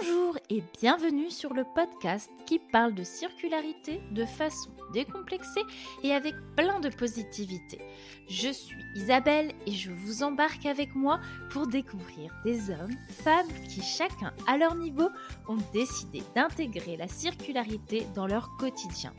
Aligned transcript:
Bonjour 0.00 0.36
et 0.50 0.62
bienvenue 0.80 1.30
sur 1.30 1.54
le 1.54 1.62
podcast 1.62 2.28
qui 2.46 2.58
parle 2.58 2.94
de 2.94 3.04
circularité 3.04 4.00
de 4.10 4.24
façon 4.24 4.70
décomplexée 4.92 5.62
et 6.02 6.12
avec 6.12 6.34
plein 6.56 6.80
de 6.80 6.88
positivité. 6.88 7.78
Je 8.28 8.50
suis 8.50 8.82
Isabelle 8.96 9.52
et 9.66 9.72
je 9.72 9.92
vous 9.92 10.24
embarque 10.24 10.66
avec 10.66 10.94
moi 10.96 11.20
pour 11.50 11.68
découvrir 11.68 12.34
des 12.44 12.70
hommes, 12.70 12.96
femmes 13.08 13.52
qui 13.68 13.82
chacun 13.82 14.32
à 14.48 14.56
leur 14.56 14.74
niveau 14.74 15.08
ont 15.48 15.58
décidé 15.72 16.22
d'intégrer 16.34 16.96
la 16.96 17.06
circularité 17.06 18.04
dans 18.16 18.26
leur 18.26 18.50
quotidien. 18.56 19.12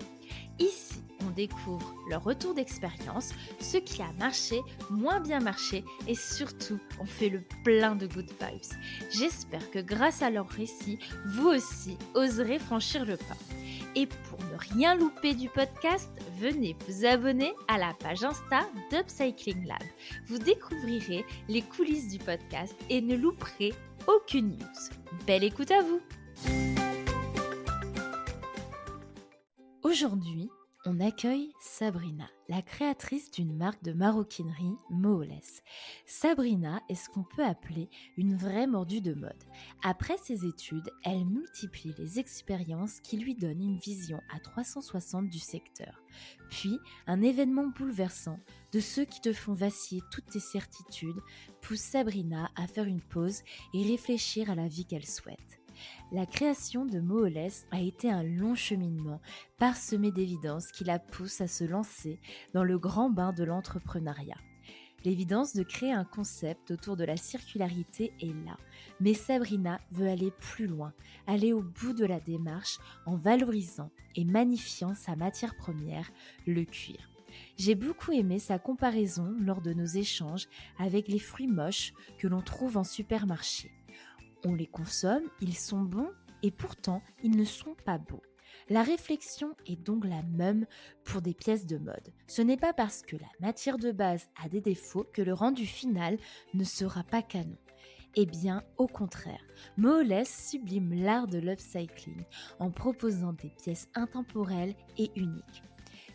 Découvre 1.36 1.94
leur 2.10 2.24
retour 2.24 2.54
d'expérience, 2.54 3.32
ce 3.60 3.78
qui 3.78 4.02
a 4.02 4.12
marché, 4.20 4.62
moins 4.90 5.20
bien 5.20 5.40
marché 5.40 5.84
et 6.08 6.16
surtout, 6.16 6.80
on 7.00 7.06
fait 7.06 7.30
le 7.30 7.44
plein 7.64 7.96
de 7.96 8.08
good 8.08 8.30
vibes. 8.42 8.80
J'espère 9.12 9.70
que 9.72 9.80
grâce 9.80 10.22
à 10.22 10.30
leur 10.30 10.48
récit, 10.48 11.00
vous 11.26 11.48
aussi 11.48 11.98
oserez 12.14 12.60
franchir 12.60 13.06
le 13.06 13.18
pas. 13.18 13.38
Et 13.96 14.08
pour 14.08 14.40
ne 14.40 14.74
rien 14.74 14.96
louper 14.96 15.34
du 15.34 15.48
podcast, 15.48 16.10
venez 16.38 16.76
vous 16.88 17.06
abonner 17.06 17.54
à 17.68 17.78
la 17.78 17.94
page 17.94 18.24
Insta 18.24 18.68
d'Upcycling 18.92 19.66
Lab. 19.66 19.82
Vous 20.28 20.38
découvrirez 20.38 21.26
les 21.48 21.62
coulisses 21.62 22.10
du 22.10 22.20
podcast 22.20 22.76
et 22.90 23.02
ne 23.02 23.16
louperez 23.16 23.74
aucune 24.08 24.58
news. 24.58 25.26
Belle 25.26 25.46
écoute 25.46 25.72
à 25.72 25.82
vous 25.82 26.02
Aujourd'hui, 29.84 30.50
on 30.86 31.00
accueille 31.00 31.52
Sabrina, 31.60 32.30
la 32.48 32.62
créatrice 32.62 33.32
d'une 33.32 33.56
marque 33.56 33.84
de 33.84 33.92
maroquinerie 33.92 34.78
Moholes. 34.92 35.42
Sabrina 36.06 36.82
est 36.90 36.96
ce 36.96 37.10
qu'on 37.10 37.24
peut 37.24 37.44
appeler 37.44 37.90
une 38.18 38.36
vraie 38.36 38.68
mordue 38.68 39.02
de 39.02 39.14
mode. 39.14 39.44
Après 39.84 40.18
ses 40.18 40.46
études, 40.46 40.92
elle 41.04 41.26
multiplie 41.26 41.96
les 41.98 42.20
expériences 42.20 43.00
qui 43.00 43.18
lui 43.18 43.36
donnent 43.36 43.64
une 43.64 43.80
vision 43.80 44.22
à 44.34 44.40
360 44.40 45.28
du 45.30 45.40
secteur. 45.40 46.04
Puis, 46.50 46.78
un 47.08 47.22
événement 47.22 47.68
bouleversant 47.68 48.40
de 48.72 48.80
ceux 48.80 49.06
qui 49.06 49.22
te 49.22 49.34
font 49.34 49.54
vaciller 49.54 50.02
toutes 50.12 50.28
tes 50.28 50.40
certitudes 50.40 51.22
pousse 51.62 51.80
Sabrina 51.80 52.52
à 52.56 52.68
faire 52.68 52.86
une 52.86 53.02
pause 53.02 53.42
et 53.74 53.84
réfléchir 53.84 54.52
à 54.52 54.56
la 54.56 54.68
vie 54.68 54.86
qu'elle 54.86 55.06
souhaite. 55.06 55.65
La 56.12 56.26
création 56.26 56.86
de 56.86 57.00
Moholes 57.00 57.52
a 57.72 57.82
été 57.82 58.12
un 58.12 58.24
long 58.24 58.56
cheminement, 58.56 59.22
parsemé 59.58 60.12
d'évidences 60.12 60.72
qui 60.72 60.84
la 60.84 61.00
poussent 61.00 61.42
à 61.42 61.48
se 61.48 61.64
lancer 61.64 62.20
dans 62.54 62.64
le 62.64 62.78
grand 62.78 63.10
bain 63.10 63.34
de 63.34 63.44
l'entrepreneuriat. 63.44 64.38
L'évidence 65.06 65.54
de 65.54 65.62
créer 65.62 65.92
un 65.92 66.04
concept 66.04 66.72
autour 66.72 66.98
de 66.98 67.04
la 67.04 67.16
circularité 67.16 68.12
est 68.20 68.34
là, 68.46 68.58
mais 69.00 69.14
Sabrina 69.14 69.80
veut 69.92 70.08
aller 70.08 70.32
plus 70.32 70.66
loin, 70.66 70.94
aller 71.28 71.54
au 71.54 71.62
bout 71.62 71.94
de 71.94 72.06
la 72.06 72.20
démarche 72.20 72.80
en 73.06 73.16
valorisant 73.16 73.92
et 74.16 74.26
magnifiant 74.26 74.96
sa 74.96 75.16
matière 75.16 75.56
première, 75.58 76.12
le 76.48 76.64
cuir. 76.66 77.12
J'ai 77.58 77.76
beaucoup 77.76 78.14
aimé 78.14 78.40
sa 78.40 78.58
comparaison 78.58 79.36
lors 79.40 79.62
de 79.62 79.74
nos 79.74 79.86
échanges 79.86 80.48
avec 80.80 81.08
les 81.08 81.20
fruits 81.20 81.48
moches 81.48 81.94
que 82.18 82.28
l'on 82.28 82.42
trouve 82.42 82.78
en 82.78 82.84
supermarché. 82.84 83.72
On 84.46 84.54
les 84.54 84.68
consomme, 84.68 85.24
ils 85.42 85.58
sont 85.58 85.82
bons 85.82 86.12
et 86.44 86.52
pourtant 86.52 87.02
ils 87.24 87.36
ne 87.36 87.46
sont 87.46 87.76
pas 87.84 87.98
beaux. 87.98 88.22
La 88.70 88.84
réflexion 88.84 89.56
est 89.66 89.76
donc 89.76 90.06
la 90.06 90.22
même 90.22 90.68
pour 91.04 91.22
des 91.22 91.34
pièces 91.34 91.66
de 91.66 91.78
mode. 91.78 92.14
Ce 92.28 92.44
n'est 92.44 92.58
pas 92.58 92.72
parce 92.72 93.02
que 93.02 93.16
la 93.16 93.28
matière 93.40 93.80
de 93.80 93.92
base 93.92 94.30
a 94.44 94.48
des 94.48 94.62
défauts 94.62 95.06
que 95.14 95.24
le 95.24 95.34
rendu 95.34 95.66
final 95.66 96.18
ne 96.54 96.64
sera 96.64 97.04
pas 97.04 97.24
canon. 97.24 97.58
Eh 98.16 98.28
bien, 98.28 98.64
au 98.78 98.88
contraire, 98.88 99.44
Moholes 99.78 100.26
sublime 100.26 100.94
l'art 100.94 101.28
de 101.28 101.40
l'upcycling 101.40 102.24
en 102.60 102.70
proposant 102.70 103.34
des 103.34 103.50
pièces 103.50 103.90
intemporelles 103.96 104.76
et 104.98 105.12
uniques. 105.16 105.64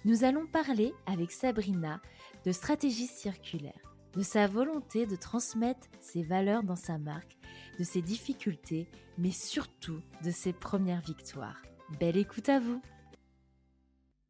Nous 0.05 0.25
allons 0.25 0.47
parler 0.47 0.95
avec 1.07 1.31
Sabrina 1.31 2.01
de 2.47 2.53
stratégie 2.53 3.07
circulaire, 3.07 3.90
de 4.17 4.23
sa 4.23 4.47
volonté 4.47 5.07
de 5.07 5.17
transmettre 5.17 5.87
ses 6.01 6.23
valeurs 6.23 6.63
dans 6.63 6.77
sa 6.77 6.99
marque 6.99 7.37
de 7.81 7.85
ses 7.85 8.03
difficultés, 8.03 8.87
mais 9.17 9.31
surtout 9.31 10.03
de 10.23 10.31
ses 10.31 10.53
premières 10.53 11.01
victoires. 11.01 11.63
Belle 11.99 12.19
écoute 12.19 12.51
à 12.51 12.61
vous 12.61 12.83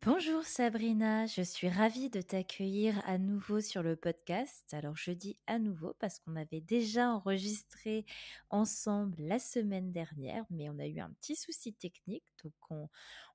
Bonjour 0.02 0.44
Sabrina, 0.44 1.26
je 1.26 1.42
suis 1.42 1.68
ravie 1.68 2.08
de 2.08 2.22
t'accueillir 2.22 3.02
à 3.06 3.18
nouveau 3.18 3.60
sur 3.60 3.82
le 3.82 3.96
podcast. 3.96 4.72
Alors 4.72 4.96
je 4.96 5.10
dis 5.10 5.36
à 5.48 5.58
nouveau 5.58 5.94
parce 5.98 6.20
qu'on 6.20 6.36
avait 6.36 6.62
déjà 6.62 7.10
enregistré 7.10 8.06
ensemble 8.48 9.16
la 9.18 9.38
semaine 9.38 9.90
dernière, 9.92 10.46
mais 10.48 10.70
on 10.70 10.78
a 10.78 10.86
eu 10.86 11.00
un 11.00 11.10
petit 11.20 11.36
souci 11.36 11.74
technique, 11.74 12.24
donc 12.42 12.54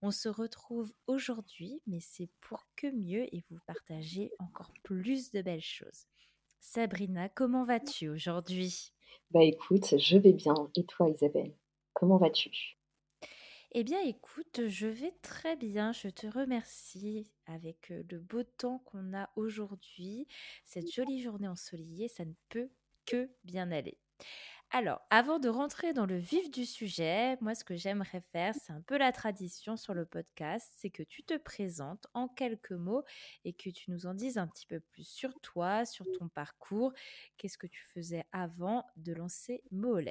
on, 0.02 0.12
se 0.12 0.30
retrouve 0.30 0.94
aujourd'hui, 1.08 1.82
mais 1.88 2.00
c'est 2.00 2.30
pour 2.40 2.66
que 2.76 2.88
mieux 2.88 3.26
et 3.36 3.44
vous 3.52 3.60
partager 3.68 4.32
encore 4.40 4.72
plus 4.82 5.30
de 5.32 5.42
belles 5.42 5.62
choses. 5.62 6.08
Sabrina, 6.60 7.30
comment 7.30 7.64
vas-tu 7.64 8.10
aujourd'hui? 8.10 8.92
Bah 9.30 9.44
écoute, 9.44 10.00
je 10.00 10.18
vais 10.18 10.34
bien. 10.34 10.56
Et 10.76 10.84
toi, 10.84 11.08
Isabelle, 11.10 11.54
comment 11.94 12.18
vas-tu? 12.18 12.80
Eh 13.72 13.84
bien, 13.84 14.02
écoute, 14.02 14.68
je 14.68 14.88
vais 14.88 15.14
très 15.22 15.56
bien. 15.56 15.92
Je 15.92 16.08
te 16.10 16.28
remercie 16.28 17.32
avec 17.46 17.90
le 17.90 18.20
beau 18.20 18.44
temps 18.44 18.80
qu'on 18.80 19.14
a 19.14 19.30
aujourd'hui, 19.36 20.28
cette 20.64 20.92
jolie 20.92 21.22
journée 21.22 21.48
ensoleillée, 21.48 22.08
ça 22.08 22.26
ne 22.26 22.34
peut 22.50 22.70
que 23.06 23.30
bien 23.44 23.72
aller. 23.72 23.98
Alors, 24.78 25.00
avant 25.10 25.40
de 25.40 25.48
rentrer 25.48 25.94
dans 25.94 26.06
le 26.06 26.18
vif 26.18 26.52
du 26.52 26.66
sujet, 26.66 27.38
moi, 27.40 27.56
ce 27.56 27.64
que 27.64 27.78
j'aimerais 27.78 28.22
faire, 28.34 28.54
c'est 28.62 28.74
un 28.74 28.82
peu 28.86 28.98
la 28.98 29.14
tradition 29.14 29.78
sur 29.78 29.94
le 29.94 30.04
podcast, 30.04 30.70
c'est 30.76 30.90
que 30.90 31.02
tu 31.02 31.24
te 31.24 31.38
présentes 31.38 32.08
en 32.14 32.28
quelques 32.28 32.74
mots 32.74 33.06
et 33.46 33.54
que 33.54 33.70
tu 33.70 33.90
nous 33.90 34.06
en 34.06 34.14
dises 34.14 34.38
un 34.38 34.48
petit 34.48 34.66
peu 34.66 34.82
plus 34.82 35.08
sur 35.08 35.30
toi, 35.40 35.86
sur 35.86 36.04
ton 36.20 36.28
parcours. 36.28 36.92
Qu'est-ce 37.38 37.58
que 37.58 37.68
tu 37.68 37.86
faisais 37.86 38.26
avant 38.34 38.84
de 38.98 39.14
lancer 39.14 39.64
Moholes 39.72 40.10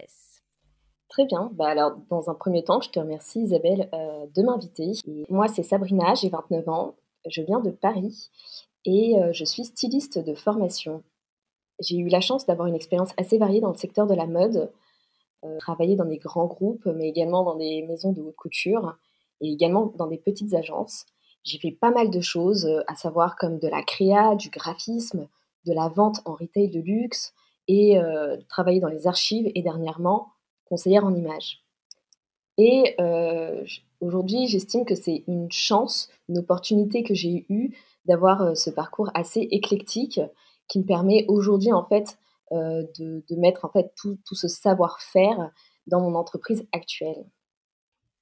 Très 1.11 1.27
bien. 1.27 1.51
Bah 1.53 1.69
alors, 1.69 1.99
dans 2.09 2.31
un 2.31 2.35
premier 2.35 2.65
temps, 2.65 2.81
je 2.81 2.89
te 2.89 2.99
remercie 2.99 3.43
Isabelle 3.43 3.91
euh, 3.93 4.27
de 4.35 4.43
m'inviter. 4.43 4.93
Moi, 5.29 5.47
c'est 5.49 5.63
Sabrina, 5.63 6.15
j'ai 6.15 6.31
29 6.31 6.67
ans, 6.71 6.95
je 7.29 7.43
viens 7.43 7.61
de 7.61 7.71
Paris 7.71 8.31
et 8.87 9.21
euh, 9.21 9.31
je 9.35 9.45
suis 9.45 9.67
styliste 9.67 10.19
de 10.19 10.35
formation. 10.35 11.03
J'ai 11.85 11.99
eu 11.99 12.09
la 12.09 12.21
chance 12.21 12.47
d'avoir 12.47 12.67
une 12.67 12.75
expérience 12.75 13.11
assez 13.17 13.37
variée 13.37 13.61
dans 13.61 13.71
le 13.71 13.77
secteur 13.77 14.07
de 14.07 14.15
la 14.15 14.27
mode, 14.27 14.71
euh, 15.45 15.59
travailler 15.59 15.97
dans 15.97 16.07
des 16.07 16.17
grands 16.17 16.47
groupes, 16.47 16.87
mais 16.87 17.09
également 17.09 17.45
dans 17.45 17.57
des 17.57 17.83
maisons 17.83 18.13
de 18.13 18.23
haute 18.23 18.37
couture 18.37 18.97
et 19.41 19.53
également 19.53 19.93
dans 19.97 20.07
des 20.07 20.17
petites 20.17 20.55
agences. 20.55 21.05
J'ai 21.43 21.59
fait 21.59 21.73
pas 21.73 21.91
mal 21.91 22.11
de 22.11 22.21
choses, 22.23 22.65
euh, 22.65 22.81
à 22.87 22.95
savoir 22.95 23.37
comme 23.37 23.59
de 23.59 23.69
la 23.69 23.83
créa, 23.83 24.35
du 24.35 24.49
graphisme, 24.49 25.29
de 25.67 25.73
la 25.75 25.89
vente 25.89 26.21
en 26.25 26.33
retail 26.33 26.71
de 26.71 26.81
luxe 26.81 27.35
et 27.69 27.99
euh, 27.99 28.39
travailler 28.49 28.81
dans 28.81 28.89
les 28.89 29.07
archives 29.07 29.51
et 29.55 29.63
dernièrement 29.63 30.29
conseillère 30.65 31.05
en 31.05 31.15
images. 31.15 31.63
Et 32.57 32.97
aujourd'hui, 34.01 34.47
j'estime 34.47 34.85
que 34.85 34.95
c'est 34.95 35.25
une 35.27 35.51
chance, 35.51 36.09
une 36.29 36.39
opportunité 36.39 37.03
que 37.03 37.13
j'ai 37.13 37.45
eue 37.49 37.77
d'avoir 38.05 38.57
ce 38.57 38.71
parcours 38.71 39.11
assez 39.13 39.41
éclectique 39.41 40.21
qui 40.69 40.81
me 40.81 40.85
permet 40.85 41.25
aujourd'hui 41.29 41.73
en 41.73 41.85
fait 41.85 42.19
euh, 42.53 42.83
de, 42.99 43.37
mettre 43.37 43.65
en 43.65 43.71
fait 43.71 43.93
tout, 43.97 44.19
tout 44.27 44.35
ce 44.35 44.49
savoir-faire 44.49 45.51
dans 45.87 46.01
mon 46.01 46.15
entreprise 46.15 46.67
actuelle. 46.73 47.25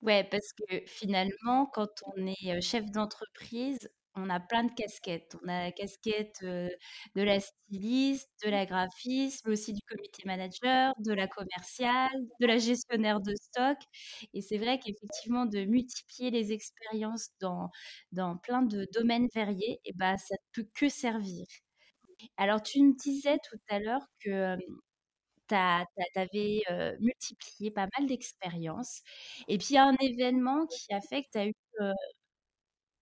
Ouais, 0.02 0.24
parce 0.24 0.52
que 0.52 0.80
finalement, 0.86 1.66
quand 1.66 2.02
on 2.16 2.26
est 2.26 2.60
chef 2.60 2.90
d'entreprise, 2.90 3.88
on 4.14 4.28
a 4.30 4.40
plein 4.40 4.64
de 4.64 4.72
casquettes. 4.72 5.36
On 5.42 5.48
a 5.48 5.64
la 5.64 5.72
casquette 5.72 6.42
de 6.42 6.70
la 7.22 7.40
styliste, 7.40 8.30
de 8.44 8.50
la 8.50 8.66
graphiste, 8.66 9.44
mais 9.46 9.52
aussi 9.52 9.72
du 9.72 9.80
comité 9.88 10.22
manager, 10.26 10.92
de 10.98 11.12
la 11.12 11.26
commerciale, 11.28 12.10
de 12.40 12.46
la 12.46 12.58
gestionnaire 12.58 13.20
de 13.20 13.34
stock. 13.34 13.78
Et 14.34 14.42
c'est 14.42 14.58
vrai 14.58 14.78
qu'effectivement, 14.78 15.46
de 15.46 15.64
multiplier 15.64 16.30
les 16.30 16.52
expériences 16.52 17.30
dans, 17.40 17.70
dans 18.12 18.36
plein 18.36 18.62
de 18.62 18.86
domaines 18.92 19.28
variés, 19.34 19.80
et 19.84 19.92
ben, 19.94 20.16
ça 20.16 20.34
ne 20.34 20.62
peut 20.62 20.68
que 20.74 20.88
servir. 20.88 21.46
Alors, 22.36 22.62
tu 22.62 22.82
me 22.82 22.94
disais 22.96 23.38
tout 23.48 23.58
à 23.68 23.78
l'heure 23.80 24.06
que 24.24 24.56
tu 25.48 25.54
avais 26.18 26.62
multiplié 27.00 27.70
pas 27.70 27.86
mal 27.98 28.08
d'expériences. 28.08 29.02
Et 29.48 29.58
puis, 29.58 29.68
il 29.70 29.74
y 29.74 29.78
a 29.78 29.86
un 29.86 29.96
événement 30.00 30.66
qui 30.66 30.92
a 30.92 31.00
fait 31.00 31.22
que 31.22 31.28
tu 31.32 31.38
as 31.38 31.46
eu, 31.46 31.54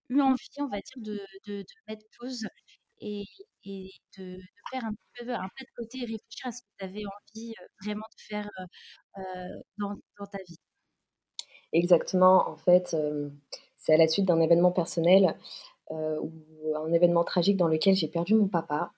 eu 0.08 0.20
envie, 0.20 0.48
on 0.58 0.68
va 0.68 0.78
dire, 0.80 0.96
de, 0.98 1.20
de, 1.46 1.64
mettre 1.88 2.04
pause 2.18 2.46
et, 3.00 3.24
et 3.64 3.90
de, 4.18 4.38
faire 4.70 4.84
un 4.84 4.94
peu 5.18 5.30
un 5.30 5.38
pas 5.38 5.64
de 5.64 5.70
côté 5.76 5.98
et 5.98 6.00
réfléchir 6.02 6.46
à 6.46 6.52
ce 6.52 6.62
que 6.62 6.68
tu 6.78 6.84
avais 6.84 7.02
envie 7.06 7.54
vraiment 7.82 8.06
de 8.16 8.22
faire 8.28 8.48
dans, 9.78 9.94
dans, 10.18 10.26
ta 10.26 10.38
vie. 10.46 10.58
Exactement. 11.72 12.48
En 12.48 12.56
fait, 12.56 12.96
c'est 13.76 13.94
à 13.94 13.96
la 13.96 14.08
suite 14.08 14.26
d'un 14.26 14.40
événement 14.40 14.72
personnel 14.72 15.36
ou 15.90 16.32
un 16.76 16.92
événement 16.92 17.24
tragique 17.24 17.56
dans 17.56 17.68
lequel 17.68 17.94
j'ai 17.94 18.08
perdu 18.08 18.34
mon 18.34 18.48
papa 18.48 18.92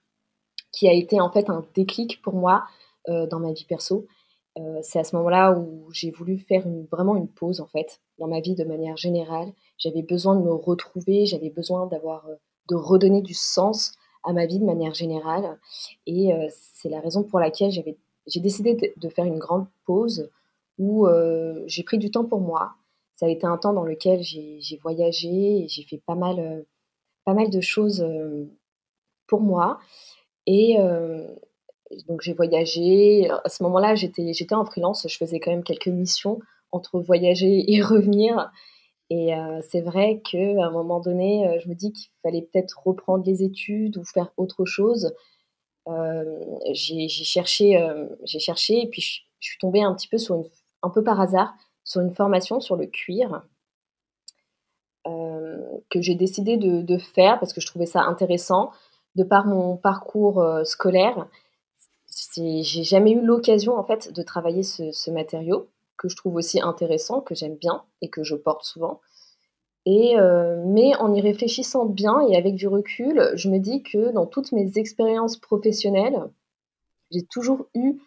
qui 0.72 0.88
a 0.88 0.92
été 0.92 1.20
en 1.20 1.30
fait 1.30 1.50
un 1.50 1.64
déclic 1.74 2.20
pour 2.22 2.34
moi 2.34 2.64
euh, 3.08 3.26
dans 3.26 3.38
ma 3.38 3.52
vie 3.52 3.64
perso. 3.64 4.06
c'est 4.82 4.98
à 4.98 5.04
ce 5.04 5.16
moment-là 5.16 5.52
où 5.52 5.90
j'ai 5.92 6.10
voulu 6.10 6.38
faire 6.38 6.64
vraiment 6.90 7.16
une 7.16 7.28
pause 7.28 7.60
en 7.60 7.66
fait 7.66 8.00
dans 8.18 8.28
ma 8.28 8.40
vie 8.40 8.54
de 8.54 8.64
manière 8.64 8.96
générale. 8.96 9.52
J'avais 9.78 10.02
besoin 10.02 10.36
de 10.36 10.42
me 10.42 10.52
retrouver, 10.52 11.26
j'avais 11.26 11.50
besoin 11.50 11.86
d'avoir 11.86 12.26
de 12.68 12.74
redonner 12.74 13.22
du 13.22 13.34
sens 13.34 13.94
à 14.24 14.32
ma 14.32 14.46
vie 14.46 14.58
de 14.58 14.64
manière 14.64 14.94
générale. 14.94 15.58
Et 16.06 16.30
c'est 16.50 16.90
la 16.90 17.00
raison 17.00 17.22
pour 17.24 17.40
laquelle 17.40 17.70
j'avais, 17.70 17.96
j'ai 18.26 18.40
décidé 18.40 18.74
de, 18.96 19.08
faire 19.08 19.24
une 19.24 19.38
grande 19.38 19.66
pause 19.86 20.30
où 20.78 21.06
j'ai 21.66 21.82
pris 21.82 21.98
du 21.98 22.10
temps 22.10 22.26
pour 22.26 22.40
moi. 22.40 22.74
Ça 23.14 23.26
a 23.26 23.30
été 23.30 23.46
un 23.46 23.56
temps 23.56 23.72
dans 23.72 23.84
lequel 23.84 24.22
j'ai, 24.22 24.78
voyagé 24.82 25.64
et 25.64 25.68
j'ai 25.68 25.84
fait 25.84 26.02
pas 26.06 26.14
mal, 26.14 26.66
pas 27.24 27.34
mal 27.34 27.50
de 27.50 27.60
choses 27.60 28.04
pour 29.26 29.40
moi. 29.40 29.78
Et 30.46 30.76
donc 32.08 32.20
j'ai 32.22 32.32
voyagé. 32.32 33.30
À 33.44 33.48
ce 33.48 33.62
moment-là, 33.64 33.94
j'étais, 33.94 34.32
j'étais 34.32 34.54
en 34.54 34.64
freelance. 34.64 35.06
Je 35.08 35.16
faisais 35.16 35.40
quand 35.40 35.50
même 35.50 35.64
quelques 35.64 35.88
missions 35.88 36.40
entre 36.72 37.00
voyager 37.00 37.72
et 37.72 37.82
revenir. 37.82 38.50
Et 39.10 39.32
c'est 39.68 39.82
vrai 39.82 40.22
qu'à 40.24 40.38
un 40.38 40.70
moment 40.70 40.98
donné, 40.98 41.60
je 41.62 41.68
me 41.68 41.74
dis 41.74 41.92
qu'il 41.92 42.10
fallait 42.22 42.42
peut-être 42.42 42.80
reprendre 42.82 43.24
les 43.26 43.42
études 43.42 43.98
ou 43.98 44.04
faire 44.04 44.32
autre 44.38 44.64
chose. 44.64 45.14
j'ai 46.72 47.08
cherché, 47.08 47.78
j'ai 48.24 48.38
cherché 48.38 48.80
et 48.82 48.88
puis 48.88 49.02
je, 49.02 49.20
suis 49.40 49.58
tombée 49.58 49.82
un 49.82 49.94
petit 49.94 50.08
peu 50.08 50.18
sur 50.18 50.36
une, 50.36 50.44
un 50.82 50.88
peu 50.88 51.04
par 51.04 51.20
hasard 51.20 51.52
sur 51.84 52.00
une 52.00 52.14
formation 52.14 52.60
sur 52.60 52.76
le 52.76 52.86
cuir 52.86 53.42
que 55.04 56.00
j'ai 56.00 56.14
décidé 56.14 56.56
de, 56.56 56.98
faire 56.98 57.38
parce 57.38 57.52
que 57.52 57.60
je 57.60 57.66
trouvais 57.66 57.86
ça 57.86 58.00
intéressant 58.02 58.70
de 59.16 59.24
par 59.24 59.46
mon 59.46 59.76
parcours 59.76 60.44
scolaire. 60.64 61.28
J'ai 62.34 62.84
jamais 62.84 63.12
eu 63.12 63.20
l'occasion 63.20 63.76
en 63.76 63.84
fait 63.84 64.12
de 64.12 64.22
travailler 64.22 64.62
ce 64.62 65.10
matériau 65.10 65.68
que 66.02 66.08
je 66.08 66.16
trouve 66.16 66.34
aussi 66.34 66.60
intéressant, 66.60 67.20
que 67.20 67.34
j'aime 67.34 67.54
bien 67.54 67.82
et 68.00 68.08
que 68.08 68.24
je 68.24 68.34
porte 68.34 68.64
souvent. 68.64 69.00
Et, 69.84 70.18
euh, 70.18 70.62
mais 70.66 70.94
en 70.96 71.12
y 71.12 71.20
réfléchissant 71.20 71.86
bien 71.86 72.20
et 72.28 72.36
avec 72.36 72.54
du 72.54 72.68
recul, 72.68 73.30
je 73.34 73.48
me 73.48 73.58
dis 73.58 73.82
que 73.82 74.12
dans 74.12 74.26
toutes 74.26 74.52
mes 74.52 74.78
expériences 74.78 75.36
professionnelles, 75.36 76.18
j'ai 77.10 77.22
toujours 77.22 77.66
eu 77.74 78.00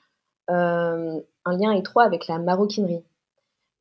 euh, 0.50 1.20
un 1.46 1.58
lien 1.58 1.72
étroit 1.72 2.04
avec 2.04 2.28
la 2.28 2.38
maroquinerie. 2.38 3.04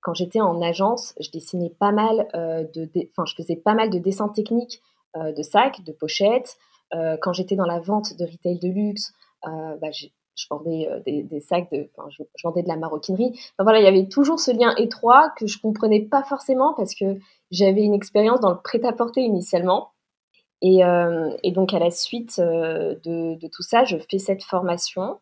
Quand 0.01 0.15
j'étais 0.15 0.41
en 0.41 0.61
agence, 0.61 1.15
je 1.19 1.31
dessinais 1.31 1.71
pas 1.71 1.93
mal 1.93 2.29
euh, 2.35 2.65
de, 2.75 2.89
enfin, 3.11 3.25
je 3.27 3.35
faisais 3.35 3.57
pas 3.57 3.75
mal 3.75 3.91
de 3.91 3.99
dessins 3.99 4.29
techniques 4.29 4.81
de 5.17 5.43
sacs, 5.45 5.85
de 5.85 5.93
pochettes. 5.93 6.59
Quand 6.93 7.33
j'étais 7.33 7.57
dans 7.57 7.67
la 7.67 7.81
vente 7.81 8.17
de 8.17 8.25
retail 8.25 8.59
de 8.59 8.69
luxe, 8.69 9.13
bah, 9.43 9.91
je 10.37 10.47
vendais 10.51 10.89
euh, 10.89 11.01
des, 11.07 11.41
sacs 11.41 11.71
de, 11.71 11.89
je, 12.09 12.23
vendais 12.43 12.63
de 12.63 12.69
la 12.69 12.77
maroquinerie. 12.77 13.39
Voilà, 13.59 13.81
il 13.81 13.85
y 13.85 13.89
avait 13.89 14.09
toujours 14.09 14.41
ce 14.41 14.51
lien 14.51 14.75
étroit 14.77 15.31
que 15.37 15.47
je 15.47 15.59
comprenais 15.61 16.03
pas 16.03 16.23
forcément 16.23 16.75
parce 16.75 16.95
que 16.95 17.19
j'avais 17.51 17.83
une 17.83 17.95
expérience 17.95 18.41
dans 18.41 18.51
le 18.51 18.61
prêt-à-porter 18.63 19.23
initialement. 19.23 19.93
Et, 20.61 20.85
euh, 20.85 21.31
donc 21.47 21.75
à 21.75 21.79
la 21.79 21.91
suite 21.91 22.39
euh, 22.39 22.95
de, 23.05 23.49
tout 23.49 23.63
ça, 23.63 23.85
je 23.85 23.97
fais 24.11 24.19
cette 24.19 24.43
formation 24.43 25.21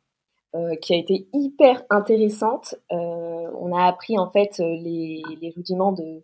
qui 0.83 0.93
a 0.93 0.99
été 0.99 1.29
hyper 1.33 1.83
intéressante. 1.89 2.75
on 2.91 3.75
a 3.75 3.87
appris 3.87 4.19
en 4.19 4.31
fait 4.31 4.59
les, 4.59 5.23
rudiments 5.57 5.93
de, 5.93 6.23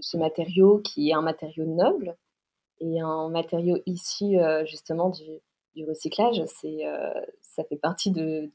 ce 0.00 0.16
matériau 0.16 0.78
qui 0.78 1.10
est 1.10 1.12
un 1.12 1.20
matériau 1.20 1.66
noble 1.66 2.16
et 2.80 3.00
un 3.00 3.28
matériau 3.28 3.78
issu 3.86 4.36
justement 4.66 5.10
du, 5.10 5.40
recyclage, 5.82 6.42
c'est, 6.46 6.86
euh, 6.86 7.12
ça 7.40 7.64
fait 7.64 7.76
partie 7.76 8.12
de, 8.12 8.52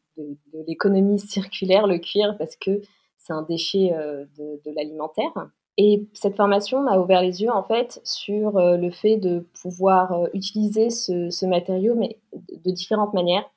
l'économie 0.68 1.20
circulaire, 1.20 1.88
le 1.88 1.98
cuir, 1.98 2.38
parce 2.38 2.56
que 2.56 2.82
c'est 3.18 3.34
un 3.34 3.42
déchet 3.42 3.94
euh, 3.94 4.26
de, 4.38 4.72
l'alimentaire. 4.76 5.50
Et 5.78 6.08
cette 6.14 6.36
formation 6.36 6.82
m'a 6.82 6.98
ouvert 6.98 7.22
les 7.22 7.42
yeux 7.42 7.52
en 7.52 7.64
fait 7.64 8.02
sur 8.04 8.58
euh, 8.58 8.76
le 8.76 8.92
fait 8.92 9.18
de 9.18 9.48
pouvoir 9.62 10.28
utiliser 10.34 10.90
ce, 10.90 11.46
matériau, 11.46 11.96
mais 11.96 12.20
de 12.34 12.72
différentes 12.72 13.14
manières. 13.14 13.50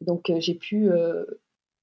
donc 0.00 0.30
j'ai 0.38 0.54
pu 0.54 0.90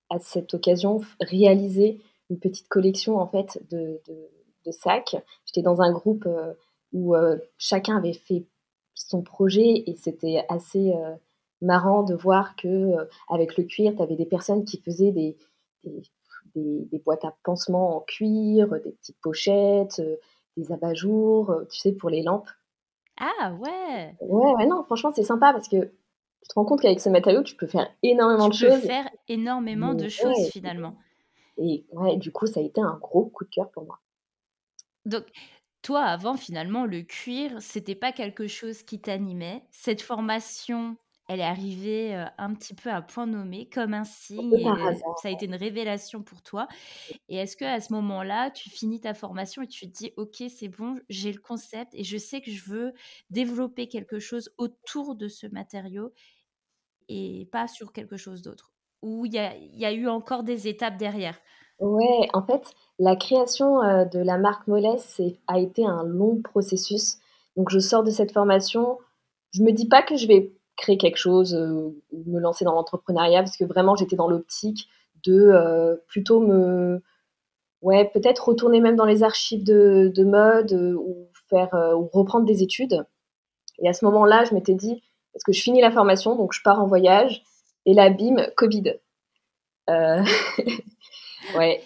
à 0.09 0.19
cette 0.19 0.53
occasion 0.53 1.01
réaliser 1.19 2.00
une 2.29 2.39
petite 2.39 2.69
collection 2.69 3.18
en 3.18 3.27
fait 3.27 3.62
de 3.69 4.00
sacs. 4.69 5.16
J'étais 5.46 5.63
dans 5.63 5.81
un 5.81 5.92
groupe 5.92 6.28
où 6.94 7.16
chacun 7.58 7.98
avait 7.98 8.13
fait 8.13 8.46
son 9.08 9.22
projet 9.22 9.84
et 9.88 9.96
c'était 9.98 10.46
assez 10.50 10.94
euh, 10.94 11.16
marrant 11.62 12.04
de 12.04 12.16
voir 12.16 12.56
que 12.56 12.68
euh, 12.68 13.06
avec 13.30 13.58
le 13.58 13.63
cuir, 13.63 13.94
tu 13.96 14.02
avais 14.02 14.16
des 14.16 14.25
personnes 14.25 14.66
qui 14.66 14.81
faisaient 14.81 15.12
des, 15.12 15.38
des, 16.56 17.00
boîtes 17.06 17.25
à 17.25 17.36
pansements 17.44 17.98
en 17.98 18.00
cuir, 18.02 18.69
des 18.84 18.92
petites 18.92 19.19
pochettes, 19.22 20.00
euh, 20.00 20.18
des 20.58 20.72
abat-jours, 20.72 21.56
tu 21.69 21.80
sais, 21.80 21.92
pour 21.94 22.10
les 22.10 22.24
lampes. 22.24 22.50
Ah 23.18 23.54
ouais 23.54 24.16
Ouais, 24.22 24.54
ouais, 24.54 24.66
non, 24.66 24.84
franchement, 24.84 25.12
c'est 25.16 25.24
sympa 25.24 25.54
parce 25.54 25.68
que 25.68 25.78
tu 25.78 26.48
te 26.48 26.54
rends 26.56 26.66
compte 26.66 26.81
qu'avec 26.81 27.00
ce 27.00 27.10
matériau, 27.10 27.44
tu 27.44 27.56
peux 27.56 27.68
faire 27.68 27.88
énormément 28.04 28.50
de 28.50 28.54
choses. 28.54 28.74
Tu 28.74 28.81
peux 28.81 28.88
faire 28.88 29.10
énormément 29.28 29.94
de 29.94 30.10
choses 30.10 30.50
finalement. 30.52 30.96
Et 31.57 31.86
ouais, 31.94 32.18
du 32.18 32.31
coup, 32.31 32.48
ça 32.48 32.60
a 32.60 32.64
été 32.64 32.81
un 32.81 32.98
gros 33.00 33.25
coup 33.25 33.46
de 33.46 33.50
cœur 33.50 33.69
pour 33.69 33.86
moi. 33.86 34.00
Donc, 35.06 35.25
toi, 35.81 36.03
avant, 36.03 36.38
finalement, 36.38 36.86
le 36.86 37.01
cuir, 37.01 37.62
c'était 37.62 37.95
pas 37.95 38.12
quelque 38.12 38.48
chose 38.48 38.83
qui 38.83 39.01
t'animait? 39.01 39.65
Cette 39.71 40.01
formation, 40.01 40.98
elle 41.27 41.39
est 41.39 41.44
arrivée 41.44 42.13
un 42.38 42.53
petit 42.53 42.75
peu 42.75 42.92
à 42.92 43.01
point 43.01 43.25
nommé, 43.25 43.68
comme 43.69 43.94
un 43.95 44.03
signe, 44.03 44.59
et 44.59 44.92
ça 45.15 45.30
a 45.30 45.31
été 45.31 45.45
une 45.45 45.56
révélation 45.56 46.21
pour 46.24 46.44
toi. 46.44 46.68
Et 47.30 47.38
est-ce 47.38 47.57
que 47.57 47.65
à 47.65 47.81
ce 47.81 47.94
moment-là, 47.94 48.51
tu 48.51 48.69
finis 48.69 49.01
ta 49.01 49.13
formation 49.13 49.62
et 49.63 49.68
tu 49.68 49.88
te 49.92 49.98
dis, 49.98 50.13
ok, 50.18 50.44
c'est 50.50 50.69
bon, 50.69 51.00
j'ai 51.09 51.31
le 51.33 51.39
concept 51.42 51.94
et 51.95 52.04
je 52.04 52.18
sais 52.18 52.42
que 52.42 52.51
je 52.51 52.63
veux 52.69 52.94
développer 53.30 53.88
quelque 53.88 54.19
chose 54.19 54.54
autour 54.57 55.15
de 55.15 55.27
ce 55.27 55.47
matériau 55.47 56.13
et 57.09 57.47
pas 57.51 57.68
sur 57.68 57.94
quelque 57.94 58.18
chose 58.18 58.42
d'autre? 58.42 58.74
Ou 59.01 59.25
il 59.25 59.33
y 59.33 59.39
a 59.86 59.94
eu 59.94 60.07
encore 60.07 60.44
des 60.44 60.68
étapes 60.68 60.97
derrière? 60.97 61.39
Ouais, 61.81 62.28
en 62.33 62.44
fait, 62.44 62.63
la 63.00 63.16
création, 63.16 63.81
euh, 63.83 64.06
de 64.06 64.19
la 64.19 64.38
marque 64.38 64.68
Mollès, 64.68 65.22
a 65.48 65.60
été 65.60 65.86
un 65.86 66.04
long 66.04 66.42
processus. 66.42 67.18
Donc 67.57 67.69
je 67.72 67.80
sors 67.80 68.04
de 68.04 68.12
cette 68.12 68.31
formation, 68.33 69.00
je 69.54 69.63
me 69.63 69.72
dis 69.72 69.88
pas 69.88 70.04
que 70.04 70.16
je 70.16 70.28
vais 70.28 70.54
créer 70.78 70.98
quelque 70.98 71.18
chose, 71.18 71.56
euh, 71.56 71.89
me 72.28 72.40
lancer 72.40 72.66
dans 72.66 72.73
l'entrepreneuriat 72.73 73.44
parce 73.44 73.57
que 73.57 73.66
vraiment 73.66 73.95
j'étais 73.95 74.16
dans 74.16 74.30
l'optique 74.30 74.90
de, 75.26 75.33
euh, 75.54 75.95
plutôt 76.07 76.40
me 76.42 77.02
ouais, 77.81 78.06
peut-être 78.14 78.50
retourner 78.50 78.81
même 78.81 78.95
dans 78.97 79.06
les 79.06 79.23
archives 79.23 79.64
de 79.66 80.11
de 80.16 80.23
mode, 80.26 80.73
ou 80.73 81.30
faire, 81.50 81.69
ou 81.97 82.09
reprendre 82.14 82.45
des 82.47 82.64
études 82.64 83.06
et 83.80 83.90
à 83.90 83.94
ce 83.94 84.06
moment-là, 84.06 84.45
je 84.45 84.54
m'étais 84.56 84.76
dit: 84.76 85.04
«Parce 85.33 85.44
que 85.45 85.54
je 85.54 85.61
finis 85.61 85.81
la 85.81 85.92
formation, 85.92 86.35
donc 86.38 86.54
je 86.54 86.61
pars 86.64 86.81
en 86.81 86.88
voyage» 86.88 87.44
et 87.88 87.94
là, 87.95 88.09
bim, 88.11 88.38
covid. 88.57 88.95
Ouais. 91.56 91.81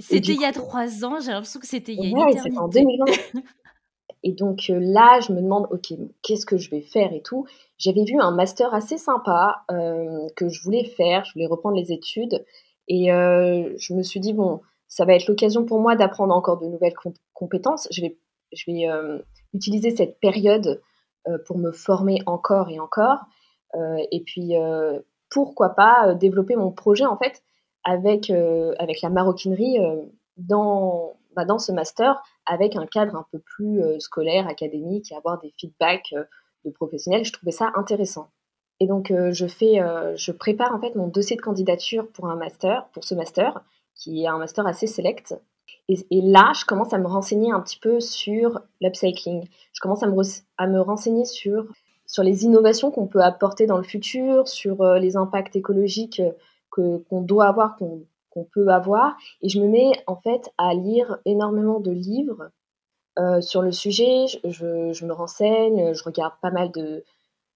c'était 0.00 0.32
il 0.32 0.40
y 0.40 0.44
a 0.44 0.52
trois 0.52 1.04
ans, 1.04 1.20
j'ai 1.20 1.32
l'impression 1.32 1.60
que 1.60 1.66
c'était 1.66 1.92
il 1.92 2.00
y 2.00 2.06
a 2.06 2.08
une 2.08 2.28
éternité. 2.28 2.58
en 2.58 2.68
2020. 2.68 3.04
et 4.22 4.32
donc 4.32 4.66
euh, 4.70 4.78
là, 4.80 5.20
je 5.20 5.32
me 5.32 5.40
demande, 5.40 5.66
ok, 5.70 5.92
qu'est-ce 6.22 6.46
que 6.46 6.56
je 6.56 6.70
vais 6.70 6.80
faire 6.80 7.12
et 7.12 7.22
tout. 7.22 7.46
J'avais 7.78 8.04
vu 8.04 8.18
un 8.20 8.30
master 8.30 8.74
assez 8.74 8.98
sympa 8.98 9.64
euh, 9.70 10.26
que 10.36 10.48
je 10.48 10.62
voulais 10.62 10.84
faire, 10.84 11.24
je 11.24 11.32
voulais 11.32 11.46
reprendre 11.46 11.76
les 11.76 11.92
études. 11.92 12.44
Et 12.88 13.12
euh, 13.12 13.72
je 13.78 13.94
me 13.94 14.02
suis 14.02 14.20
dit, 14.20 14.32
bon, 14.32 14.60
ça 14.88 15.04
va 15.04 15.14
être 15.14 15.28
l'occasion 15.28 15.64
pour 15.64 15.80
moi 15.80 15.96
d'apprendre 15.96 16.34
encore 16.34 16.58
de 16.58 16.66
nouvelles 16.66 16.94
compétences. 17.32 17.86
Je 17.92 18.02
vais, 18.02 18.18
je 18.52 18.64
vais 18.66 18.88
utiliser 19.54 19.90
cette 19.90 20.18
période 20.18 20.82
pour 21.46 21.58
me 21.58 21.70
former 21.70 22.18
encore 22.26 22.68
et 22.68 22.80
encore. 22.80 23.20
et 23.76 24.22
puis, 24.26 24.54
pourquoi 25.30 25.68
pas 25.70 26.14
développer 26.14 26.56
mon 26.56 26.72
projet, 26.72 27.06
en 27.06 27.16
fait, 27.16 27.44
avec, 27.84 28.30
euh, 28.30 28.74
avec 28.78 29.02
la 29.02 29.10
maroquinerie 29.10 29.78
euh, 29.78 30.02
dans, 30.36 31.14
bah, 31.34 31.44
dans 31.44 31.58
ce 31.58 31.72
master, 31.72 32.22
avec 32.46 32.76
un 32.76 32.86
cadre 32.86 33.16
un 33.16 33.26
peu 33.32 33.38
plus 33.38 33.82
euh, 33.82 33.98
scolaire, 33.98 34.46
académique, 34.48 35.12
et 35.12 35.16
avoir 35.16 35.40
des 35.40 35.52
feedbacks 35.58 36.14
de 36.64 36.70
professionnels. 36.70 37.24
Je 37.24 37.32
trouvais 37.32 37.52
ça 37.52 37.72
intéressant. 37.74 38.30
Et 38.82 38.86
donc, 38.86 39.12
je, 39.12 39.46
fais, 39.46 39.78
je 40.16 40.32
prépare 40.32 40.74
en 40.74 40.80
fait 40.80 40.94
mon 40.94 41.06
dossier 41.06 41.36
de 41.36 41.42
candidature 41.42 42.08
pour 42.12 42.30
un 42.30 42.36
master, 42.36 42.86
pour 42.94 43.04
ce 43.04 43.14
master, 43.14 43.62
qui 43.94 44.24
est 44.24 44.26
un 44.26 44.38
master 44.38 44.66
assez 44.66 44.86
select. 44.86 45.38
Et, 45.88 46.22
là, 46.22 46.52
je 46.58 46.64
commence 46.64 46.94
à 46.94 46.98
me 46.98 47.06
renseigner 47.06 47.52
un 47.52 47.60
petit 47.60 47.78
peu 47.78 48.00
sur 48.00 48.58
l'upcycling. 48.80 49.46
Je 49.74 49.80
commence 49.80 50.02
à 50.02 50.06
me, 50.06 50.16
à 50.56 50.66
me 50.66 50.80
renseigner 50.80 51.26
sur, 51.26 51.66
sur 52.06 52.22
les 52.22 52.44
innovations 52.44 52.90
qu'on 52.90 53.06
peut 53.06 53.20
apporter 53.20 53.66
dans 53.66 53.76
le 53.76 53.82
futur, 53.82 54.48
sur 54.48 54.82
les 54.94 55.14
impacts 55.18 55.56
écologiques 55.56 56.22
qu'on 56.70 57.22
doit 57.22 57.46
avoir, 57.46 57.76
qu'on 57.76 58.44
peut 58.52 58.68
avoir. 58.68 59.16
Et 59.42 59.48
je 59.48 59.60
me 59.60 59.68
mets 59.68 59.92
en 60.06 60.16
fait 60.16 60.50
à 60.58 60.74
lire 60.74 61.18
énormément 61.24 61.80
de 61.80 61.90
livres 61.90 62.50
euh, 63.18 63.40
sur 63.40 63.62
le 63.62 63.72
sujet. 63.72 64.26
Je, 64.44 65.04
me 65.04 65.12
renseigne, 65.12 65.92
je 65.92 66.04
regarde 66.04 66.34
pas 66.40 66.50
mal 66.50 66.70
de, 66.70 67.04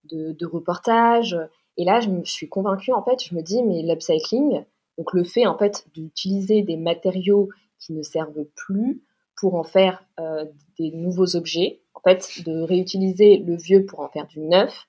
de, 0.04 0.46
reportages. 0.46 1.36
Et 1.76 1.84
là, 1.84 2.00
je 2.00 2.08
me 2.08 2.24
suis 2.24 2.48
convaincue, 2.48 2.92
en 2.92 3.02
fait, 3.02 3.22
je 3.22 3.34
me 3.34 3.42
dis, 3.42 3.62
mais 3.62 3.82
l'upcycling, 3.82 4.64
donc 4.98 5.12
le 5.12 5.24
fait, 5.24 5.46
en 5.46 5.58
fait, 5.58 5.86
d'utiliser 5.94 6.62
des 6.62 6.76
matériaux 6.76 7.48
qui 7.78 7.92
ne 7.92 8.02
servent 8.02 8.44
plus 8.54 9.02
pour 9.36 9.54
en 9.54 9.64
faire 9.64 10.04
euh, 10.20 10.44
des 10.78 10.90
nouveaux 10.92 11.36
objets, 11.36 11.80
en 11.94 12.00
fait, 12.00 12.42
de 12.44 12.60
réutiliser 12.60 13.38
le 13.38 13.56
vieux 13.56 13.84
pour 13.84 14.00
en 14.00 14.08
faire 14.08 14.26
du 14.26 14.40
neuf, 14.40 14.86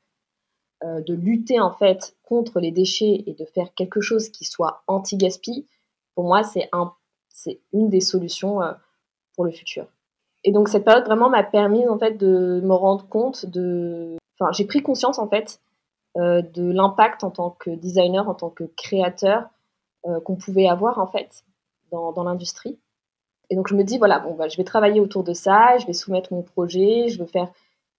euh, 0.84 1.02
de 1.02 1.14
lutter, 1.14 1.60
en 1.60 1.74
fait, 1.74 2.15
contre 2.26 2.60
les 2.60 2.72
déchets 2.72 3.24
et 3.26 3.34
de 3.34 3.46
faire 3.46 3.74
quelque 3.74 4.02
chose 4.02 4.30
qui 4.30 4.46
soit 4.46 4.84
anti-gaspi, 4.88 5.68
pour 6.16 6.26
moi, 6.26 6.44
c'est 6.44 6.70
un, 6.72 6.94
une 7.74 7.90
des 7.90 8.02
solutions 8.02 8.62
euh, 8.62 8.74
pour 9.36 9.46
le 9.46 9.52
futur. 9.52 9.88
Et 10.44 10.52
donc, 10.52 10.70
cette 10.70 10.86
période 10.86 11.06
vraiment 11.06 11.30
m'a 11.30 11.44
permis, 11.44 11.88
en 11.88 11.98
fait, 11.98 12.18
de 12.18 12.62
me 12.64 12.74
rendre 12.74 13.08
compte 13.08 13.46
de... 13.46 14.16
Enfin, 14.40 14.52
j'ai 14.52 14.66
pris 14.66 14.82
conscience, 14.82 15.20
en 15.20 15.28
fait, 15.28 15.60
euh, 16.18 16.42
de 16.42 16.72
l'impact 16.72 17.26
en 17.26 17.32
tant 17.32 17.50
que 17.50 17.70
designer, 17.72 18.30
en 18.30 18.36
tant 18.36 18.50
que 18.50 18.64
créateur 18.64 19.50
euh, 20.06 20.22
qu'on 20.22 20.38
pouvait 20.38 20.68
avoir 20.68 20.98
en 20.98 21.08
fait 21.08 21.44
dans, 21.92 22.14
dans 22.14 22.24
l'industrie. 22.24 22.80
Et 23.50 23.56
donc 23.58 23.68
je 23.68 23.76
me 23.76 23.84
dis 23.84 23.98
voilà 23.98 24.20
bon 24.20 24.34
bah, 24.34 24.48
je 24.48 24.56
vais 24.56 24.64
travailler 24.64 25.02
autour 25.02 25.26
de 25.26 25.34
ça, 25.34 25.78
je 25.78 25.86
vais 25.86 25.94
soumettre 25.94 26.32
mon 26.32 26.42
projet, 26.42 27.10
je 27.10 27.20
veux 27.20 27.26
faire. 27.26 27.52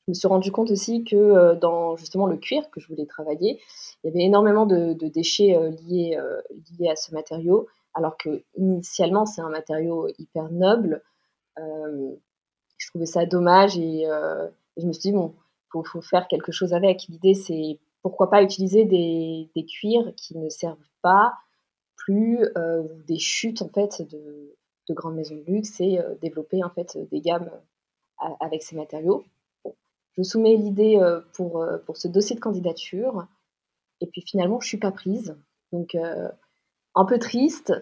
Je 0.06 0.12
me 0.12 0.14
suis 0.14 0.28
rendu 0.28 0.52
compte 0.52 0.70
aussi 0.70 1.04
que 1.04 1.16
euh, 1.16 1.54
dans 1.54 1.96
justement 1.96 2.26
le 2.26 2.36
cuir 2.36 2.70
que 2.70 2.80
je 2.80 2.88
voulais 2.88 3.06
travailler, 3.06 3.60
il 4.04 4.08
y 4.08 4.10
avait 4.10 4.24
énormément 4.24 4.66
de, 4.66 4.92
déchets 5.08 5.58
liés 5.86 6.18
liés 6.78 6.88
à 6.88 6.96
ce 6.96 7.12
matériau, 7.12 7.66
alors 7.94 8.16
que 8.16 8.42
initialement 8.56 9.26
c'est 9.26 9.40
un 9.40 9.48
matériau 9.48 10.08
hyper 10.18 10.50
noble. 10.50 11.02
je 11.56 12.88
trouvais 12.88 13.06
ça 13.06 13.26
dommage 13.26 13.78
et, 13.78 14.06
je 14.76 14.86
me 14.86 14.92
suis 14.92 15.10
dit 15.10 15.12
bon 15.12 15.34
faut, 15.72 15.82
faut 15.82 16.02
faire 16.02 16.28
quelque 16.28 16.52
chose 16.52 16.72
avec. 16.72 17.06
L'idée 17.08 17.34
c'est 17.34 17.80
pourquoi 18.08 18.30
pas 18.30 18.40
utiliser 18.40 18.84
des, 18.84 19.66
cuirs 19.66 20.12
qui 20.16 20.38
ne 20.38 20.48
servent 20.48 20.76
pas 21.02 21.34
plus 21.96 22.38
euh, 22.56 22.84
des 23.08 23.18
chutes 23.18 23.62
en 23.62 23.68
fait 23.68 24.00
de, 24.08 24.54
grandes 24.90 25.16
maisons 25.16 25.34
de 25.34 25.42
luxe 25.42 25.80
et 25.80 25.98
euh, 25.98 26.14
développer 26.22 26.62
en 26.62 26.70
fait 26.70 26.96
des 27.10 27.20
gammes 27.20 27.50
euh, 28.22 28.28
avec 28.38 28.62
ces 28.62 28.76
matériaux. 28.76 29.24
Je 30.16 30.22
soumets 30.22 30.56
l'idée 30.56 30.98
pour, 31.32 31.64
pour 31.84 31.96
ce 31.96 32.08
dossier 32.08 32.34
de 32.36 32.40
candidature 32.40 33.26
et 34.00 34.06
puis 34.06 34.22
finalement 34.22 34.60
je 34.60 34.68
suis 34.68 34.78
pas 34.78 34.90
prise. 34.90 35.36
Donc 35.72 35.94
un 36.94 37.04
peu 37.04 37.18
triste, 37.18 37.74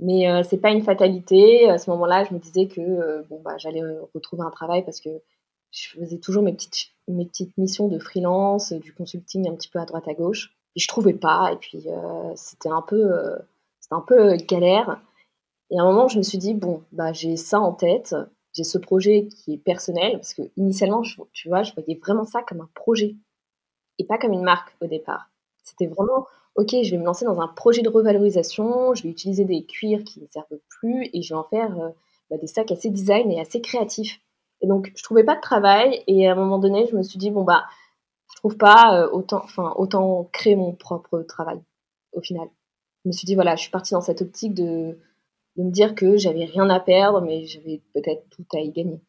mais 0.00 0.42
c'est 0.42 0.58
pas 0.58 0.70
une 0.70 0.82
fatalité. 0.82 1.68
À 1.70 1.78
ce 1.78 1.90
moment-là, 1.90 2.24
je 2.24 2.34
me 2.34 2.40
disais 2.40 2.66
que 2.66 3.22
bon 3.28 3.40
bah 3.42 3.56
j'allais 3.58 3.82
retrouver 4.14 4.42
un 4.42 4.50
travail 4.50 4.84
parce 4.84 5.00
que 5.00 5.10
je 5.70 5.88
faisais 5.90 6.18
toujours 6.18 6.42
mes 6.42 6.52
petites, 6.52 6.92
mes 7.08 7.26
petites 7.26 7.56
missions 7.56 7.88
de 7.88 7.98
freelance, 7.98 8.72
du 8.72 8.92
consulting 8.92 9.48
un 9.48 9.54
petit 9.54 9.68
peu 9.68 9.78
à 9.78 9.84
droite 9.84 10.08
à 10.08 10.14
gauche. 10.14 10.56
Et 10.76 10.80
je 10.80 10.88
trouvais 10.88 11.14
pas, 11.14 11.50
et 11.52 11.56
puis 11.56 11.82
euh, 11.88 12.32
c'était 12.36 12.68
un 12.68 12.82
peu, 12.82 13.12
euh, 13.12 13.36
un 13.90 14.00
peu 14.00 14.36
galère. 14.36 15.00
Et 15.70 15.78
à 15.78 15.82
un 15.82 15.84
moment, 15.84 16.08
je 16.08 16.18
me 16.18 16.22
suis 16.22 16.38
dit 16.38 16.54
bon, 16.54 16.82
bah 16.92 17.12
j'ai 17.12 17.36
ça 17.36 17.60
en 17.60 17.72
tête, 17.72 18.14
j'ai 18.52 18.64
ce 18.64 18.78
projet 18.78 19.28
qui 19.28 19.54
est 19.54 19.58
personnel, 19.58 20.12
parce 20.12 20.34
que 20.34 20.42
initialement, 20.56 21.02
je, 21.02 21.20
tu 21.32 21.48
vois, 21.48 21.62
je 21.62 21.72
voyais 21.74 21.98
vraiment 22.02 22.24
ça 22.24 22.42
comme 22.42 22.60
un 22.60 22.70
projet 22.74 23.16
et 23.98 24.04
pas 24.04 24.18
comme 24.18 24.32
une 24.32 24.42
marque 24.42 24.74
au 24.80 24.86
départ. 24.86 25.30
C'était 25.62 25.86
vraiment 25.86 26.26
ok, 26.56 26.76
je 26.82 26.90
vais 26.90 26.98
me 26.98 27.04
lancer 27.04 27.24
dans 27.24 27.40
un 27.40 27.48
projet 27.48 27.82
de 27.82 27.88
revalorisation, 27.88 28.94
je 28.94 29.04
vais 29.04 29.08
utiliser 29.08 29.44
des 29.44 29.64
cuirs 29.64 30.04
qui 30.04 30.20
ne 30.20 30.26
servent 30.26 30.58
plus 30.68 31.08
et 31.12 31.22
je 31.22 31.34
vais 31.34 31.38
en 31.38 31.44
faire 31.44 31.78
euh, 31.78 31.90
bah, 32.30 32.36
des 32.38 32.46
sacs 32.46 32.72
assez 32.72 32.90
design 32.90 33.30
et 33.30 33.40
assez 33.40 33.60
créatifs. 33.60 34.20
Et 34.60 34.66
donc, 34.66 34.92
je 34.94 35.02
trouvais 35.02 35.24
pas 35.24 35.36
de 35.36 35.40
travail. 35.40 36.02
Et 36.06 36.28
à 36.28 36.32
un 36.32 36.34
moment 36.34 36.58
donné, 36.58 36.86
je 36.90 36.96
me 36.96 37.02
suis 37.02 37.18
dit, 37.18 37.30
bon, 37.30 37.44
bah, 37.44 37.64
je 38.30 38.36
trouve 38.36 38.56
pas, 38.56 39.00
euh, 39.00 39.10
autant, 39.10 39.40
enfin, 39.42 39.72
autant 39.76 40.28
créer 40.32 40.56
mon 40.56 40.72
propre 40.72 41.20
travail, 41.22 41.60
au 42.12 42.20
final. 42.20 42.48
Je 43.04 43.08
me 43.08 43.12
suis 43.12 43.26
dit, 43.26 43.34
voilà, 43.34 43.56
je 43.56 43.62
suis 43.62 43.70
partie 43.70 43.94
dans 43.94 44.02
cette 44.02 44.22
optique 44.22 44.54
de, 44.54 44.98
de 45.56 45.64
me 45.64 45.70
dire 45.70 45.94
que 45.94 46.16
j'avais 46.16 46.44
rien 46.44 46.68
à 46.70 46.80
perdre, 46.80 47.20
mais 47.20 47.46
j'avais 47.46 47.82
peut-être 47.94 48.28
tout 48.30 48.46
à 48.54 48.60
y 48.60 48.70
gagner. 48.70 49.00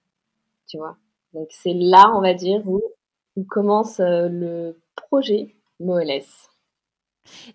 Tu 0.67 0.77
vois? 0.77 0.97
Donc, 1.33 1.47
c'est 1.51 1.73
là, 1.73 2.11
on 2.15 2.21
va 2.21 2.33
dire, 2.33 2.61
où, 2.67 2.81
où 3.35 3.43
commence 3.43 3.99
euh, 3.99 4.27
le 4.29 4.81
projet 4.95 5.55
MOLS. 5.79 6.25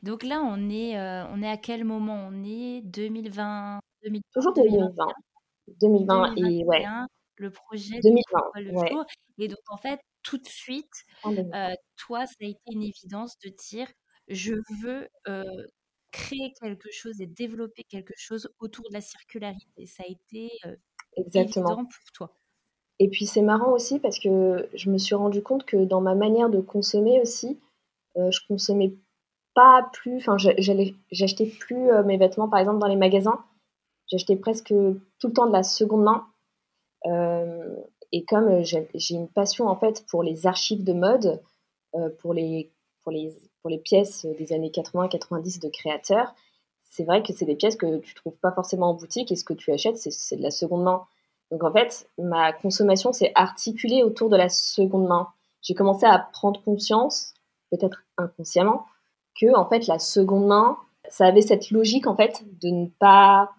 Donc 0.03 0.23
là, 0.23 0.41
on 0.43 0.71
est, 0.71 0.99
euh, 0.99 1.27
on 1.33 1.43
est 1.43 1.49
à 1.49 1.57
quel 1.57 1.85
moment? 1.85 2.29
On 2.31 2.45
est 2.45 2.83
2020, 2.83 3.81
2020 4.05 4.21
Toujours 4.33 4.53
2020. 4.55 5.07
2020, 5.81 6.35
2021, 6.37 6.47
et 6.47 6.65
ouais 6.65 6.85
le 7.37 7.51
projet 7.51 8.01
2020, 8.03 8.41
le 8.57 8.73
jour. 8.89 9.05
Et 9.39 9.49
donc, 9.49 9.59
en 9.69 9.77
fait, 9.77 10.01
tout 10.23 10.39
de 10.39 10.47
suite, 10.47 10.93
euh, 11.27 11.75
toi, 11.97 12.27
ça 12.27 12.35
a 12.41 12.47
été 12.47 12.61
une 12.73 12.83
évidence 12.83 13.39
de 13.45 13.51
dire 13.51 13.89
je 14.29 14.55
veux 14.83 15.09
euh, 15.29 15.45
créer 16.17 16.53
quelque 16.61 16.91
chose 16.91 17.21
et 17.21 17.27
développer 17.27 17.85
quelque 17.85 18.15
chose 18.17 18.49
autour 18.61 18.89
de 18.89 18.95
la 18.95 19.01
circularité. 19.01 19.87
Ça 19.87 20.03
a 20.03 20.11
été 20.11 20.51
euh, 20.67 20.77
évident 21.35 21.85
pour 21.85 22.13
toi. 22.15 22.35
Et 22.99 23.09
puis 23.09 23.27
c'est 23.27 23.43
marrant 23.43 23.73
aussi 23.73 23.99
parce 23.99 24.19
que 24.19 24.69
je 24.75 24.91
me 24.91 24.99
suis 24.99 25.15
rendu 25.15 25.43
compte 25.43 25.67
que 25.67 25.85
dans 25.85 26.01
ma 26.01 26.15
manière 26.15 26.49
de 26.49 26.61
consommer 26.61 27.21
aussi, 27.21 27.61
je 28.17 28.39
consommais 28.49 28.95
pas 29.55 29.91
plus, 29.93 30.17
enfin 30.17 30.39
j'achetais 30.39 31.45
plus 31.45 31.91
mes 32.07 32.17
vêtements 32.17 32.49
par 32.49 32.59
exemple 32.59 32.79
dans 32.79 32.87
les 32.87 32.97
magasins, 32.97 33.45
j'achetais 34.11 34.37
presque 34.37 34.69
tout 34.69 35.29
le 35.29 35.33
temps 35.35 35.47
de 35.47 35.53
la 35.53 35.63
seconde 35.63 36.05
main 36.05 36.27
euh, 37.07 37.77
et 38.13 38.25
comme 38.25 38.49
euh, 38.49 38.63
j'ai 38.63 39.15
une 39.15 39.29
passion 39.29 39.69
en 39.69 39.77
fait 39.77 40.05
pour 40.09 40.23
les 40.23 40.47
archives 40.47 40.85
de 40.85 40.93
mode, 40.93 41.43
euh, 41.95 42.11
pour 42.21 42.35
les, 42.35 42.73
pour 43.03 43.13
les, 43.13 43.37
pour 43.67 43.73
les 43.73 43.79
pièces 43.79 44.25
des 44.39 44.53
années 44.53 44.71
80-90 44.71 45.61
de 45.61 45.69
créateurs, 45.69 46.37
c'est 46.85 47.03
vrai 47.03 47.25
que 47.25 47.33
c'est 47.33 47.47
des 47.47 47.57
pièces 47.57 47.75
que 47.75 47.99
tu 47.99 48.15
trouves 48.15 48.37
pas 48.37 48.53
forcément 48.53 48.91
en 48.91 48.95
boutique 48.95 49.33
et 49.33 49.35
ce 49.35 49.43
que 49.43 49.55
tu 49.55 49.73
achètes, 49.73 49.97
c'est 49.97 50.37
de 50.37 50.43
la 50.43 50.53
seconde 50.53 50.85
main. 50.85 51.03
Donc 51.51 51.65
en 51.65 51.73
fait, 51.73 52.09
ma 52.17 52.53
consommation 52.53 53.13
s'est 53.13 53.33
articulée 53.35 54.05
autour 54.05 54.29
de 54.29 54.37
la 54.37 54.49
seconde 54.49 55.09
main. 55.09 55.27
J'ai 55.63 55.75
commencé 55.75 56.07
à 56.07 56.17
prendre 56.17 56.63
conscience, 56.63 57.35
peut-être 57.73 58.05
inconsciemment, 58.19 58.87
que 59.41 59.53
en 59.57 59.69
fait 59.69 59.89
la 59.89 59.99
seconde 59.99 60.47
main, 60.47 60.77
ça 61.09 61.27
avait 61.27 61.43
cette 61.43 61.73
logique 61.73 62.07
en 62.07 62.15
fait 62.15 62.45
de 62.63 62.69
ne 62.69 62.87
pas 62.87 63.51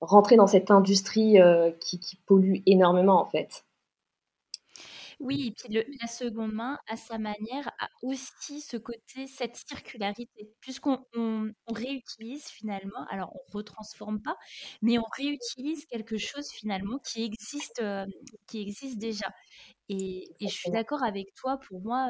rentrer 0.00 0.36
dans 0.36 0.46
cette 0.46 0.70
industrie 0.70 1.40
euh, 1.40 1.72
qui, 1.80 1.98
pollue 2.24 2.58
énormément 2.66 3.20
en 3.20 3.26
fait. 3.26 3.64
Oui, 5.20 5.48
et 5.48 5.50
puis 5.52 5.84
la 6.00 6.06
seconde 6.06 6.54
main, 6.54 6.78
à 6.88 6.96
sa 6.96 7.18
manière, 7.18 7.68
a 7.78 7.88
aussi 8.00 8.62
ce 8.62 8.78
côté, 8.78 9.26
cette 9.26 9.54
circularité, 9.54 10.48
puisqu'on 10.60 10.98
réutilise 11.68 12.46
finalement, 12.46 13.04
alors 13.10 13.30
on 13.36 13.52
retransforme 13.52 14.22
pas, 14.22 14.36
mais 14.80 14.98
on 14.98 15.04
réutilise 15.14 15.84
quelque 15.84 16.16
chose 16.16 16.48
finalement 16.50 16.98
qui 17.00 17.22
existe, 17.24 17.80
euh, 17.82 18.06
qui 18.46 18.62
existe 18.62 18.96
déjà. 18.98 19.30
Et, 19.90 20.24
je 20.40 20.46
suis 20.46 20.70
d'accord 20.70 21.02
avec 21.04 21.34
toi, 21.34 21.58
pour 21.68 21.82
moi, 21.82 22.08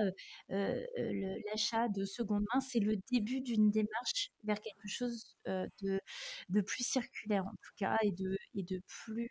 l'achat 0.49 1.88
de 1.88 2.05
seconde 2.05 2.45
main, 2.55 2.61
c'est 2.61 2.79
le 2.79 2.97
début 3.11 3.40
d'une 3.40 3.71
démarche 3.73 4.31
vers 4.45 4.61
quelque 4.61 4.87
chose 4.87 5.37
de, 5.47 6.00
de, 6.50 6.61
plus 6.61 6.85
circulaire 6.85 7.45
en 7.47 7.57
tout 7.62 7.73
cas, 7.76 7.97
et 8.02 8.12
de, 8.12 8.38
et 8.55 8.62
de 8.62 8.81
plus 8.87 9.31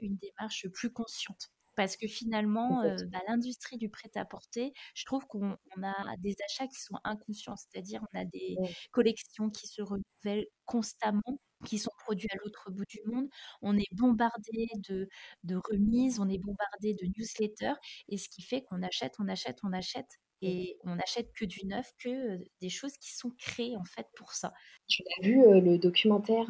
une 0.00 0.16
démarche 0.18 0.68
plus 0.68 0.92
consciente. 0.92 1.50
Parce 1.80 1.96
que 1.96 2.06
finalement, 2.06 2.82
bah, 3.10 3.20
l'industrie 3.26 3.78
du 3.78 3.88
prêt-à-porter, 3.88 4.74
je 4.94 5.04
trouve 5.06 5.26
qu'on 5.26 5.56
a 5.82 6.16
des 6.18 6.36
achats 6.44 6.66
qui 6.66 6.78
sont 6.78 6.98
inconscients, 7.04 7.56
c'est-à-dire 7.56 8.02
on 8.12 8.18
a 8.18 8.26
des 8.26 8.58
collections 8.90 9.48
qui 9.48 9.66
se 9.66 9.80
renouvellent 9.80 10.46
constamment 10.66 11.40
qui 11.64 11.78
sont 11.78 11.92
produits 12.00 12.28
à 12.32 12.36
l'autre 12.44 12.70
bout 12.70 12.84
du 12.86 13.00
monde. 13.06 13.28
On 13.62 13.78
est 13.78 13.88
bombardé 13.92 14.68
de, 14.90 15.08
de 15.44 15.56
remises, 15.70 16.20
on 16.20 16.28
est 16.28 16.36
bombardé 16.36 16.92
de 16.92 17.06
newsletters, 17.16 17.80
et 18.10 18.18
ce 18.18 18.28
qui 18.28 18.42
fait 18.42 18.62
qu'on 18.62 18.82
achète, 18.82 19.14
on 19.18 19.28
achète, 19.28 19.56
on 19.62 19.72
achète, 19.72 20.18
et 20.42 20.76
on 20.84 20.96
n'achète 20.96 21.32
que 21.32 21.46
du 21.46 21.64
neuf, 21.64 21.92
que 21.98 22.44
des 22.60 22.68
choses 22.68 22.98
qui 22.98 23.14
sont 23.14 23.30
créées 23.38 23.78
en 23.78 23.84
fait 23.84 24.06
pour 24.16 24.32
ça. 24.32 24.52
Tu 24.86 25.02
as 25.18 25.26
vu 25.26 25.36
le 25.62 25.78
documentaire 25.78 26.48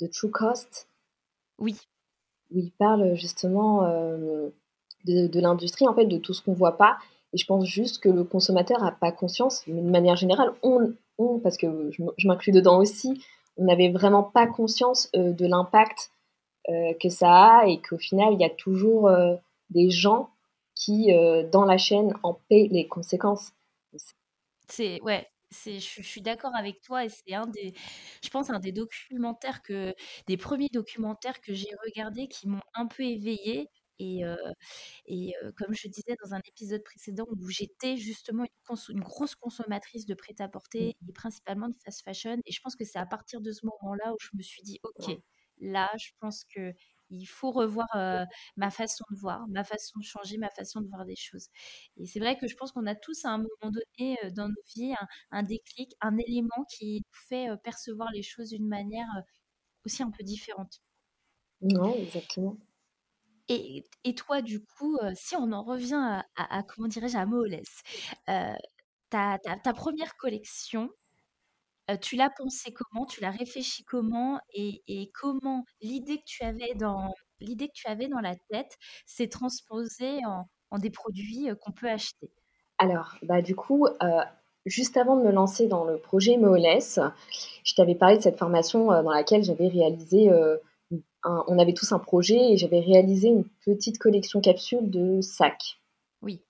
de 0.00 0.06
True 0.06 0.30
Cost? 0.30 0.88
Oui. 1.58 1.78
Où 2.54 2.58
il 2.58 2.70
parle 2.72 3.14
justement 3.14 3.82
de, 5.04 5.40
l'industrie, 5.40 5.88
en 5.88 5.94
fait, 5.94 6.06
de 6.06 6.18
tout 6.18 6.34
ce 6.34 6.42
qu'on 6.42 6.52
voit 6.52 6.76
pas. 6.76 6.98
Et 7.32 7.38
je 7.38 7.46
pense 7.46 7.64
juste 7.64 8.02
que 8.02 8.08
le 8.08 8.24
consommateur 8.24 8.82
n'a 8.82 8.92
pas 8.92 9.10
conscience, 9.10 9.62
mais 9.66 9.80
de 9.80 9.90
manière 9.90 10.16
générale, 10.16 10.52
on, 10.62 10.92
on 11.18 11.38
parce 11.38 11.56
que 11.56 11.90
je 11.90 12.26
m'inclus 12.26 12.52
dedans 12.52 12.78
aussi, 12.78 13.22
on 13.56 13.64
n'avait 13.64 13.90
vraiment 13.90 14.22
pas 14.22 14.46
conscience 14.46 15.08
euh, 15.16 15.32
de 15.32 15.46
l'impact 15.46 16.10
euh, 16.68 16.94
que 17.00 17.08
ça 17.08 17.58
a 17.58 17.66
et 17.66 17.80
qu'au 17.80 17.98
final, 17.98 18.34
il 18.34 18.40
y 18.40 18.44
a 18.44 18.50
toujours 18.50 19.08
euh, 19.08 19.34
des 19.70 19.90
gens 19.90 20.30
qui, 20.74 21.12
dans 21.52 21.64
la 21.64 21.78
chaîne, 21.78 22.12
en 22.24 22.34
paient 22.48 22.66
les 22.72 22.88
conséquences. 22.88 23.52
C'est 24.66 25.00
ouais, 25.02 25.28
je, 25.52 25.78
je, 25.78 26.02
suis 26.02 26.22
d'accord 26.22 26.54
avec 26.56 26.80
toi 26.82 27.04
et 27.04 27.08
c'est 27.08 27.34
un 27.34 27.46
des, 27.46 27.74
je 28.24 28.28
pense, 28.30 28.50
un 28.50 28.60
des 28.60 28.72
documentaires 28.72 29.62
que, 29.62 29.94
des 30.26 30.36
premiers 30.36 30.68
documentaires 30.72 31.40
que 31.40 31.54
j'ai 31.54 31.70
regardés 31.84 32.28
qui 32.28 32.48
m'ont 32.48 32.60
un 32.74 32.86
peu 32.86 33.02
éveillée 33.04 33.68
Et, 33.98 34.22
et 35.06 35.34
comme 35.56 35.74
je 35.74 35.88
disais 35.88 36.16
dans 36.24 36.34
un 36.34 36.40
épisode 36.46 36.82
précédent 36.82 37.26
où 37.30 37.48
j'étais 37.48 37.96
justement 37.96 38.44
une, 38.44 38.76
une, 38.96 39.00
grosse 39.00 39.34
consommatrice 39.36 40.06
de 40.06 40.14
prêt-à-porter 40.14 40.96
et 41.08 41.12
principalement 41.12 41.68
de 41.68 41.76
fast 41.84 42.02
fashion, 42.02 42.36
et 42.46 42.52
je 42.52 42.60
pense 42.62 42.76
que 42.76 42.84
c'est 42.84 42.98
à 42.98 43.06
partir 43.06 43.40
de 43.40 43.52
ce 43.52 43.64
moment-là 43.66 44.12
où 44.12 44.16
je 44.20 44.30
me 44.36 44.42
suis 44.42 44.62
dit, 44.62 44.80
ok, 44.82 45.16
là, 45.58 45.90
je 45.98 46.10
pense 46.20 46.44
que 46.44 46.72
il 47.12 47.26
faut 47.26 47.50
revoir 47.50 47.88
ma 48.56 48.70
façon 48.70 49.04
de 49.10 49.16
voir, 49.16 49.46
ma 49.48 49.64
façon 49.64 49.98
de 49.98 50.04
changer, 50.04 50.38
ma 50.38 50.50
façon 50.50 50.80
de 50.80 50.88
voir 50.88 51.04
des 51.04 51.16
choses. 51.16 51.48
Et 51.96 52.06
c'est 52.06 52.20
vrai 52.20 52.36
que 52.38 52.46
je 52.48 52.56
pense 52.56 52.72
qu'on 52.72 52.86
a 52.86 52.94
tous 52.94 53.24
à 53.24 53.30
un 53.30 53.38
moment 53.38 53.72
donné 53.72 54.18
dans 54.34 54.48
nos 54.48 54.62
vies 54.74 54.94
un, 55.30 55.42
déclic, 55.42 55.94
un 56.00 56.16
élément 56.18 56.64
qui 56.70 56.96
nous 56.96 57.20
fait 57.28 57.48
percevoir 57.62 58.10
les 58.12 58.22
choses 58.22 58.50
d'une 58.50 58.68
manière 58.68 59.08
aussi 59.84 60.02
un 60.02 60.10
peu 60.10 60.24
différente. 60.24 60.82
Non, 61.60 61.94
exactement. 61.94 62.56
Et, 63.48 63.84
et, 64.04 64.14
toi, 64.14 64.40
du 64.40 64.64
coup, 64.64 64.98
si 65.14 65.36
on 65.36 65.52
en 65.52 65.62
revient 65.62 66.22
à, 66.36 66.62
comment 66.62 66.88
dirais-je, 66.88 67.16
à 67.16 67.26
Moles, 67.26 67.60
ta, 68.26 69.38
ta, 69.38 69.56
ta, 69.56 69.72
première 69.74 70.16
collection, 70.16 70.90
tu 72.00 72.16
l'as 72.16 72.30
pensée 72.30 72.72
comment 72.72 73.06
Tu 73.06 73.20
l'as 73.20 73.30
réfléchi 73.30 73.84
comment 73.84 74.38
et, 74.52 74.82
et, 74.86 75.10
comment 75.12 75.64
l'idée 75.80 76.18
que 76.18 76.24
tu 76.26 76.42
avais 76.44 76.74
dans 76.74 77.12
l'idée 77.40 77.68
que 77.68 77.74
tu 77.74 77.88
avais 77.88 78.08
dans 78.08 78.20
la 78.20 78.36
tête 78.50 78.76
s'est 79.04 79.28
transposée 79.28 80.24
en, 80.26 80.46
en, 80.70 80.78
des 80.78 80.90
produits 80.90 81.48
qu'on 81.60 81.72
peut 81.72 81.88
acheter? 81.88 82.30
Alors, 82.78 83.16
bah 83.22 83.42
du 83.42 83.54
coup, 83.54 83.86
juste 84.64 84.96
avant 84.96 85.16
de 85.16 85.22
me 85.22 85.32
lancer 85.32 85.66
dans 85.66 85.84
le 85.84 85.98
projet 85.98 86.36
Moles, 86.36 86.80
je 87.64 87.74
t'avais 87.74 87.94
parlé 87.94 88.16
de 88.16 88.22
cette 88.22 88.38
formation 88.38 88.86
dans 88.86 89.12
laquelle 89.12 89.42
j'avais 89.42 89.68
réalisé 89.68 90.30
on 91.24 91.58
avait 91.58 91.72
tous 91.72 91.92
un 91.92 91.98
projet 91.98 92.52
et 92.52 92.56
j'avais 92.56 92.80
réalisé 92.80 93.28
une 93.28 93.44
petite 93.64 93.98
collection 93.98 94.40
capsule 94.40 94.90
de 94.90 95.20
sacs. 95.20 95.78
Oui. 96.20 96.40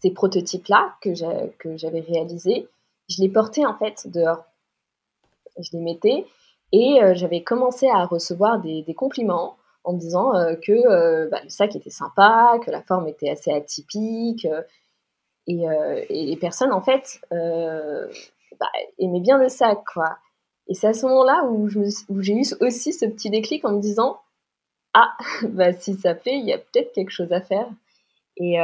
Ces 0.00 0.10
prototypes-là 0.10 0.96
que 1.00 1.14
j'avais 1.14 2.00
réalisés, 2.00 2.68
je 3.08 3.22
les 3.22 3.28
portais 3.28 3.64
en 3.64 3.76
fait 3.76 4.08
dehors. 4.08 4.44
Je 5.62 5.72
les 5.72 5.82
mettais 5.82 6.26
et 6.72 7.02
euh, 7.02 7.14
j'avais 7.14 7.42
commencé 7.42 7.88
à 7.88 8.04
recevoir 8.06 8.60
des, 8.60 8.84
compliments 8.94 9.56
en 9.84 9.94
me 9.94 9.98
disant 9.98 10.34
euh, 10.34 10.54
que 10.54 10.72
euh, 10.72 11.28
bah, 11.28 11.40
le 11.42 11.48
sac 11.48 11.74
était 11.74 11.90
sympa, 11.90 12.58
que 12.64 12.70
la 12.70 12.82
forme 12.82 13.08
était 13.08 13.30
assez 13.30 13.50
atypique. 13.50 14.46
Et, 15.46 15.66
les 16.10 16.36
personnes, 16.36 16.72
en 16.72 16.80
fait, 16.80 17.20
bah, 17.30 18.66
aimaient 18.98 19.20
bien 19.20 19.38
le 19.38 19.48
sac, 19.48 19.80
quoi. 19.92 20.18
Et 20.68 20.74
c'est 20.74 20.86
à 20.86 20.92
ce 20.92 21.06
moment-là 21.06 21.44
où, 21.46 21.68
j'ai 21.68 22.34
eu 22.34 22.44
aussi 22.60 22.92
ce 22.92 23.06
petit 23.06 23.30
déclic 23.30 23.64
en 23.64 23.72
me 23.72 23.80
disant 23.80 24.20
Ah, 24.94 25.16
bah, 25.42 25.72
si 25.72 25.94
ça 25.94 26.14
plaît, 26.14 26.38
il 26.38 26.46
y 26.46 26.52
a 26.52 26.58
peut-être 26.58 26.92
quelque 26.92 27.10
chose 27.10 27.32
à 27.32 27.40
faire. 27.40 27.68
Et, 28.36 28.58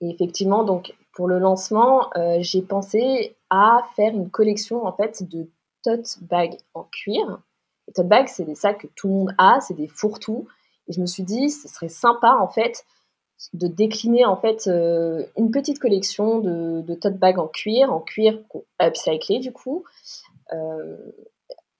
effectivement, 0.00 0.62
donc 0.62 0.94
pour 1.12 1.26
le 1.26 1.40
lancement, 1.40 2.08
j'ai 2.38 2.62
pensé 2.62 3.36
à 3.50 3.82
faire 3.96 4.12
une 4.14 4.30
collection 4.30 4.86
en 4.86 4.92
fait 4.92 5.28
de 5.28 5.48
tote 5.82 6.18
bags 6.22 6.58
en 6.74 6.84
cuir. 6.84 7.40
Les 7.86 7.92
tote 7.92 8.08
bags, 8.08 8.28
c'est 8.28 8.44
des 8.44 8.54
sacs 8.54 8.82
que 8.82 8.86
tout 8.94 9.08
le 9.08 9.14
monde 9.14 9.34
a, 9.38 9.60
c'est 9.60 9.74
des 9.74 9.88
fourre-tout. 9.88 10.46
Et 10.88 10.92
je 10.92 11.00
me 11.00 11.06
suis 11.06 11.22
dit, 11.22 11.50
ce 11.50 11.68
serait 11.68 11.88
sympa 11.88 12.36
en 12.40 12.48
fait 12.48 12.84
de 13.52 13.68
décliner 13.68 14.24
en 14.24 14.36
fait 14.36 14.66
euh, 14.66 15.24
une 15.36 15.50
petite 15.50 15.78
collection 15.78 16.40
de, 16.40 16.82
de 16.82 16.94
tote 16.94 17.18
bags 17.18 17.38
en 17.38 17.46
cuir, 17.46 17.92
en 17.92 18.00
cuir 18.00 18.40
upcyclé 18.82 19.38
du 19.38 19.52
coup, 19.52 19.84
euh, 20.52 20.96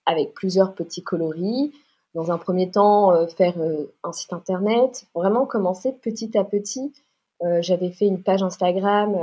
avec 0.07 0.35
plusieurs 0.35 0.75
petits 0.75 1.02
coloris. 1.02 1.73
Dans 2.14 2.33
un 2.33 2.38
premier 2.38 2.71
temps, 2.71 3.12
euh, 3.12 3.26
faire 3.26 3.55
un 4.02 4.12
site 4.12 4.33
internet, 4.33 5.07
vraiment 5.14 5.47
commencer 5.47 5.93
petit 5.93 6.37
à 6.38 6.45
petit. 6.45 6.93
J'avais 7.61 7.93
fait 7.93 8.07
une 8.07 8.21
page 8.21 8.43
Instagram 8.43 9.17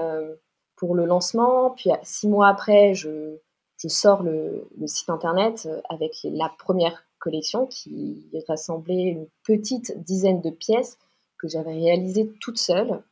pour 0.77 0.95
le 0.95 1.03
lancement, 1.03 1.71
puis 1.71 1.89
six 2.03 2.29
mois 2.29 2.47
après, 2.47 2.93
je, 2.93 3.39
je 3.85 3.89
sors 3.89 4.23
le, 4.23 4.67
site 4.87 5.09
internet 5.11 5.69
avec 5.89 6.17
la 6.23 6.49
première 6.49 7.05
collection 7.19 7.67
qui 7.67 8.25
rassemblait 8.47 9.03
une 9.03 9.27
petite 9.43 10.03
dizaine 10.03 10.41
de 10.41 10.49
pièces 10.49 10.97
que 11.37 11.47
j'avais 11.47 11.73
réalisées 11.73 12.31
toute 12.41 12.57
seule. 12.57 13.03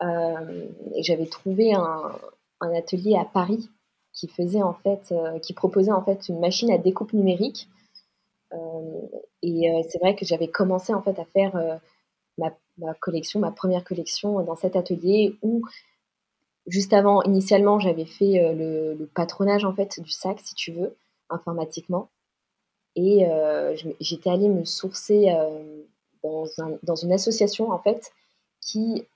et 0.00 1.02
j'avais 1.02 1.26
trouvé 1.26 1.74
un, 1.74 2.12
atelier 2.60 3.16
à 3.16 3.26
Paris 3.26 3.68
qui 4.16 4.28
faisait 4.28 4.62
en 4.62 4.72
fait, 4.72 5.12
euh, 5.12 5.38
qui 5.38 5.52
proposait 5.52 5.92
en 5.92 6.02
fait 6.02 6.28
une 6.28 6.40
machine 6.40 6.72
à 6.72 6.78
découpe 6.78 7.12
numérique. 7.12 7.68
Euh, 8.52 9.02
et 9.42 9.70
euh, 9.70 9.82
c'est 9.88 9.98
vrai 9.98 10.16
que 10.16 10.24
j'avais 10.24 10.48
commencé 10.48 10.94
en 10.94 11.02
fait 11.02 11.18
à 11.18 11.24
faire 11.26 11.78
ma, 12.38 12.50
collection, 12.94 13.40
ma 13.40 13.50
première 13.50 13.84
collection 13.84 14.42
dans 14.42 14.56
cet 14.56 14.74
atelier 14.74 15.36
où 15.42 15.62
juste 16.66 16.92
avant, 16.92 17.22
initialement, 17.22 17.78
j'avais 17.78 18.06
fait 18.06 18.54
le, 18.54 19.08
patronage 19.14 19.64
en 19.64 19.74
fait 19.74 20.00
du 20.00 20.10
sac, 20.10 20.40
si 20.40 20.54
tu 20.54 20.72
veux, 20.72 20.94
informatiquement. 21.30 22.08
Et 22.94 23.26
j'étais 24.00 24.30
allée 24.30 24.48
me 24.48 24.64
sourcer 24.64 25.26
dans, 26.22 26.46
dans, 26.82 26.96
une 26.96 27.12
association 27.12 27.70
en 27.70 27.78
fait 27.78 28.10
qui 28.60 29.06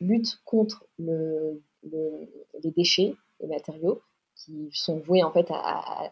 lutte 0.00 0.40
contre 0.44 0.84
le, 0.98 1.60
les 1.82 2.70
déchets, 2.70 3.14
les 3.40 3.46
matériaux, 3.46 4.00
qui 4.34 4.70
sont 4.72 4.98
voués 4.98 5.22
en 5.22 5.30
fait 5.30 5.46
à, 5.50 6.10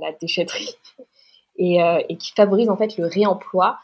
la 0.00 0.12
déchetterie 0.12 0.76
euh, 1.60 2.02
et, 2.08 2.16
qui 2.16 2.32
favorisent 2.32 2.70
en 2.70 2.76
fait 2.76 2.96
le 2.96 3.06
réemploi 3.06 3.78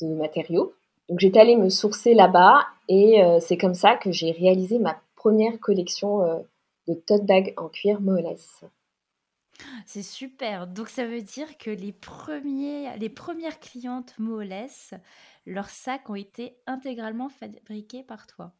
de 0.00 0.06
matériaux. 0.06 0.74
Donc 1.08 1.20
j'étais 1.20 1.40
allée 1.40 1.56
me 1.56 1.68
sourcer 1.68 2.14
là-bas 2.14 2.66
et 2.88 3.22
euh, 3.22 3.38
c'est 3.40 3.58
comme 3.58 3.74
ça 3.74 3.96
que 3.96 4.10
j'ai 4.10 4.30
réalisé 4.30 4.78
ma 4.78 5.00
première 5.16 5.58
collection 5.60 6.22
euh, 6.22 6.38
de 6.88 6.94
tote 6.94 7.26
bags 7.26 7.52
en 7.56 7.68
cuir 7.68 8.00
Moles. 8.00 8.36
C'est 9.86 10.02
super. 10.02 10.66
Donc 10.66 10.88
ça 10.88 11.06
veut 11.06 11.22
dire 11.22 11.58
que 11.58 11.70
les, 11.70 11.92
premiers, 11.92 12.96
les 12.96 13.08
premières 13.08 13.60
clientes 13.60 14.18
Moles, 14.18 14.66
leurs 15.46 15.68
sacs 15.68 16.08
ont 16.08 16.14
été 16.14 16.56
intégralement 16.66 17.28
fabriqués 17.28 18.02
par 18.02 18.26
toi. 18.26 18.52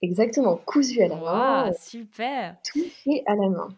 Exactement, 0.00 0.56
cousu 0.56 1.02
à 1.02 1.08
la 1.08 1.16
main. 1.16 1.72
super. 1.72 2.56
Tout 2.72 2.84
fait 3.04 3.24
à 3.26 3.34
la 3.34 3.48
main. 3.48 3.68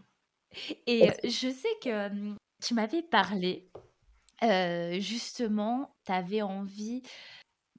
Et 0.86 1.08
je 1.24 1.48
sais 1.48 1.68
que 1.82 2.34
tu 2.62 2.74
m'avais 2.74 3.02
parlé, 3.02 3.70
justement, 5.00 5.94
tu 6.04 6.12
avais 6.12 6.42
envie 6.42 7.02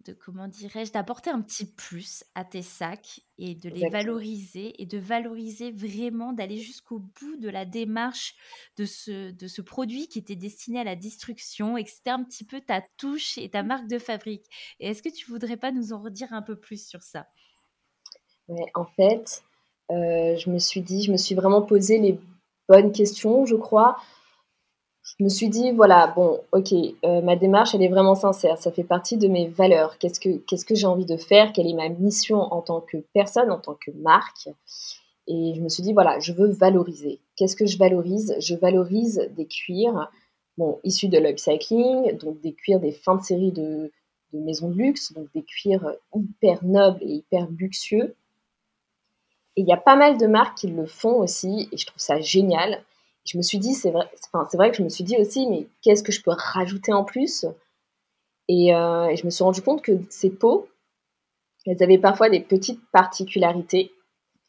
de, 0.06 0.14
comment 0.14 0.48
dirais-je, 0.48 0.92
d'apporter 0.92 1.30
un 1.30 1.42
petit 1.42 1.66
plus 1.66 2.24
à 2.36 2.46
tes 2.46 2.62
sacs 2.62 3.22
et 3.38 3.56
de 3.56 3.70
les 3.70 3.90
valoriser 3.90 4.82
et 4.82 4.86
de 4.86 4.98
valoriser 4.98 5.72
vraiment, 5.72 6.34
d'aller 6.34 6.58
jusqu'au 6.58 7.00
bout 7.00 7.38
de 7.38 7.50
la 7.50 7.66
démarche 7.66 8.36
de 8.78 8.86
ce, 8.86 9.32
de 9.32 9.48
ce 9.48 9.62
produit 9.62 10.08
qui 10.08 10.20
était 10.20 10.36
destiné 10.36 10.80
à 10.80 10.84
la 10.84 10.96
destruction 10.96 11.78
et 11.78 11.84
que 11.84 11.92
c'était 11.92 12.10
un 12.10 12.24
petit 12.24 12.44
peu 12.44 12.62
ta 12.62 12.82
touche 12.98 13.38
et 13.38 13.50
ta 13.50 13.64
marque 13.64 13.88
de 13.88 14.00
fabrique. 14.00 14.46
Et 14.80 14.88
est-ce 14.90 15.02
que 15.02 15.10
tu 15.10 15.30
voudrais 15.30 15.58
pas 15.58 15.72
nous 15.72 15.94
en 15.94 16.02
redire 16.02 16.34
un 16.34 16.42
peu 16.42 16.56
plus 16.56 16.86
sur 16.86 17.02
ça? 17.02 17.28
En 18.74 18.86
fait, 18.86 19.44
euh, 19.92 20.36
je 20.38 20.50
me 20.50 20.60
suis 20.60 20.82
dit, 20.82 21.04
je 21.04 21.12
me 21.12 21.18
suis 21.18 21.36
vraiment 21.36 21.62
posé 21.62 22.00
les 22.00 22.20
bonnes 22.68 22.92
questions, 22.92 23.46
je 23.46 23.56
crois. 23.56 23.98
Je 25.22 25.26
me 25.26 25.30
suis 25.30 25.50
dit, 25.50 25.70
voilà, 25.70 26.08
bon, 26.08 26.40
ok, 26.52 26.74
euh, 27.06 27.22
ma 27.22 27.36
démarche, 27.36 27.76
elle 27.76 27.84
est 27.84 27.90
vraiment 27.90 28.16
sincère. 28.16 28.58
Ça 28.58 28.72
fait 28.72 28.84
partie 28.84 29.18
de 29.18 29.28
mes 29.28 29.48
valeurs. 29.48 30.00
Qu'est-ce 30.00 30.20
que, 30.20 30.74
j'ai 30.74 30.88
envie 30.88 31.06
de 31.06 31.16
faire? 31.16 31.54
Quelle 31.54 31.68
est 31.68 31.76
ma 31.76 31.90
mission 31.90 32.40
en 32.40 32.64
tant 32.64 32.82
que 32.82 32.98
personne, 33.14 33.52
en 33.52 33.60
tant 33.60 33.76
que 33.76 33.92
marque? 33.92 34.50
Et 35.28 35.54
je 35.54 35.62
me 35.62 35.70
suis 35.70 35.84
dit, 35.84 35.94
voilà, 35.94 36.20
je 36.20 36.34
veux 36.34 36.48
valoriser. 36.48 37.20
Qu'est-ce 37.36 37.56
que 37.56 37.68
je 37.68 37.78
valorise? 37.78 38.36
Je 38.40 38.56
valorise 38.56 39.30
des 39.38 39.46
cuirs, 39.46 40.10
bon, 40.58 40.80
issus 40.84 41.08
de 41.08 41.20
l'upcycling, 41.20 42.18
donc 42.18 42.42
des 42.42 42.54
cuirs 42.54 42.80
des 42.80 42.92
fins 42.92 43.18
de 43.18 43.22
série 43.22 43.52
de, 43.52 43.92
de 44.34 44.40
maisons 44.40 44.70
de 44.70 44.76
luxe, 44.76 45.14
donc 45.14 45.28
des 45.36 45.44
cuirs 45.44 45.88
hyper 46.16 46.66
nobles 46.66 47.04
et 47.04 47.18
hyper 47.18 47.48
luxueux 47.60 48.16
et 49.58 49.62
il 49.62 49.68
y 49.68 49.74
a 49.74 49.78
pas 49.78 49.98
mal 49.98 50.18
de 50.18 50.28
marques 50.28 50.60
qui 50.60 50.68
le 50.68 50.86
font 50.86 51.16
aussi, 51.16 51.68
et 51.74 51.78
je 51.78 51.86
trouve 51.86 52.00
ça 52.00 52.22
génial. 52.22 52.82
Je 53.26 53.38
me 53.38 53.44
suis 53.44 53.60
dit, 53.60 53.74
c'est 53.74 53.92
vrai, 53.92 54.10
enfin, 54.34 54.48
c'est 54.50 54.58
vrai 54.58 54.72
que 54.72 54.78
je 54.78 54.84
me 54.84 54.90
suis 54.90 55.04
dit 55.04 55.18
aussi, 55.18 55.48
mais 55.48 55.68
qu'est-ce 55.82 56.04
que 56.04 56.12
je 56.12 56.22
peux 56.22 56.32
rajouter 56.32 56.92
en 56.92 57.04
plus? 57.04 57.46
Et, 58.48 58.74
euh, 58.74 59.08
et, 59.08 59.16
je 59.16 59.26
me 59.26 59.30
suis 59.30 59.44
rendu 59.44 59.62
compte 59.62 59.82
que 59.82 59.92
ces 60.10 60.30
peaux, 60.30 60.68
elles 61.66 61.84
avaient 61.84 62.00
parfois 62.00 62.30
des 62.30 62.40
petites 62.40 62.82
particularités. 62.92 63.94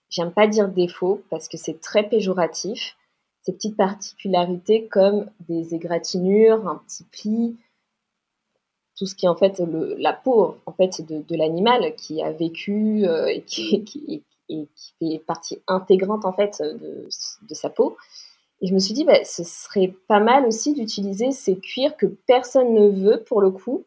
J'aime 0.08 0.32
pas 0.32 0.46
dire 0.46 0.68
défauts 0.68 1.22
parce 1.30 1.48
que 1.48 1.56
c'est 1.56 1.80
très 1.80 2.08
péjoratif. 2.08 2.96
Ces 3.42 3.52
petites 3.52 3.76
particularités 3.76 4.86
comme 4.86 5.30
des 5.48 5.74
égratignures, 5.74 6.66
un 6.66 6.76
petit 6.86 7.04
pli, 7.04 7.56
tout 8.96 9.06
ce 9.06 9.14
qui 9.14 9.26
est 9.26 9.28
en 9.28 9.36
fait 9.36 9.58
le, 9.58 9.94
la 9.98 10.12
peau 10.12 10.56
en 10.66 10.72
fait 10.72 11.00
de, 11.02 11.36
l'animal 11.36 11.94
qui 11.96 12.22
a 12.22 12.30
vécu 12.30 13.04
euh, 13.04 13.26
et 13.26 13.42
qui, 13.42 13.84
qui, 13.84 14.22
et 14.48 14.68
qui 14.74 14.94
fait 14.98 15.18
partie 15.18 15.62
intégrante 15.66 16.24
en 16.24 16.32
fait 16.32 16.62
de, 16.62 17.08
sa 17.54 17.70
peau. 17.70 17.96
Et 18.62 18.68
je 18.68 18.74
me 18.74 18.78
suis 18.78 18.94
dit, 18.94 19.04
bah, 19.04 19.24
ce 19.24 19.42
serait 19.42 19.92
pas 20.06 20.20
mal 20.20 20.46
aussi 20.46 20.72
d'utiliser 20.72 21.32
ces 21.32 21.58
cuirs 21.58 21.96
que 21.96 22.06
personne 22.06 22.72
ne 22.72 22.88
veut 22.88 23.24
pour 23.24 23.40
le 23.40 23.50
coup, 23.50 23.84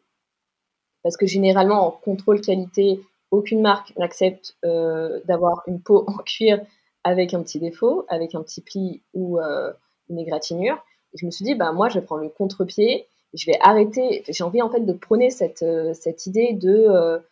parce 1.02 1.16
que 1.16 1.24
généralement, 1.24 1.86
en 1.86 1.90
contrôle 1.90 2.42
qualité, 2.42 3.00
aucune 3.30 3.62
marque 3.62 3.96
n'accepte 3.96 4.56
euh, 4.66 5.20
d'avoir 5.24 5.62
une 5.66 5.80
peau 5.80 6.04
en 6.06 6.18
cuir 6.18 6.60
avec 7.04 7.32
un 7.32 7.42
petit 7.42 7.58
défaut, 7.58 8.04
avec 8.08 8.34
un 8.34 8.42
petit 8.42 8.60
pli 8.60 9.02
ou 9.14 9.38
euh, 9.40 9.72
une 10.10 10.18
égratignure. 10.18 10.76
Et 11.14 11.18
je 11.18 11.24
me 11.24 11.30
suis 11.30 11.44
dit, 11.44 11.54
bah, 11.54 11.72
moi, 11.72 11.88
je 11.88 11.98
vais 11.98 12.04
prendre 12.04 12.22
le 12.22 12.28
contre-pied, 12.28 13.06
je 13.32 13.46
vais 13.46 13.58
arrêter. 13.60 14.24
J'ai 14.28 14.44
envie 14.44 14.60
en 14.60 14.70
fait 14.70 14.80
de 14.80 14.92
prôner 14.92 15.30
cette, 15.30 15.62
euh, 15.62 15.94
cette 15.94 16.26
idée 16.26 16.52
de 16.52 17.22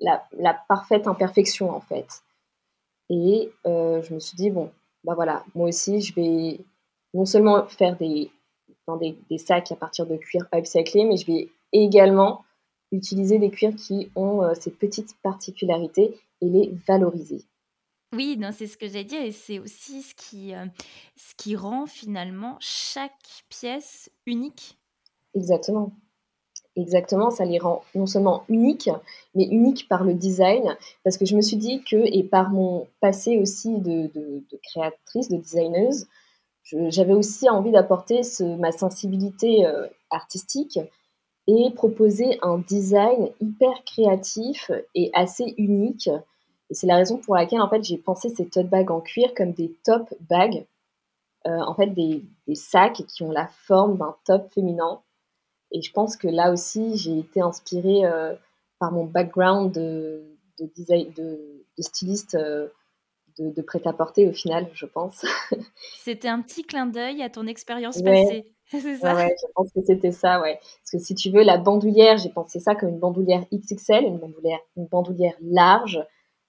la, 0.00 0.26
la, 0.32 0.54
parfaite 0.68 1.06
imperfection 1.06 1.70
en 1.70 1.80
fait. 1.80 2.08
Et 3.08 3.52
je 3.64 4.14
me 4.14 4.18
suis 4.18 4.36
dit, 4.36 4.50
bon, 4.50 4.70
bah 5.04 5.14
voilà, 5.14 5.44
moi 5.54 5.68
aussi, 5.68 6.00
je 6.00 6.14
vais 6.14 6.60
non 7.14 7.24
seulement 7.24 7.66
faire 7.66 7.96
des, 7.96 8.30
des, 9.00 9.16
des, 9.28 9.38
sacs 9.38 9.72
à 9.72 9.76
partir 9.76 10.06
de 10.06 10.16
cuir 10.16 10.46
upcyclé, 10.54 11.04
mais 11.04 11.16
je 11.16 11.26
vais 11.26 11.48
également 11.72 12.44
utiliser 12.92 13.38
des 13.38 13.50
cuirs 13.50 13.74
qui 13.74 14.10
ont 14.14 14.42
euh, 14.42 14.54
ces 14.54 14.70
petites 14.70 15.16
particularités 15.22 16.18
et 16.40 16.48
les 16.48 16.72
valoriser. 16.86 17.42
Oui, 18.14 18.36
non, 18.38 18.50
c'est 18.52 18.66
ce 18.66 18.76
que 18.76 18.88
j'ai 18.88 19.04
dit 19.04 19.16
et 19.16 19.32
c'est 19.32 19.58
aussi 19.58 20.02
ce 20.02 20.14
qui, 20.14 20.54
euh, 20.54 20.66
ce 21.16 21.34
qui 21.34 21.56
rend 21.56 21.86
finalement 21.86 22.56
chaque 22.60 23.44
pièce 23.48 24.10
unique. 24.26 24.78
Exactement. 25.34 25.92
Exactement, 26.74 27.30
ça 27.30 27.44
les 27.44 27.58
rend 27.58 27.82
non 27.94 28.06
seulement 28.06 28.44
uniques, 28.48 28.88
mais 29.34 29.44
uniques 29.44 29.88
par 29.88 30.04
le 30.04 30.14
design, 30.14 30.76
parce 31.04 31.18
que 31.18 31.26
je 31.26 31.36
me 31.36 31.42
suis 31.42 31.58
dit 31.58 31.82
que, 31.84 31.96
et 31.96 32.22
par 32.22 32.50
mon 32.50 32.86
passé 33.00 33.36
aussi 33.36 33.78
de, 33.78 34.10
créatrice, 34.62 35.28
de 35.28 35.36
designeuse, 35.36 36.06
j'avais 36.64 37.12
aussi 37.12 37.50
envie 37.50 37.72
d'apporter 37.72 38.22
ma 38.58 38.72
sensibilité 38.72 39.66
euh, 39.66 39.86
artistique 40.10 40.78
et 41.46 41.70
proposer 41.74 42.38
un 42.42 42.58
design 42.58 43.30
hyper 43.40 43.84
créatif 43.84 44.70
et 44.94 45.10
assez 45.12 45.54
unique. 45.58 46.08
Et 46.70 46.74
c'est 46.74 46.86
la 46.86 46.96
raison 46.96 47.18
pour 47.18 47.34
laquelle 47.34 47.60
en 47.60 47.68
fait 47.68 47.82
j'ai 47.82 47.98
pensé 47.98 48.30
ces 48.30 48.46
tote 48.46 48.68
bags 48.68 48.90
en 48.90 49.00
cuir 49.00 49.34
comme 49.34 49.52
des 49.52 49.74
top 49.84 50.14
bags, 50.20 50.64
euh, 51.46 51.58
en 51.58 51.74
fait 51.74 51.88
des, 51.88 52.24
sacs 52.54 53.02
qui 53.08 53.22
ont 53.22 53.30
la 53.30 53.48
forme 53.66 53.98
d'un 53.98 54.14
top 54.24 54.50
féminin. 54.52 55.00
Et 55.72 55.82
je 55.82 55.92
pense 55.92 56.16
que 56.16 56.28
là 56.28 56.52
aussi 56.52 56.96
j'ai 56.96 57.18
été 57.18 57.40
inspirée 57.40 58.04
euh, 58.04 58.34
par 58.78 58.92
mon 58.92 59.04
background 59.04 59.72
de, 59.72 60.22
de 60.58 60.66
design, 60.74 61.12
de, 61.12 61.64
de 61.78 61.82
styliste 61.82 62.34
euh, 62.34 62.68
de, 63.38 63.62
prêt-à-porter 63.62 64.28
au 64.28 64.32
final, 64.32 64.68
je 64.74 64.86
pense. 64.86 65.24
C'était 65.98 66.28
un 66.28 66.42
petit 66.42 66.64
clin 66.64 66.86
d'œil 66.86 67.22
à 67.22 67.30
ton 67.30 67.46
expérience 67.46 68.00
passée. 68.02 68.46
C'est 68.66 68.96
ça 68.96 69.14
ouais, 69.14 69.34
je 69.38 69.52
pense 69.54 69.70
que 69.74 69.80
c'était 69.84 70.12
ça, 70.12 70.40
ouais. 70.40 70.54
Parce 70.54 70.90
que 70.92 70.98
si 70.98 71.14
tu 71.14 71.30
veux, 71.30 71.42
la 71.42 71.58
bandoulière, 71.58 72.16
j'ai 72.16 72.30
pensé 72.30 72.58
ça 72.58 72.74
comme 72.74 72.88
une 72.88 72.98
bandoulière 72.98 73.44
XXL, 73.52 74.04
une 74.04 74.16
bandoulière, 74.16 74.60
une 74.78 74.86
bandoulière 74.86 75.34
large, 75.42 76.02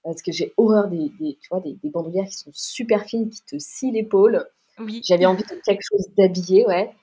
parce 0.04 0.22
que 0.22 0.32
j'ai 0.32 0.54
horreur 0.56 0.88
des, 0.88 1.12
des, 1.20 1.38
tu 1.42 1.50
vois, 1.52 1.60
des, 1.60 1.74
des, 1.84 1.90
bandoulières 1.90 2.28
qui 2.28 2.38
sont 2.38 2.52
super 2.54 3.04
fines, 3.04 3.30
qui 3.30 3.42
te 3.44 3.58
scient 3.60 3.92
l'épaule. 3.92 4.46
Oui. 4.80 5.02
J'avais 5.04 5.26
envie 5.26 5.44
de 5.44 5.62
quelque 5.66 5.82
chose 5.82 6.08
d'habillé, 6.18 6.66
ouais, 6.66 6.90
euh, 6.90 6.94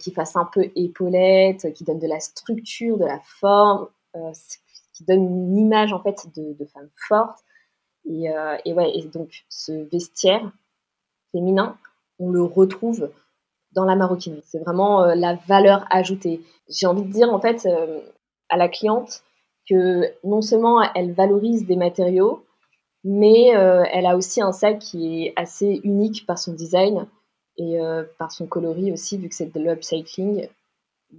qui 0.00 0.10
fasse 0.10 0.34
un 0.34 0.46
peu 0.52 0.70
épaulette, 0.74 1.72
qui 1.74 1.84
donne 1.84 2.00
de 2.00 2.08
la 2.08 2.18
structure, 2.18 2.98
de 2.98 3.04
la 3.04 3.20
forme, 3.20 3.86
euh, 4.16 4.32
qui 4.92 5.04
donne 5.04 5.24
une 5.24 5.58
image 5.58 5.92
en 5.92 6.00
fait 6.00 6.26
de, 6.36 6.64
femme 6.64 6.88
forte. 7.08 7.38
Et, 8.04 8.30
euh, 8.30 8.56
et, 8.64 8.72
ouais, 8.72 8.96
et 8.96 9.02
donc 9.06 9.44
ce 9.48 9.72
vestiaire 9.90 10.52
féminin, 11.32 11.76
on 12.18 12.30
le 12.30 12.42
retrouve 12.42 13.10
dans 13.72 13.84
la 13.84 13.96
maroquinerie. 13.96 14.42
C'est 14.44 14.60
vraiment 14.60 15.02
euh, 15.02 15.14
la 15.14 15.34
valeur 15.34 15.84
ajoutée. 15.90 16.40
J'ai 16.68 16.86
envie 16.86 17.02
de 17.02 17.12
dire 17.12 17.32
en 17.32 17.40
fait 17.40 17.66
euh, 17.66 18.00
à 18.48 18.56
la 18.56 18.68
cliente 18.68 19.22
que 19.68 20.12
non 20.22 20.42
seulement 20.42 20.80
elle 20.94 21.12
valorise 21.12 21.66
des 21.66 21.76
matériaux, 21.76 22.44
mais 23.02 23.56
euh, 23.56 23.84
elle 23.92 24.06
a 24.06 24.16
aussi 24.16 24.40
un 24.40 24.52
sac 24.52 24.78
qui 24.78 25.26
est 25.26 25.32
assez 25.36 25.80
unique 25.82 26.24
par 26.26 26.38
son 26.38 26.52
design 26.52 27.06
et 27.56 27.78
par 28.18 28.32
son 28.32 28.46
coloris 28.46 28.92
aussi, 28.92 29.16
vu 29.18 29.28
que 29.28 29.34
c'est 29.34 29.52
de 29.52 29.60
l'upcycling. 29.60 30.48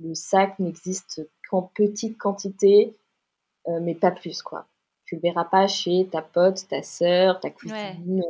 Le 0.02 0.14
sac 0.14 0.60
n'existe 0.60 1.28
qu'en 1.50 1.62
petite 1.62 2.18
quantité, 2.18 2.94
mais 3.68 3.96
pas 3.96 4.12
plus 4.12 4.42
quoi. 4.42 4.66
Tu 5.06 5.16
le 5.16 5.22
verras 5.22 5.46
pas 5.46 5.68
chez 5.68 6.08
ta 6.12 6.22
pote, 6.22 6.68
ta 6.68 6.82
sœur, 6.82 7.40
ta 7.40 7.50
cousine. 7.50 8.24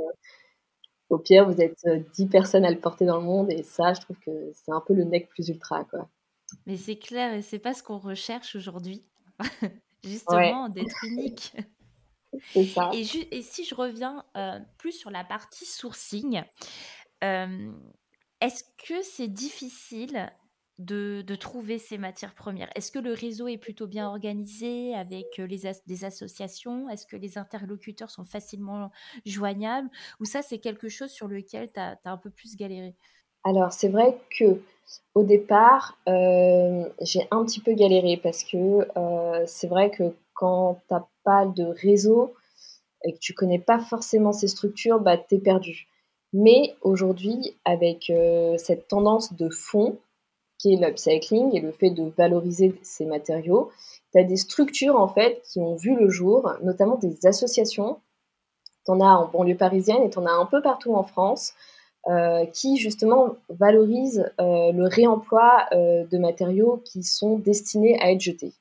Au 1.10 1.18
pire, 1.18 1.50
vous 1.50 1.62
êtes 1.62 1.88
10 2.16 2.28
personnes 2.28 2.66
à 2.66 2.72
le 2.72 2.80
porter 2.80 3.06
dans 3.06 3.18
le 3.18 3.24
monde 3.24 3.52
et 3.52 3.64
ça, 3.64 3.94
je 3.94 4.02
trouve 4.02 4.18
que 4.20 4.52
c'est 4.54 4.72
un 4.72 4.82
peu 4.82 4.94
le 4.94 5.04
nec 5.04 5.30
plus 5.30 5.50
ultra, 5.50 5.84
quoi. 5.86 6.08
Mais 6.66 6.78
c'est 6.78 6.98
clair 6.98 7.34
et 7.34 7.42
c'est 7.42 7.60
pas 7.60 7.74
ce 7.74 7.84
qu'on 7.84 7.98
recherche 7.98 8.56
aujourd'hui. 8.56 9.02
Justement, 10.04 10.70
d'être 10.70 11.04
unique. 11.04 11.56
ça. 12.74 12.92
Et, 12.94 13.02
et, 13.32 13.42
si 13.42 13.66
je 13.66 13.74
reviens 13.74 14.24
plus 14.78 14.92
sur 14.92 15.10
la 15.10 15.24
partie 15.24 15.66
sourcing, 15.66 16.44
est-ce 18.42 18.64
que 18.88 19.02
c'est 19.02 19.28
difficile 19.28 20.32
de, 20.78 21.24
trouver 21.36 21.80
ces 21.80 21.98
matières 21.98 22.36
premières? 22.36 22.70
Est-ce 22.76 22.92
que 22.92 23.00
le 23.00 23.14
réseau 23.14 23.48
est 23.48 23.58
plutôt 23.58 23.88
bien 23.88 24.08
organisé 24.08 24.94
avec 24.94 25.38
les 25.38 25.62
des 25.88 26.06
associations? 26.06 26.90
Est-ce 26.90 27.08
que 27.08 27.16
les 27.16 27.38
interlocuteurs 27.38 28.10
sont 28.10 28.26
facilement 28.26 28.92
joignables? 29.26 29.90
Ou 30.20 30.26
ça, 30.26 30.42
c'est 30.42 30.60
quelque 30.60 30.90
chose 30.90 31.12
sur 31.12 31.28
lequel 31.28 31.72
tu 31.72 31.80
as, 31.80 31.98
un 32.06 32.18
peu 32.18 32.30
plus 32.30 32.56
galéré? 32.56 32.96
Alors, 33.44 33.72
c'est 33.72 33.90
vrai 33.90 34.18
que 34.38 34.60
au 35.14 35.24
départ, 35.24 35.98
j'ai 36.06 37.28
un 37.32 37.46
petit 37.46 37.62
peu 37.62 37.74
galéré 37.74 38.18
parce 38.18 38.44
que 38.44 38.88
c'est 39.48 39.68
vrai 39.68 39.92
que 39.92 40.14
quand 40.34 40.82
tu 40.88 40.94
n'as 40.94 41.06
pas 41.24 41.46
de 41.46 41.64
réseau 41.64 42.36
et 43.04 43.14
que 43.14 43.20
tu 43.20 43.34
connais 43.34 43.60
pas 43.60 43.80
forcément 43.80 44.34
ces 44.34 44.48
structures, 44.48 45.00
bah, 45.00 45.18
tu 45.18 45.36
es 45.36 45.40
perdu. 45.40 45.88
Mais 46.34 46.76
aujourd'hui, 46.82 47.56
avec 47.64 48.12
cette 48.58 48.88
tendance 48.88 49.34
de 49.34 49.50
fond, 49.50 49.98
qui 50.58 50.74
est 50.74 50.78
l'upcycling 50.78 51.56
et 51.56 51.60
le 51.60 51.72
fait 51.72 51.90
de 51.90 52.12
valoriser 52.18 52.74
ces 52.82 53.06
matériaux. 53.06 53.72
Tu 54.12 54.20
as 54.20 54.24
des 54.24 54.38
structures 54.38 54.96
en 54.96 55.08
fait 55.08 55.42
qui 55.44 55.60
ont 55.60 55.76
vu 55.76 55.96
le 55.96 56.10
jour, 56.10 56.52
notamment 56.64 56.96
des 56.96 57.26
associations. 57.26 58.00
Tu 58.86 58.92
en 58.92 59.02
as 59.02 59.16
en 59.16 59.28
banlieue 59.28 59.58
parisienne 59.58 60.04
et 60.04 60.10
tu 60.10 60.18
en 60.20 60.26
as 60.26 60.32
un 60.32 60.46
peu 60.46 60.62
partout 60.62 60.94
en 60.94 61.04
France 61.04 61.54
euh, 62.08 62.46
qui 62.48 62.78
justement 62.78 63.36
valorisent 63.50 64.32
euh, 64.40 64.72
le 64.72 64.88
réemploi 64.88 65.66
euh, 65.72 66.06
de 66.06 66.18
matériaux 66.18 66.82
qui 66.86 67.04
sont 67.04 67.38
destinés 67.40 68.00
à 68.00 68.12
être 68.12 68.22
jetés. 68.22 68.54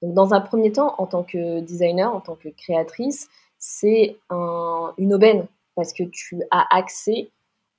Donc, 0.00 0.14
dans 0.14 0.32
un 0.32 0.40
premier 0.40 0.70
temps, 0.70 0.94
en 0.98 1.06
tant 1.06 1.24
que 1.24 1.58
designer, 1.60 2.14
en 2.14 2.20
tant 2.20 2.36
que 2.36 2.48
créatrice, 2.48 3.28
c'est 3.58 4.16
un, 4.30 4.94
une 4.96 5.12
aubaine 5.12 5.46
parce 5.78 5.92
que 5.92 6.02
tu 6.02 6.42
as 6.50 6.76
accès 6.76 7.30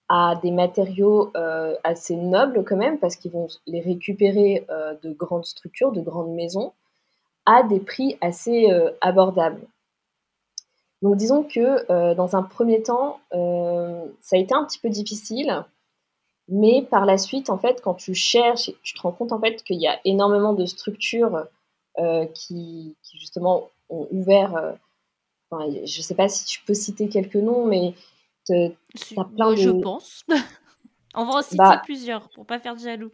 à 0.07 0.39
des 0.41 0.51
matériaux 0.51 1.31
euh, 1.35 1.75
assez 1.83 2.15
nobles 2.15 2.63
quand 2.63 2.77
même, 2.77 2.97
parce 2.97 3.17
qu'ils 3.17 3.31
vont 3.31 3.49
les 3.67 3.81
récupérer 3.81 4.65
euh, 4.69 4.95
de 5.03 5.12
grandes 5.12 5.43
structures, 5.43 5.91
de 5.91 5.99
grandes 5.99 6.31
maisons, 6.31 6.71
à 7.45 7.62
des 7.63 7.81
prix 7.81 8.17
assez 8.21 8.71
euh, 8.71 8.91
abordables. 9.01 9.67
Donc 11.01 11.17
disons 11.17 11.43
que 11.43 12.13
dans 12.13 12.35
un 12.38 12.43
premier 12.43 12.83
temps, 12.83 13.19
ça 13.31 14.35
a 14.35 14.39
été 14.39 14.53
un 14.53 14.65
petit 14.65 14.79
peu 14.79 14.89
difficile, 14.89 15.65
mais 16.49 16.81
par 16.81 17.05
la 17.05 17.17
suite, 17.17 17.49
en 17.49 17.57
fait, 17.57 17.81
quand 17.81 17.93
tu 17.93 18.13
cherches, 18.13 18.71
tu 18.81 18.93
te 18.93 19.01
rends 19.01 19.13
compte 19.13 19.31
en 19.31 19.39
fait 19.39 19.63
qu'il 19.63 19.79
y 19.79 19.88
a 19.88 19.97
énormément 20.03 20.51
de 20.51 20.65
structures 20.65 21.47
qui, 22.33 22.97
qui, 23.01 23.17
justement 23.17 23.69
ont 23.89 24.07
ouvert. 24.12 24.75
Enfin, 25.51 25.65
je 25.69 25.99
ne 25.99 26.03
sais 26.03 26.15
pas 26.15 26.29
si 26.29 26.45
tu 26.45 26.62
peux 26.62 26.73
citer 26.73 27.09
quelques 27.09 27.35
noms, 27.35 27.65
mais 27.65 27.93
plein 28.45 29.55
Je 29.55 29.69
pense. 29.69 30.23
On 31.15 31.25
va 31.25 31.39
en 31.39 31.41
citer 31.41 31.57
bah 31.57 31.81
plusieurs 31.83 32.29
pour 32.29 32.45
pas 32.45 32.59
faire 32.59 32.75
de 32.75 32.81
jaloux. 32.81 33.12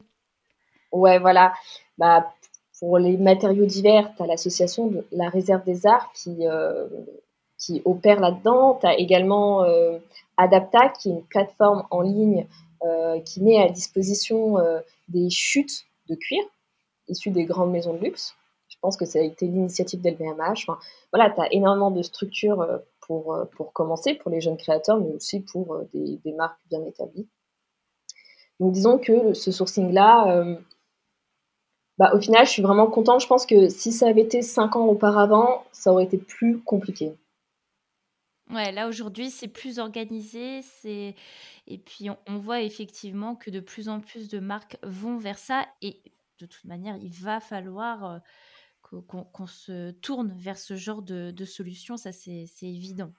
Ouais, 0.91 1.17
voilà. 1.17 1.53
Bah, 1.97 2.33
pour 2.79 2.97
les 2.97 3.15
matériaux 3.15 3.65
divers, 3.65 4.13
tu 4.15 4.23
as 4.23 4.27
l'association 4.27 4.87
de 4.87 5.05
la 5.11 5.29
Réserve 5.29 5.63
des 5.63 5.87
Arts 5.87 6.11
qui, 6.13 6.45
euh, 6.45 6.87
qui 7.57 7.81
opère 7.85 8.19
là-dedans. 8.19 8.77
Tu 8.81 8.87
as 8.87 8.97
également 8.99 9.63
euh, 9.63 9.97
Adapta, 10.35 10.89
qui 10.89 11.09
est 11.09 11.13
une 11.13 11.23
plateforme 11.23 11.85
en 11.89 12.01
ligne 12.01 12.47
euh, 12.83 13.19
qui 13.21 13.41
met 13.41 13.61
à 13.61 13.69
disposition 13.69 14.57
des 15.07 15.29
chutes 15.29 15.85
de 16.09 16.15
cuir 16.15 16.43
issues 17.07 17.31
des 17.31 17.45
grandes 17.45 17.71
maisons 17.71 17.93
de 17.93 17.99
luxe. 17.99 18.35
Pense 18.85 18.97
que 18.97 19.05
ça 19.05 19.17
a 19.17 19.23
été 19.23 19.47
l'initiative 19.47 19.99
d'LVMH. 19.99 20.67
Enfin, 20.67 20.77
voilà, 21.11 21.31
tu 21.31 21.41
as 21.41 21.51
énormément 21.51 21.89
de 21.89 22.03
structures 22.03 22.63
pour, 23.07 23.33
euh, 23.33 23.45
pour 23.45 23.73
commencer, 23.73 24.13
pour 24.13 24.29
les 24.29 24.41
jeunes 24.41 24.57
créateurs, 24.57 24.99
mais 24.99 25.11
aussi 25.11 25.39
pour 25.39 25.73
euh, 25.73 25.89
des, 25.91 26.33
marques 26.33 26.59
bien 26.69 26.85
établies. 26.85 27.27
Donc 28.59 28.73
disons 28.73 28.99
que 28.99 29.33
ce 29.33 29.51
sourcing-là, 29.51 30.37
euh, 30.37 30.55
bah, 31.97 32.11
au 32.13 32.19
final, 32.19 32.45
je 32.45 32.51
suis 32.51 32.61
vraiment 32.61 32.85
contente. 32.85 33.21
Je 33.21 33.27
pense 33.27 33.47
que 33.47 33.69
si 33.69 33.91
ça 33.91 34.05
avait 34.05 34.21
été 34.21 34.43
cinq 34.43 34.75
ans 34.75 34.85
auparavant, 34.85 35.65
ça 35.71 35.91
aurait 35.91 36.03
été 36.03 36.19
plus 36.19 36.59
compliqué. 36.59 37.11
Ouais, 38.51 38.71
là 38.71 38.87
aujourd'hui, 38.87 39.31
c'est 39.31 39.47
plus 39.47 39.79
organisé, 39.79 40.59
et 40.85 41.77
puis 41.79 42.11
on, 42.27 42.37
voit 42.37 42.61
effectivement 42.61 43.35
que 43.35 43.49
de 43.49 43.59
plus 43.59 43.89
en 43.89 43.99
plus 43.99 44.29
de 44.29 44.37
marques 44.37 44.77
vont 44.83 45.17
vers 45.17 45.39
ça 45.39 45.65
et 45.81 45.99
de 46.39 46.45
toute 46.45 46.65
manière, 46.65 46.95
il 46.97 47.09
va 47.09 47.39
falloir 47.39 48.21
qu'on 48.89 49.47
se 49.47 49.91
tourne 49.91 50.37
vers 50.37 50.57
ce 50.57 50.75
genre 50.75 51.01
de, 51.01 51.31
de 51.31 51.45
solution, 51.45 51.97
ça 51.97 52.11
c'est 52.11 52.47
évident. 52.61 53.11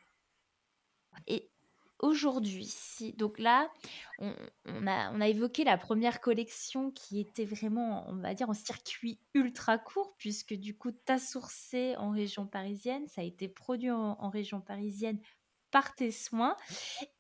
Et 1.27 1.51
aujourd'hui, 1.99 2.67
si, 2.67 3.13
donc 3.15 3.39
là, 3.39 3.71
on, 4.19 4.87
a, 4.87 5.29
évoqué 5.29 5.65
la 5.65 5.79
première 5.79 6.21
collection 6.21 6.91
qui 6.91 7.21
était 7.21 7.45
vraiment, 7.45 8.09
on 8.09 8.17
va 8.17 8.35
dire, 8.35 8.51
en 8.51 8.55
circuit 8.55 9.19
ultra 9.35 9.79
court, 9.79 10.15
puisque 10.19 10.55
du 10.55 10.77
coup, 10.77 10.93
tu 10.93 11.13
as 11.13 11.19
sourcé 11.19 11.97
en 11.97 12.11
région 12.11 12.47
parisienne, 12.47 13.07
ça 13.09 13.23
a 13.23 13.25
été 13.25 13.49
produit 13.49 13.91
en, 13.91 14.29
région 14.29 14.61
parisienne 14.61 15.19
par 15.71 15.95
tes 15.95 16.11
soins. 16.11 16.57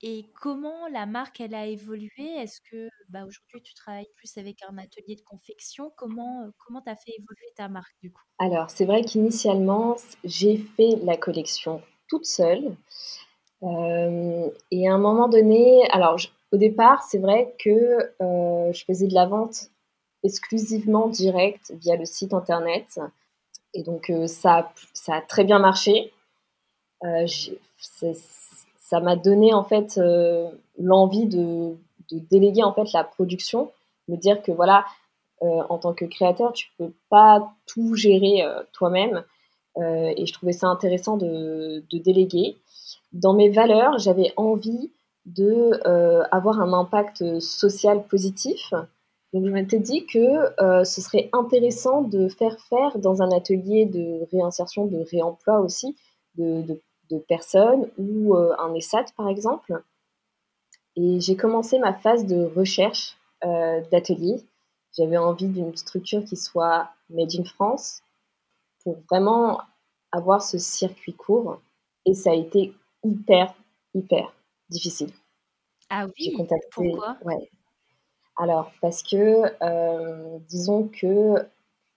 Et 0.02 0.26
comment 0.40 0.88
la 0.88 1.06
marque, 1.06 1.40
elle 1.40 1.54
a 1.54 1.66
évolué? 1.66 2.37
Est-ce 2.38 2.61
que 2.70 2.88
bah, 3.09 3.24
aujourd'hui, 3.26 3.62
tu 3.62 3.74
travailles 3.74 4.09
plus 4.16 4.37
avec 4.38 4.59
un 4.68 4.78
atelier 4.78 5.16
de 5.16 5.22
confection? 5.22 5.92
Comment 5.96 6.48
comment 6.59 6.82
tu 6.82 6.90
as 6.90 6.96
fait 6.96 7.12
évoluer 7.18 7.52
ta 7.56 7.68
marque, 7.68 7.94
du 8.02 8.12
coup? 8.12 8.22
Alors, 8.38 8.70
c'est 8.70 8.85
vrai 8.85 9.02
qu'initialement, 9.02 9.96
j'ai 10.24 10.59
fait 10.59 10.96
la 11.02 11.16
collection 11.16 11.82
toute 12.09 12.26
seule. 12.26 12.76
Euh, 13.62 14.50
et 14.70 14.88
à 14.88 14.94
un 14.94 14.98
moment 14.98 15.28
donné, 15.28 15.88
alors 15.90 16.18
au 16.52 16.56
départ, 16.56 17.02
c'est 17.02 17.18
vrai 17.18 17.54
que 17.59 18.12
euh, 18.20 18.72
je 18.72 18.85
faisais 18.85 19.06
de 19.06 19.14
la 19.14 19.26
vente 19.26 19.70
exclusivement 20.22 21.09
directe 21.09 21.72
via 21.80 21.96
le 21.96 22.04
site 22.04 22.35
internet. 22.35 23.00
Et 23.74 23.82
donc 23.82 24.11
euh, 24.11 24.26
ça, 24.26 24.72
ça 24.92 25.16
a 25.16 25.20
très 25.20 25.44
bien 25.44 25.59
marché. 25.59 26.12
Ça 28.78 29.00
m'a 29.00 29.16
donné 29.16 29.52
en 29.52 29.64
fait 29.64 30.00
l'envie 30.78 31.26
de, 31.26 31.76
déléguer 32.11 32.62
en 32.62 32.72
fait 32.72 32.92
la 32.92 33.04
production, 33.04 33.70
me 34.09 34.16
dire 34.16 34.42
que 34.42 34.52
voilà, 34.52 34.85
en 35.40 35.78
tant 35.78 35.92
que 35.92 36.04
créateur, 36.04 36.52
tu 36.52 36.68
peux 36.78 36.92
pas 37.11 37.52
tout 37.66 37.94
gérer 37.94 38.44
toi-même. 38.72 39.24
et 39.76 40.24
je 40.24 40.32
trouvais 40.32 40.52
ça 40.52 40.68
intéressant 40.68 41.16
de, 41.16 41.85
déléguer 41.92 42.56
dans 43.12 43.35
mes 43.35 43.50
valeurs, 43.50 43.98
j'avais 43.98 44.32
envie 44.37 44.90
de 45.24 45.80
euh, 45.87 46.22
avoir 46.30 46.61
un 46.61 46.72
impact 46.72 47.40
social 47.40 48.06
positif. 48.06 48.72
Donc 49.32 49.44
je 49.44 49.50
m'étais 49.50 49.80
dit 49.80 50.06
que 50.06 50.62
euh, 50.62 50.85
ce 50.85 51.00
serait 51.00 51.28
intéressant 51.32 52.02
de 52.02 52.28
faire 52.28 52.59
faire 52.61 52.98
dans 52.98 53.22
un 53.22 53.32
atelier 53.32 53.87
de 53.87 54.26
réinsertion, 54.32 54.87
de 54.87 55.04
réemploi 55.11 55.61
aussi, 55.61 55.96
de, 56.37 56.80
personnes 57.28 57.90
ou 57.98 58.34
euh, 58.36 58.54
un 58.58 58.74
ESAT 58.74 59.06
par 59.16 59.28
exemple. 59.28 59.82
Et 60.96 61.20
j'ai 61.20 61.36
commencé 61.36 61.78
ma 61.78 61.94
phase 61.94 62.26
de 62.26 62.44
recherche 62.44 63.16
d'atelier. 63.92 64.42
J'avais 64.96 65.18
envie 65.18 65.46
d'une 65.46 65.76
structure 65.76 66.24
qui 66.24 66.36
soit 66.36 66.90
made 67.10 67.30
in 67.38 67.44
France 67.44 68.02
pour 68.82 68.98
vraiment 69.10 69.60
avoir 70.12 70.42
ce 70.42 70.58
circuit 70.58 71.12
court. 71.14 71.60
Et 72.06 72.14
ça 72.14 72.30
a 72.30 72.34
été 72.34 72.72
hyper, 73.04 73.54
hyper 73.94 74.32
difficile. 74.70 75.12
Ah 75.90 76.06
oui 76.18 76.36
Pourquoi? 76.72 77.16
ouais. 77.24 77.50
Alors, 78.36 78.70
parce 78.80 79.02
que, 79.02 79.44
euh, 79.62 80.38
disons 80.48 80.88
que 80.88 81.34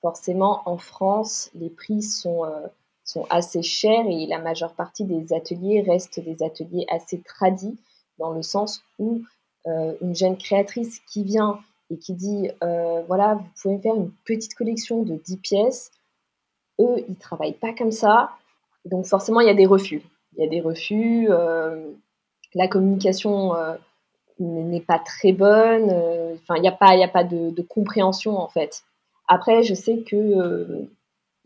forcément, 0.02 0.62
en 0.66 0.78
France, 0.78 1.50
les 1.54 1.70
prix 1.70 2.02
sont, 2.02 2.46
euh, 2.46 2.68
sont 3.10 3.26
assez 3.30 3.62
chers 3.62 4.06
et 4.08 4.28
la 4.28 4.40
majeure 4.40 4.74
partie 4.74 5.04
des 5.04 5.34
ateliers 5.34 5.82
restent 5.82 6.20
des 6.20 6.44
ateliers 6.44 6.86
assez 6.90 7.22
tradis, 7.22 7.78
dans 8.18 8.32
le 8.32 8.42
sens 8.42 8.84
où 9.00 9.22
euh, 9.68 9.94
une 10.02 10.16
jeune 10.16 10.38
créatrice 10.38 11.00
qui 11.12 11.24
vient 11.24 11.60
et 11.90 11.98
qui 11.98 12.14
dit, 12.14 12.50
voilà, 13.08 13.36
vous 13.36 13.46
pouvez 13.62 13.80
faire 13.80 13.96
une 13.96 14.12
petite 14.24 14.54
collection 14.54 15.02
de 15.02 15.16
10 15.16 15.38
pièces, 15.38 15.92
eux, 16.80 17.04
ils 17.08 17.16
travaillent 17.16 17.54
pas 17.54 17.74
comme 17.74 17.92
ça. 17.92 18.30
Donc 18.86 19.08
forcément, 19.08 19.42
il 19.42 19.48
y 19.48 19.50
a 19.50 19.56
des 19.56 19.66
refus 19.66 20.04
il 20.40 20.44
y 20.44 20.46
a 20.46 20.50
des 20.50 20.62
refus, 20.62 21.28
euh, 21.30 21.92
la 22.54 22.68
communication 22.68 23.56
euh, 23.56 23.76
n'est 24.40 24.82
pas 24.82 25.00
très 25.00 25.34
bonne, 25.34 25.90
euh, 25.92 26.36
enfin 26.36 26.56
il 26.56 26.62
n'y 26.62 26.68
a 26.68 26.74
pas, 26.74 26.96
y 26.96 27.04
a 27.04 27.08
pas 27.08 27.24
de, 27.24 27.62
compréhension 27.62 28.38
en 28.38 28.48
fait. 28.48 28.84
Après, 29.28 29.64
je 29.64 29.74
sais 29.74 30.00
que 30.00 30.88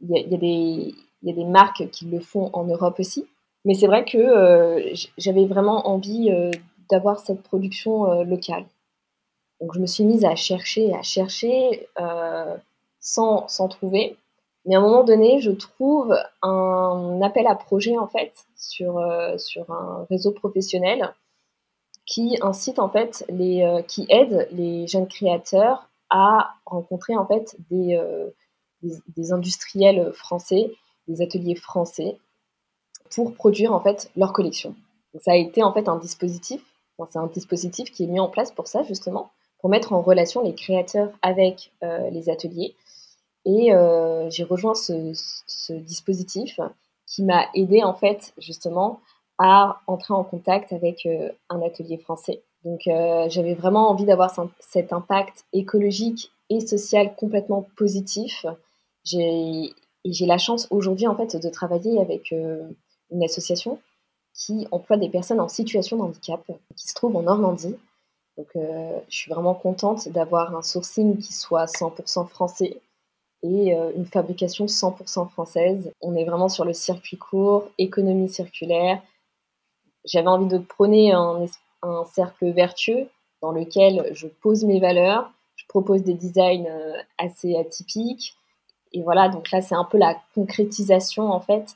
il 0.02 0.10
y, 0.10 0.36
a, 0.36 0.38
des, 0.38 0.94
y 1.30 1.32
a 1.32 1.36
des 1.36 1.46
marques 1.46 1.90
qui 1.92 2.06
le 2.06 2.20
font 2.20 2.50
en 2.54 2.64
Europe 2.66 3.00
aussi, 3.00 3.26
mais 3.66 3.74
c'est 3.74 3.88
vrai 3.88 4.06
que 4.06 4.94
j'avais 5.18 5.46
vraiment 5.46 5.88
envie 5.88 6.30
d'avoir 6.90 7.20
cette 7.20 7.42
production 7.42 8.24
locale. 8.24 8.66
Donc 9.62 9.74
je 9.74 9.80
me 9.80 9.86
suis 9.86 10.04
mise 10.04 10.26
à 10.26 10.36
chercher, 10.36 10.94
à 10.94 11.02
chercher 11.02 11.88
sans, 13.00 13.48
sans 13.48 13.68
trouver. 13.68 14.18
Mais 14.66 14.76
à 14.76 14.80
un 14.80 14.82
moment 14.82 15.04
donné, 15.04 15.42
je 15.42 15.52
trouve 15.52 16.16
un 16.42 17.20
appel 17.22 17.48
à 17.48 17.56
projet 17.56 17.98
en 17.98 18.08
fait 18.08 18.34
sur, 18.56 18.98
euh, 18.98 19.38
sur 19.38 19.70
un 19.72 20.08
réseau 20.10 20.32
professionnel 20.32 21.14
qui 22.06 22.38
incite 22.42 22.80
en 22.80 22.90
fait 22.90 23.26
les, 23.30 23.64
euh, 23.64 23.82
qui 23.82 24.06
aide 24.10 24.48
les 24.52 24.88
jeunes 24.88 25.08
créateurs 25.08 25.90
à 26.10 26.56
rencontrer 26.66 27.16
en 27.16 27.26
fait 27.26 27.58
des, 27.70 27.96
euh, 27.96 28.30
des, 28.82 29.32
industriels 29.32 30.12
français, 30.14 30.72
des 31.08 31.22
ateliers 31.22 31.56
français 31.56 32.18
pour 33.14 33.34
produire 33.34 33.74
en 33.74 33.80
fait 33.80 34.12
leur 34.16 34.34
collection. 34.34 34.76
ça 35.20 35.32
a 35.32 35.36
été 35.36 35.62
en 35.64 35.74
fait 35.74 35.88
un 35.88 35.98
dispositif, 35.98 36.62
c'est 37.12 37.20
un 37.20 37.28
dispositif 37.28 37.92
qui 37.92 38.04
est 38.04 38.08
mis 38.08 38.20
en 38.20 38.30
place 38.30 38.52
pour 38.52 38.68
ça 38.68 38.84
justement, 38.84 39.32
pour 39.60 39.70
mettre 39.70 39.94
en 39.94 40.02
relation 40.02 40.42
les 40.42 40.56
créateurs 40.56 41.12
avec 41.22 41.72
les 41.82 42.30
ateliers 42.30 42.76
et 43.46 43.74
euh, 43.74 44.30
j'ai 44.30 44.44
rejoint 44.44 44.76
ce, 44.76 45.74
dispositif 45.74 46.60
qui 47.08 47.24
m'a 47.24 47.46
aidé 47.54 47.84
en 47.84 47.94
fait 47.94 48.34
justement 48.38 49.02
à 49.38 49.82
entrer 49.88 50.14
en 50.14 50.24
contact 50.24 50.72
avec 50.72 51.06
euh, 51.06 51.30
un 51.50 51.62
atelier 51.62 51.98
français. 51.98 52.44
Donc 52.64 52.88
euh, 52.88 53.28
j'avais 53.30 53.54
vraiment 53.54 53.90
envie 53.90 54.06
d'avoir 54.06 54.34
cet 54.60 54.94
impact 54.94 55.46
écologique 55.52 56.32
et 56.50 56.62
social 56.62 57.16
complètement 57.16 57.68
positif. 57.76 58.46
J'ai 60.06 60.26
la 60.26 60.38
chance 60.38 60.68
aujourd'hui 60.70 61.08
en 61.08 61.16
fait 61.16 61.36
de 61.36 61.50
travailler 61.50 62.00
avec 62.00 62.32
une 62.32 63.24
association 63.24 63.80
qui 64.34 64.68
emploie 64.72 64.98
des 64.98 65.10
personnes 65.10 65.40
en 65.40 65.48
situation 65.48 65.98
de 65.98 66.02
handicap 66.04 66.44
qui 66.76 66.88
se 66.88 66.94
trouve 66.94 67.16
en 67.16 67.22
Normandie. 67.22 67.76
Donc 68.38 68.48
je 68.56 69.16
suis 69.16 69.32
vraiment 69.32 69.54
contente 69.54 70.10
d'avoir 70.10 70.56
un 70.56 70.62
sourcing 70.62 71.18
qui 71.18 71.34
soit 71.34 71.66
100% 71.66 72.28
français, 72.28 72.82
et 73.44 73.76
euh, 73.76 73.92
une 73.96 74.06
fabrication 74.06 74.66
100% 74.66 75.30
française. 75.30 75.92
On 76.02 76.16
est 76.16 76.24
vraiment 76.24 76.50
sur 76.50 76.66
le 76.66 76.74
circuit 76.74 77.18
court, 77.18 77.70
économie 77.78 78.30
circulaire. 78.30 79.02
J'avais 80.06 80.28
envie 80.28 80.48
de 80.48 80.58
prôner 80.58 81.12
un, 81.12 81.46
cercle 82.14 82.50
vertueux 82.52 83.08
dans 83.42 83.52
lequel 83.52 84.10
je 84.14 84.28
pose 84.28 84.64
mes 84.64 84.80
valeurs, 84.80 85.30
je 85.58 85.66
propose 85.68 86.02
des 86.02 86.14
designs 86.14 86.66
euh, 86.66 86.94
assez 87.18 87.58
atypiques. 87.58 88.36
Et 88.94 89.02
voilà, 89.02 89.30
donc 89.30 89.52
là, 89.52 89.62
c'est 89.62 89.76
un 89.76 89.84
peu 89.84 89.98
la 89.98 90.16
concrétisation 90.36 91.32
en 91.32 91.40
fait 91.40 91.76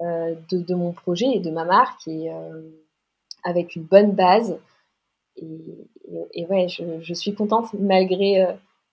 euh, 0.00 0.34
de, 0.50 0.74
mon 0.74 0.92
projet 0.92 1.26
et 1.26 1.40
de 1.40 1.50
ma 1.50 1.64
marque, 1.64 2.06
et 2.06 2.30
avec 3.42 3.74
une 3.74 3.84
bonne 3.84 4.12
base. 4.12 4.58
Et, 5.36 5.88
et, 6.34 6.46
ouais, 6.46 6.68
je, 6.68 7.14
suis 7.14 7.34
contente 7.34 7.72
malgré 7.74 8.46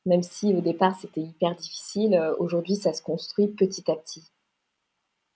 même 0.05 0.23
si 0.23 0.53
au 0.53 0.61
départ 0.61 0.97
c'était 0.97 1.21
hyper 1.21 1.55
difficile, 1.55 2.15
euh, 2.15 2.35
aujourd'hui 2.37 2.75
ça 2.75 2.93
se 2.93 3.01
construit 3.01 3.47
petit 3.47 3.89
à 3.89 3.95
petit. 3.95 4.31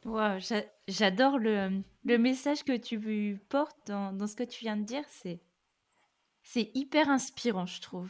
Wow, 0.05 0.39
j'adore 0.87 1.37
le, 1.37 1.83
message 2.05 2.63
que 2.63 2.77
tu 2.77 3.39
portes 3.49 3.75
dans, 3.87 4.13
dans, 4.13 4.27
ce 4.27 4.35
que 4.35 4.43
tu 4.43 4.61
viens 4.61 4.77
de 4.77 4.83
dire. 4.83 5.03
C'est 5.09 6.71
hyper 6.73 7.09
inspirant, 7.09 7.65
je 7.65 7.81
trouve. 7.81 8.09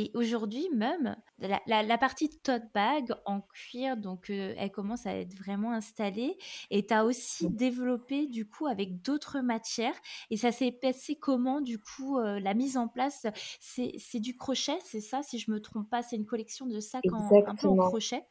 Et 0.00 0.10
aujourd'hui 0.14 0.66
même, 0.74 1.14
la, 1.38 1.82
la, 1.82 1.98
partie 1.98 2.30
tote 2.30 2.62
bag 2.72 3.12
en 3.26 3.42
cuir, 3.42 3.98
donc 3.98 4.30
euh, 4.30 4.54
elle 4.56 4.70
commence 4.70 5.04
à 5.04 5.14
être 5.14 5.34
vraiment 5.34 5.72
installée. 5.72 6.38
Et 6.70 6.86
tu 6.86 6.94
as 6.94 7.04
aussi 7.04 7.46
mmh. 7.46 7.54
développé 7.56 8.26
du 8.26 8.48
coup 8.48 8.66
avec 8.66 9.02
d'autres 9.02 9.40
matières. 9.40 9.92
Et 10.30 10.38
ça 10.38 10.52
s'est 10.52 10.72
passé 10.72 11.16
comment 11.16 11.60
du 11.60 11.78
coup 11.78 12.18
euh, 12.18 12.40
la 12.40 12.54
mise 12.54 12.78
en 12.78 12.88
place? 12.88 13.26
C'est 13.60 14.20
du 14.20 14.38
crochet, 14.38 14.78
c'est 14.84 15.02
ça 15.02 15.22
Si 15.22 15.38
je 15.38 15.50
me 15.50 15.60
trompe 15.60 15.90
pas, 15.90 16.02
c'est 16.02 16.16
une 16.16 16.24
collection 16.24 16.64
de 16.64 16.80
sacs 16.80 17.04
en, 17.12 17.28
un 17.46 17.54
peu 17.54 17.68
en 17.68 17.76
crochet? 17.76 18.22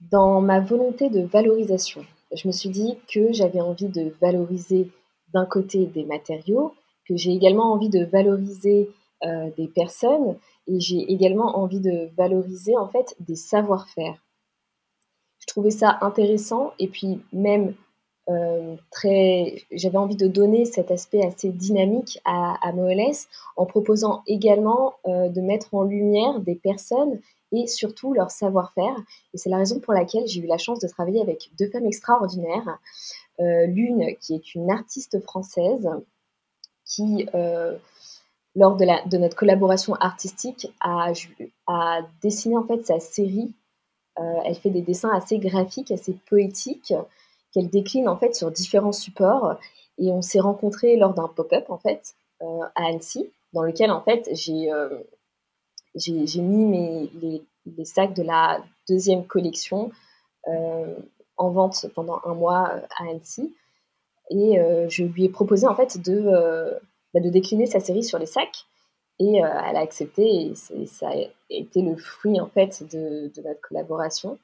Dans 0.00 0.40
ma 0.40 0.60
volonté 0.60 1.10
de 1.10 1.20
valorisation, 1.20 2.06
je 2.34 2.48
me 2.48 2.52
suis 2.52 2.70
dit 2.70 2.96
que 3.12 3.34
j'avais 3.34 3.60
envie 3.60 3.88
de 3.88 4.14
valoriser 4.22 4.90
d'un 5.34 5.44
côté 5.44 5.84
des 5.84 6.04
matériaux, 6.04 6.72
que 7.06 7.16
j'ai 7.16 7.32
également 7.32 7.70
envie 7.70 7.90
de 7.90 8.02
valoriser 8.06 8.88
euh, 9.24 9.50
des 9.58 9.68
personnes 9.68 10.38
et 10.66 10.80
j'ai 10.80 11.00
également 11.12 11.58
envie 11.58 11.80
de 11.80 12.10
valoriser 12.16 12.76
en 12.76 12.88
fait 12.88 13.14
des 13.20 13.36
savoir-faire. 13.36 14.24
Je 15.38 15.46
trouvais 15.46 15.70
ça 15.70 15.98
intéressant 16.02 16.72
et 16.78 16.88
puis 16.88 17.20
même 17.32 17.74
euh, 18.30 18.76
très, 18.92 19.64
j'avais 19.72 19.98
envie 19.98 20.16
de 20.16 20.28
donner 20.28 20.64
cet 20.64 20.92
aspect 20.92 21.26
assez 21.26 21.50
dynamique 21.50 22.20
à, 22.24 22.56
à 22.62 22.72
en 23.56 23.66
proposant 23.66 24.22
également 24.28 24.94
euh, 25.06 25.28
de 25.28 25.40
mettre 25.40 25.74
en 25.74 25.82
lumière 25.82 26.38
des 26.38 26.54
personnes 26.54 27.20
et 27.50 27.66
surtout 27.66 28.14
leur 28.14 28.30
savoir-faire. 28.30 28.96
Et 29.34 29.38
c'est 29.38 29.50
la 29.50 29.58
raison 29.58 29.80
pour 29.80 29.92
laquelle 29.92 30.26
j'ai 30.28 30.40
eu 30.40 30.46
la 30.46 30.58
chance 30.58 30.78
de 30.78 30.86
travailler 30.86 31.20
avec 31.20 31.50
deux 31.58 31.68
femmes 31.68 31.86
extraordinaires. 31.86 32.78
Euh, 33.40 33.66
l'une 33.66 34.16
qui 34.20 34.34
est 34.34 34.54
une 34.54 34.70
artiste 34.70 35.20
française 35.20 35.88
qui, 36.84 37.26
lors 38.54 38.76
de, 38.76 39.16
notre 39.16 39.36
collaboration 39.36 39.94
artistique, 39.94 40.72
a, 40.80 41.12
a, 41.66 42.00
dessiné 42.22 42.56
en 42.56 42.64
fait 42.64 42.86
sa 42.86 43.00
série. 43.00 43.54
Euh, 44.18 44.40
elle 44.44 44.56
fait 44.56 44.70
des 44.70 44.82
dessins 44.82 45.10
assez 45.14 45.38
graphiques, 45.38 45.90
assez 45.90 46.14
poétiques, 46.28 46.92
qu'elle 47.52 47.68
décline 47.68 48.08
en 48.08 48.16
fait 48.16 48.34
sur 48.34 48.50
différents 48.50 48.92
supports. 48.92 49.56
Et 49.98 50.10
on 50.10 50.22
s'est 50.22 50.40
rencontrés 50.40 50.96
lors 50.96 51.14
d'un 51.14 51.28
pop-up 51.28 51.70
en 51.70 51.78
fait 51.78 52.14
à 52.74 52.86
Annecy, 52.86 53.30
dans 53.52 53.62
lequel 53.62 53.92
en 53.92 54.00
fait 54.00 54.28
j'ai 54.32 54.68
j'ai 55.94 56.40
mis 56.40 56.64
mes, 56.64 57.10
les, 57.20 57.42
les, 57.66 57.84
sacs 57.84 58.14
de 58.14 58.22
la 58.22 58.62
deuxième 58.88 59.26
collection 59.26 59.90
euh, 60.48 60.94
en 61.36 61.50
vente 61.50 61.86
pendant 61.94 62.20
un 62.24 62.34
mois 62.34 62.70
euh, 62.72 62.80
à 62.98 63.10
Annecy. 63.10 63.54
Et 64.30 64.58
euh, 64.58 64.88
je 64.88 65.04
lui 65.04 65.24
ai 65.24 65.28
proposé 65.28 65.66
en 65.66 65.74
fait 65.74 66.00
de, 66.00 66.78
bah, 67.14 67.20
de 67.20 67.30
décliner 67.30 67.66
sa 67.66 67.80
série 67.80 68.04
sur 68.04 68.18
les 68.18 68.26
sacs. 68.26 68.66
Et 69.18 69.36
elle 69.36 69.76
a 69.76 69.80
accepté 69.80 70.52
et 70.74 70.86
ça 70.86 71.10
a 71.10 71.14
été 71.48 71.82
le 71.82 71.96
fruit 71.96 72.40
en 72.40 72.48
fait 72.48 72.82
de, 72.90 73.30
de, 73.32 73.42
notre 73.42 73.60
collaboration. 73.60 74.38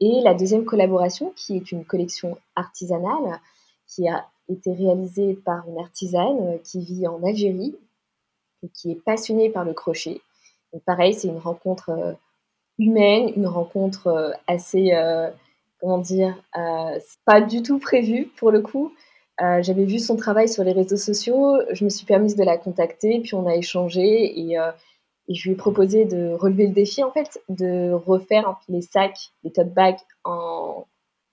Et 0.00 0.20
la 0.22 0.34
deuxième 0.34 0.66
collaboration, 0.66 1.32
qui 1.34 1.56
est 1.56 1.72
une 1.72 1.84
collection 1.84 2.36
artisanale, 2.54 3.40
qui 3.86 4.06
a 4.06 4.26
été 4.50 4.72
réalisée 4.72 5.34
par 5.34 5.66
une 5.68 5.78
artisane 5.78 6.58
qui 6.62 6.80
vit 6.80 7.06
en 7.06 7.22
Algérie 7.22 7.74
et 8.62 8.68
qui 8.68 8.90
est 8.90 9.02
passionnée 9.02 9.48
par 9.48 9.64
le 9.64 9.72
crochet 9.72 10.20
pareil, 10.84 11.14
c'est 11.14 11.28
une 11.28 11.38
rencontre 11.38 11.90
euh, 11.90 12.12
humaine, 12.78 13.32
une 13.36 13.46
rencontre 13.46 14.08
euh, 14.08 14.30
assez, 14.46 14.92
euh, 14.92 15.30
comment 15.80 15.98
dire, 15.98 16.36
pas 17.24 17.40
du 17.40 17.62
tout 17.62 17.78
prévue 17.78 18.26
pour 18.36 18.50
le 18.50 18.60
coup. 18.60 18.92
J'avais 19.38 19.84
vu 19.84 19.98
son 19.98 20.16
travail 20.16 20.48
sur 20.48 20.64
les 20.64 20.72
réseaux 20.72 20.96
sociaux, 20.96 21.58
je 21.72 21.84
me 21.84 21.90
suis 21.90 22.04
permise 22.04 22.34
de 22.34 22.42
la 22.42 22.58
contacter, 22.58 23.20
puis 23.20 23.34
on 23.34 23.46
a 23.46 23.54
échangé 23.54 24.40
et, 24.40 24.56
je 25.28 25.42
lui 25.44 25.52
ai 25.52 25.54
proposé 25.54 26.06
de 26.06 26.32
relever 26.32 26.66
le 26.66 26.72
défi 26.72 27.04
en 27.04 27.12
fait, 27.12 27.40
de 27.48 27.92
refaire 27.92 28.58
les 28.68 28.80
sacs, 28.82 29.30
les 29.44 29.52
tote 29.52 29.72
bags 29.72 29.98
en, 30.24 30.86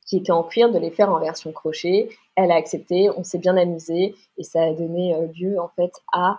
qui 0.06 0.18
étaient 0.18 0.32
en 0.32 0.44
cuir, 0.44 0.72
de 0.72 0.78
les 0.78 0.92
faire 0.92 1.10
en 1.10 1.20
version 1.20 1.52
crochet. 1.52 2.10
Elle 2.36 2.52
a 2.52 2.56
accepté, 2.56 3.10
on 3.16 3.24
s'est 3.24 3.40
bien 3.40 3.58
amusé 3.58 4.14
et 4.38 4.44
ça 4.44 4.64
a 4.64 4.74
donné 4.74 5.16
lieu 5.40 5.60
en 5.60 5.70
fait 5.70 5.94
à 6.14 6.38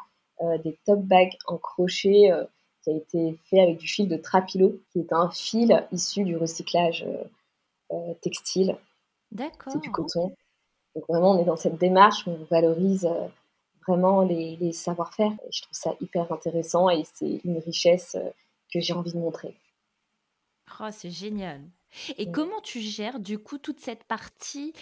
des 0.62 0.79
tote 0.85 1.02
bags 1.02 1.33
en 1.46 1.57
crochet 1.57 2.31
qui 2.87 2.92
a 2.92 2.96
été 2.96 3.38
fait 3.50 3.61
avec 3.61 3.79
du 3.79 3.88
fil 3.88 4.09
de 4.09 4.16
trapilo, 4.16 4.79
qui 4.92 5.00
est 5.00 5.12
un 5.12 5.29
fil 5.31 5.85
issu 5.90 6.22
du 6.22 6.37
recyclage 6.37 7.05
euh, 7.07 7.24
euh, 7.92 8.14
textile. 8.22 8.76
D'accord. 9.33 9.72
C'est 9.72 9.81
du 9.81 9.90
coton. 9.90 10.33
Donc 10.96 11.04
vraiment, 11.09 11.32
on 11.32 11.38
est 11.38 11.44
dans 11.44 11.56
cette 11.56 11.76
démarche 11.76 12.26
où 12.26 12.30
on 12.30 12.44
valorise 12.50 13.04
euh, 13.04 13.28
vraiment 13.87 14.22
les, 14.22 14.72
savoir-faire. 14.72 15.32
je 15.50 15.61
trouve 15.61 15.76
ça 15.76 15.94
hyper 16.00 16.32
intéressant 16.32 16.88
et 16.88 17.04
c'est 17.12 17.42
une 17.44 17.59
richesse 17.59 18.16
que 18.72 18.80
j'ai 18.80 18.94
envie 18.94 19.12
de 19.12 19.18
montrer. 19.18 19.54
Oh, 20.80 20.88
c'est 20.90 21.11
génial. 21.11 21.61
Et 22.16 22.32
comment 22.32 22.61
tu 22.62 22.80
gères 22.80 23.20
du 23.20 23.38
coup 23.38 23.59
toute 23.59 23.78
cette 23.78 24.04
partie 24.04 24.72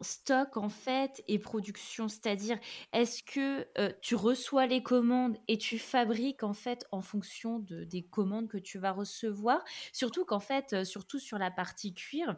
stock 0.00 0.56
en 0.56 0.68
fait 0.68 1.24
et 1.26 1.38
production? 1.38 2.08
C'est-à-dire, 2.08 2.58
est-ce 2.92 3.22
que 3.24 3.66
tu 4.00 4.14
reçois 4.14 4.66
les 4.66 4.82
commandes 4.82 5.36
et 5.48 5.58
tu 5.58 5.78
fabriques 5.78 6.44
en 6.44 6.52
fait 6.52 6.86
en 6.92 7.00
fonction 7.00 7.58
de, 7.58 7.82
des 7.84 8.02
commandes 8.02 8.48
que 8.48 8.58
tu 8.58 8.78
vas 8.78 8.92
recevoir? 8.92 9.64
Surtout 9.92 10.24
qu'en 10.24 10.40
fait, 10.40 10.84
surtout 10.84 11.18
sur 11.18 11.38
la 11.38 11.50
partie 11.50 11.92
cuir, 11.92 12.36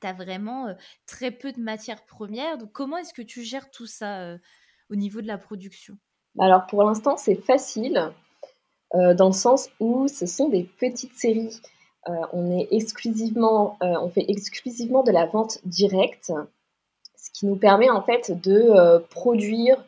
tu 0.00 0.06
as 0.06 0.12
vraiment 0.12 0.74
très 1.06 1.30
peu 1.30 1.52
de 1.52 1.60
matières 1.60 2.04
premières. 2.04 2.58
Donc 2.58 2.72
comment 2.72 2.96
est-ce 2.96 3.14
que 3.14 3.22
tu 3.22 3.42
gères 3.42 3.70
tout 3.70 3.86
ça 3.86 4.36
au 4.90 4.96
niveau 4.96 5.20
de 5.20 5.26
la 5.26 5.38
production? 5.38 5.96
Alors 6.38 6.66
pour 6.66 6.82
l'instant, 6.82 7.16
c'est 7.16 7.36
facile. 7.36 8.12
dans 8.94 9.26
le 9.26 9.32
sens 9.32 9.70
où 9.80 10.06
ce 10.08 10.26
sont 10.26 10.48
des 10.48 10.64
petites 10.64 11.14
séries. 11.14 11.60
On 12.32 12.50
est 12.58 12.68
exclusivement, 12.70 13.76
on 13.80 14.08
fait 14.08 14.24
exclusivement 14.28 15.02
de 15.02 15.10
la 15.10 15.26
vente 15.26 15.58
directe, 15.64 16.32
ce 17.16 17.30
qui 17.32 17.46
nous 17.46 17.56
permet 17.56 17.90
en 17.90 18.02
fait 18.02 18.30
de 18.42 18.98
produire 19.10 19.82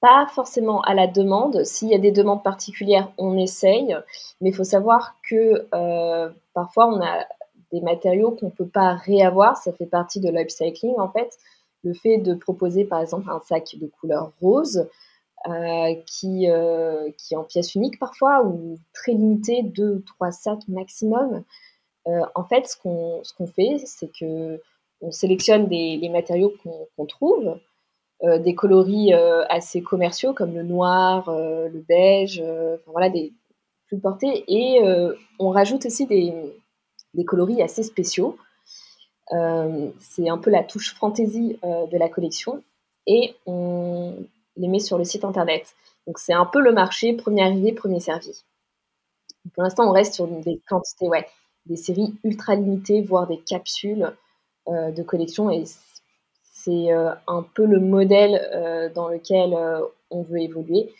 pas 0.00 0.26
forcément 0.26 0.82
à 0.82 0.94
la 0.94 1.06
demande. 1.06 1.64
S'il 1.64 1.88
y 1.88 1.94
a 1.94 1.98
des 1.98 2.12
demandes 2.12 2.44
particulières, 2.44 3.10
on 3.16 3.38
essaye, 3.38 3.96
mais 4.40 4.50
il 4.50 4.54
faut 4.54 4.64
savoir 4.64 5.16
que 5.28 5.66
parfois 6.52 6.86
on 6.88 7.02
a 7.02 7.26
des 7.72 7.80
matériaux 7.80 8.32
qu'on 8.32 8.46
ne 8.46 8.50
peut 8.50 8.68
pas 8.68 8.94
réavoir. 8.94 9.56
Ça 9.56 9.72
fait 9.72 9.86
partie 9.86 10.20
de 10.20 10.30
l'upcycling 10.30 10.94
en 10.98 11.10
fait. 11.10 11.36
Le 11.82 11.92
fait 11.92 12.18
de 12.18 12.34
proposer 12.34 12.84
par 12.84 13.00
exemple 13.00 13.28
un 13.30 13.40
sac 13.40 13.76
de 13.78 13.86
couleur 13.86 14.32
rose, 14.40 14.88
qui, 16.06 16.46
qui 17.18 17.34
est 17.34 17.36
en 17.36 17.44
pièce 17.44 17.74
unique 17.74 17.98
parfois 17.98 18.42
ou 18.44 18.78
très 18.94 19.12
limité, 19.12 19.62
deux 19.62 19.96
ou 19.96 20.00
trois 20.00 20.30
sacs 20.32 20.66
maximum. 20.68 21.44
en 22.06 22.44
fait, 22.44 22.66
ce 22.66 22.76
qu'on 22.78 23.20
ce 23.22 23.44
fait, 23.54 23.78
c'est 23.84 24.10
que 24.18 24.62
on 25.02 25.10
sélectionne 25.10 25.66
des, 25.68 25.98
les 25.98 26.08
matériaux 26.08 26.54
qu'on 26.96 27.04
trouve, 27.04 27.58
des 28.22 28.54
coloris 28.54 29.12
assez 29.12 29.82
commerciaux 29.82 30.32
comme 30.32 30.54
le 30.54 30.62
noir, 30.62 31.30
le 31.30 31.84
beige, 31.86 32.40
enfin, 32.40 32.90
voilà, 32.92 33.10
des 33.10 33.34
plus 33.86 33.98
portés, 33.98 34.44
et 34.48 34.80
on 35.38 35.50
rajoute 35.50 35.84
aussi 35.84 36.06
des, 36.06 36.32
des 37.14 37.24
coloris 37.24 37.62
assez 37.62 37.82
spéciaux. 37.82 38.36
c'est 39.30 40.28
un 40.28 40.38
peu 40.38 40.50
la 40.50 40.62
touche 40.62 40.94
fantaisie 40.94 41.58
de 41.62 41.98
la 41.98 42.08
collection. 42.08 42.62
Et 43.06 43.34
on, 43.46 44.14
les 44.56 44.68
met 44.68 44.78
sur 44.78 44.98
le 44.98 45.04
site 45.04 45.24
internet. 45.24 45.74
Donc 46.06 46.18
c'est 46.18 46.32
un 46.32 46.46
peu 46.46 46.60
le 46.60 46.72
marché 46.72 47.14
premier 47.14 47.42
arrivé, 47.42 47.72
premier 47.72 48.00
servi. 48.00 48.44
Pour 49.54 49.62
l'instant, 49.62 49.88
on 49.88 49.92
reste 49.92 50.14
sur 50.14 50.26
des 50.26 50.60
quantités, 50.68 51.08
ouais, 51.08 51.26
des 51.66 51.76
séries 51.76 52.14
ultra 52.24 52.54
limitées, 52.54 53.02
voire 53.02 53.26
des 53.26 53.38
capsules 53.38 54.12
euh, 54.68 54.90
de 54.90 55.02
collection. 55.02 55.50
Et 55.50 55.64
c'est 56.52 56.92
euh, 56.92 57.12
un 57.26 57.42
peu 57.54 57.66
le 57.66 57.80
modèle 57.80 58.40
euh, 58.54 58.88
dans 58.90 59.08
lequel 59.08 59.56
on 60.10 60.22
veut 60.22 60.40
évoluer. 60.40 60.94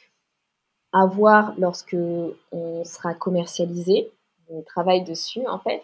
À 0.92 1.06
voir 1.06 1.54
lorsque 1.58 1.96
on 2.52 2.84
sera 2.84 3.14
commercialisé. 3.14 4.12
On 4.48 4.62
travaille 4.62 5.02
dessus, 5.02 5.44
en 5.48 5.58
fait. 5.58 5.82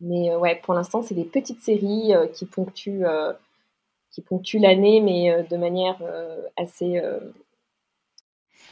Mais 0.00 0.34
ouais, 0.36 0.60
pour 0.62 0.74
l'instant, 0.74 1.02
c'est 1.02 1.14
des 1.14 1.24
petites 1.24 1.60
séries 1.60 2.12
qui 2.34 2.46
ponctuent 2.46 3.04
qui 4.14 4.22
ponctue 4.22 4.58
l'année, 4.58 5.00
mais 5.00 5.30
euh, 5.30 5.42
de 5.42 5.56
manière 5.56 6.00
euh, 6.02 6.40
assez. 6.56 6.98
Euh, 6.98 7.18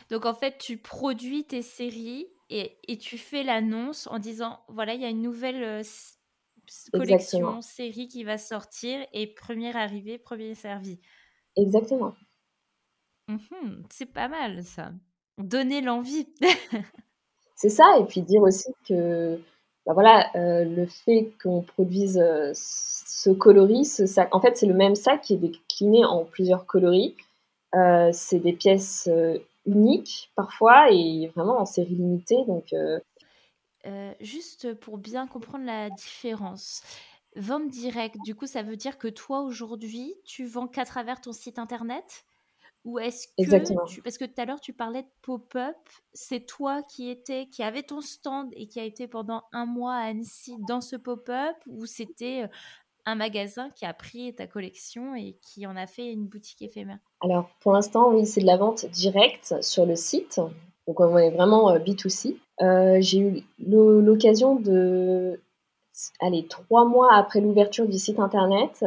Donc 0.09 0.25
en 0.25 0.35
fait, 0.35 0.57
tu 0.57 0.79
produis 0.79 1.45
tes 1.45 1.63
séries 1.63 2.29
et, 2.49 2.79
et 2.87 2.97
tu 2.97 3.19
fais 3.19 3.43
l'annonce 3.43 4.07
en 4.07 4.21
disant 4.21 4.61
voilà, 4.69 4.95
il 4.95 5.01
y 5.01 5.05
a 5.05 5.09
une 5.09 5.21
nouvelle 5.21 5.83
collection, 6.93 7.61
série 7.61 8.07
qui 8.07 8.23
va 8.23 8.39
sortir 8.39 9.05
et 9.13 9.27
premier 9.27 9.77
arrivé, 9.77 10.17
premier 10.17 10.55
servi. 10.55 11.01
Exactement. 11.57 12.15
Mmh 13.29 13.83
c'est 13.91 14.13
pas 14.13 14.29
mal 14.29 14.63
ça. 14.63 14.93
Donner 15.39 15.81
l'envie. 15.81 16.29
c'est 17.57 17.69
ça, 17.71 17.99
et 17.99 18.05
puis 18.05 18.23
dire 18.23 18.43
aussi 18.43 18.73
que 18.87 19.41
bah 19.87 19.95
voilà, 19.95 20.31
le 20.35 20.87
fait 20.87 21.33
qu'on 21.43 21.63
produise 21.63 22.23
ce 23.23 23.31
coloris, 23.31 23.85
ce 23.85 24.07
sac, 24.07 24.35
en 24.35 24.41
fait, 24.41 24.57
c'est 24.57 24.67
le 24.67 24.75
même 24.75 24.95
sac 24.95 25.23
qui 25.23 25.35
est 25.35 25.39
décliné 25.39 26.05
en 26.05 26.25
plusieurs 26.25 26.67
coloris. 26.67 27.15
Euh, 27.75 28.11
c'est 28.13 28.41
des 28.41 28.53
pièces 28.53 29.09
euh, 29.11 29.39
uniques 29.65 30.31
parfois 30.35 30.91
et 30.91 31.31
vraiment 31.35 31.59
en 31.59 31.67
série 31.67 31.95
limitée. 31.95 32.45
Donc, 32.47 32.73
euh, 32.73 34.13
juste 34.21 34.75
pour 34.75 34.99
bien 34.99 35.27
comprendre 35.27 35.65
la 35.65 35.89
différence, 35.91 36.83
vente 37.37 37.69
directe, 37.69 38.17
du 38.25 38.35
coup, 38.35 38.47
ça 38.47 38.63
veut 38.63 38.77
dire 38.77 38.99
que 38.99 39.09
toi 39.09 39.43
aujourd'hui, 39.43 40.15
tu 40.25 40.45
vends 40.45 40.67
qu'à 40.67 40.85
travers 40.85 41.21
ton 41.21 41.33
site 41.33 41.59
internet? 41.59 42.25
Ou 42.85 42.99
est-ce 42.99 43.29
que 43.29 43.87
tu, 43.89 44.03
parce 44.03 44.19
que 44.19 44.25
tout 44.25 44.41
à 44.41 44.45
l'heure 44.45 44.61
tu 44.61 44.73
parlais 44.73 45.03
de 45.03 45.09
pop-up, 45.23 45.77
c'est 46.13 46.47
toi 46.47 46.83
qui 46.83 47.11
était 47.11 47.47
qui 47.47 47.63
avait 47.63 47.85
ton 47.85 48.01
stand 48.01 48.49
et 48.55 48.67
qui 48.67 48.81
a 48.81 48.85
été 48.85 49.07
pendant 49.07 49.45
un 49.53 49.67
mois 49.67 49.95
à 49.95 50.09
Annecy 50.09 50.57
dans 50.67 50.81
ce 50.81 50.97
pop-up 50.97 51.57
ou 51.67 51.87
c'était 51.87 52.49
un 53.05 53.15
magasin 53.15 53.71
qui 53.71 53.85
a 53.85 53.93
pris 53.93 54.35
ta 54.35 54.47
collection 54.47 55.15
et 55.15 55.37
qui 55.43 55.67
en 55.67 55.77
a 55.77 55.87
fait 55.87 56.13
une 56.13 56.27
boutique 56.27 56.63
éphémère? 56.63 56.99
Alors, 57.21 57.49
pour 57.61 57.73
l'instant, 57.73 58.13
oui, 58.13 58.27
c'est 58.27 58.41
de 58.41 58.47
la 58.47 58.57
vente 58.57 58.87
directe 58.87 59.55
sur 59.63 59.87
le 59.87 59.97
site. 59.97 60.41
Donc, 60.87 61.01
on 61.01 61.17
est 61.17 61.31
vraiment 61.31 61.71
euh, 61.71 61.79
B2C. 61.79 62.37
Euh, 62.61 62.99
j'ai 63.01 63.19
eu 63.19 63.45
l'occasion 63.59 64.57
de, 64.57 65.41
allez, 66.21 66.47
trois 66.47 66.85
mois 66.85 67.15
après 67.15 67.41
l'ouverture 67.41 67.87
du 67.87 67.99
site 67.99 68.19
internet, 68.19 68.85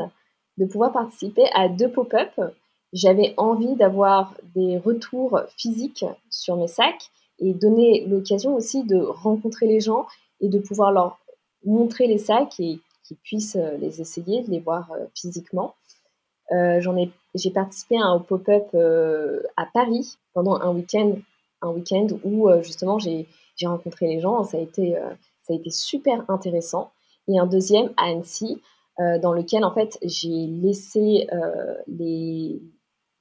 de 0.58 0.66
pouvoir 0.66 0.92
participer 0.94 1.46
à 1.54 1.68
deux 1.68 1.92
pop-up. 1.92 2.32
J'avais 2.94 3.34
envie 3.38 3.76
d'avoir 3.76 4.34
des 4.56 4.78
retours 4.78 5.40
physiques 5.58 6.06
sur 6.30 6.56
mes 6.56 6.68
sacs 6.68 7.10
et 7.40 7.54
donner 7.54 8.06
l'occasion 8.06 8.56
aussi 8.56 8.84
de 8.84 8.98
rencontrer 8.98 9.68
les 9.68 9.82
gens 9.82 10.06
et 10.40 10.50
de 10.50 10.60
pouvoir 10.60 10.92
leur 10.92 11.20
montrer 11.66 12.08
les 12.08 12.18
sacs 12.18 12.60
et 12.60 12.80
qu'ils 13.04 13.18
puissent 13.18 13.58
les 13.80 14.02
essayer, 14.02 14.44
de 14.44 14.52
les 14.52 14.60
voir 14.60 14.92
physiquement. 15.14 15.76
J'en 16.52 16.96
ai, 16.96 17.12
j'ai 17.34 17.52
participé 17.52 17.98
à 17.98 18.06
un 18.06 18.20
pop-up 18.20 18.74
à 19.58 19.66
Paris 19.74 20.18
pendant 20.34 20.56
un 20.56 20.74
week-end, 20.74 21.16
un 21.62 21.70
week-end 21.70 22.08
où 22.24 22.50
justement 22.62 23.00
j'ai, 23.00 23.28
j'ai 23.58 23.68
rencontré 23.68 24.08
les 24.08 24.20
gens. 24.20 24.44
Ça 24.44 24.58
a 24.58 24.62
été, 24.62 24.96
ça 25.42 25.54
a 25.54 25.56
été 25.56 25.70
super 25.70 26.24
intéressant. 26.30 26.92
Et 27.28 27.40
un 27.40 27.48
deuxième 27.48 27.92
à 27.98 28.06
Annecy, 28.06 28.62
dans 28.98 29.34
lequel 29.34 29.66
en 29.66 29.74
fait 29.74 29.98
j'ai 30.04 30.48
laissé 30.48 31.28
les, 31.88 32.62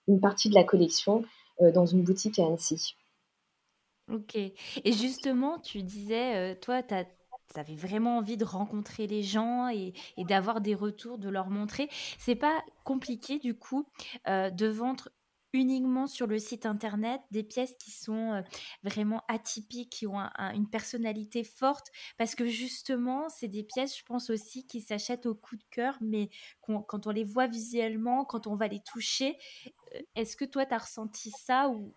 une 0.09 0.21
partie 0.21 0.49
de 0.49 0.55
la 0.55 0.65
collection 0.65 1.25
dans 1.61 1.87
une 1.87 2.03
boutique 2.03 2.39
à 2.39 2.47
Annecy. 2.47 2.97
Ok. 4.13 4.37
Et 4.37 4.93
justement, 4.93 5.59
tu 5.61 5.83
disais, 5.83 6.57
toi, 6.57 6.83
tu 6.83 6.95
avais 7.57 7.77
vraiment 7.77 8.19
envie 8.19 8.37
de 8.37 8.45
rencontrer 8.45 9.07
les 9.07 9.23
gens 9.23 9.69
et, 9.69 9.95
d'avoir 10.19 10.61
des 10.61 10.75
retours, 10.75 11.19
de 11.19 11.29
leur 11.29 11.49
montrer. 11.49 11.89
C'est 12.19 12.35
pas 12.35 12.63
compliqué, 12.85 13.39
du 13.39 13.57
coup, 13.57 13.87
de 14.27 14.67
vendre 14.67 15.09
uniquement 15.55 16.09
sur 16.09 16.27
le 16.27 16.39
site 16.39 16.67
internet 16.67 17.21
des 17.31 17.45
pièces 17.45 17.77
qui 17.79 17.93
sont 17.93 18.43
vraiment 18.83 19.23
atypiques, 19.29 19.91
qui 19.91 20.07
ont 20.07 20.19
une 20.53 20.69
personnalité 20.69 21.45
forte, 21.45 21.87
parce 22.19 22.35
que 22.35 22.49
justement, 22.49 23.29
c'est 23.29 23.49
des 23.49 23.63
pièces, 23.63 23.97
je 23.97 24.03
pense 24.05 24.31
aussi, 24.31 24.67
qui 24.67 24.81
s'achètent 24.81 25.27
au 25.27 25.35
coup 25.35 25.57
de 25.57 25.65
cœur, 25.71 25.97
mais 26.01 26.29
quand 26.61 27.07
on 27.07 27.11
les 27.11 27.25
voit 27.25 27.47
visuellement, 27.47 28.25
quand 28.25 28.49
on 28.49 28.57
va 28.57 28.67
les 28.67 28.81
toucher, 28.81 29.39
est-ce 30.15 30.37
que 30.37 30.45
toi, 30.45 30.67
tu 30.67 30.75
as 30.75 30.79
ressenti 30.79 31.31
ça 31.31 31.69
ou, 31.69 31.93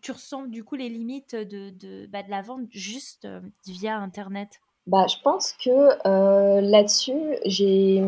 tu 0.00 0.12
ressens 0.12 0.44
du 0.44 0.64
coup 0.64 0.74
les 0.74 0.88
limites 0.88 1.34
de, 1.34 1.70
de, 1.70 2.06
bah, 2.06 2.22
la 2.28 2.42
vente 2.42 2.66
juste 2.70 3.28
via 3.66 3.98
internet? 3.98 4.60
Bah, 4.86 5.06
je 5.06 5.16
pense 5.22 5.52
que 5.52 6.60
là-dessus, 6.60 7.36
j'ai 7.44 8.02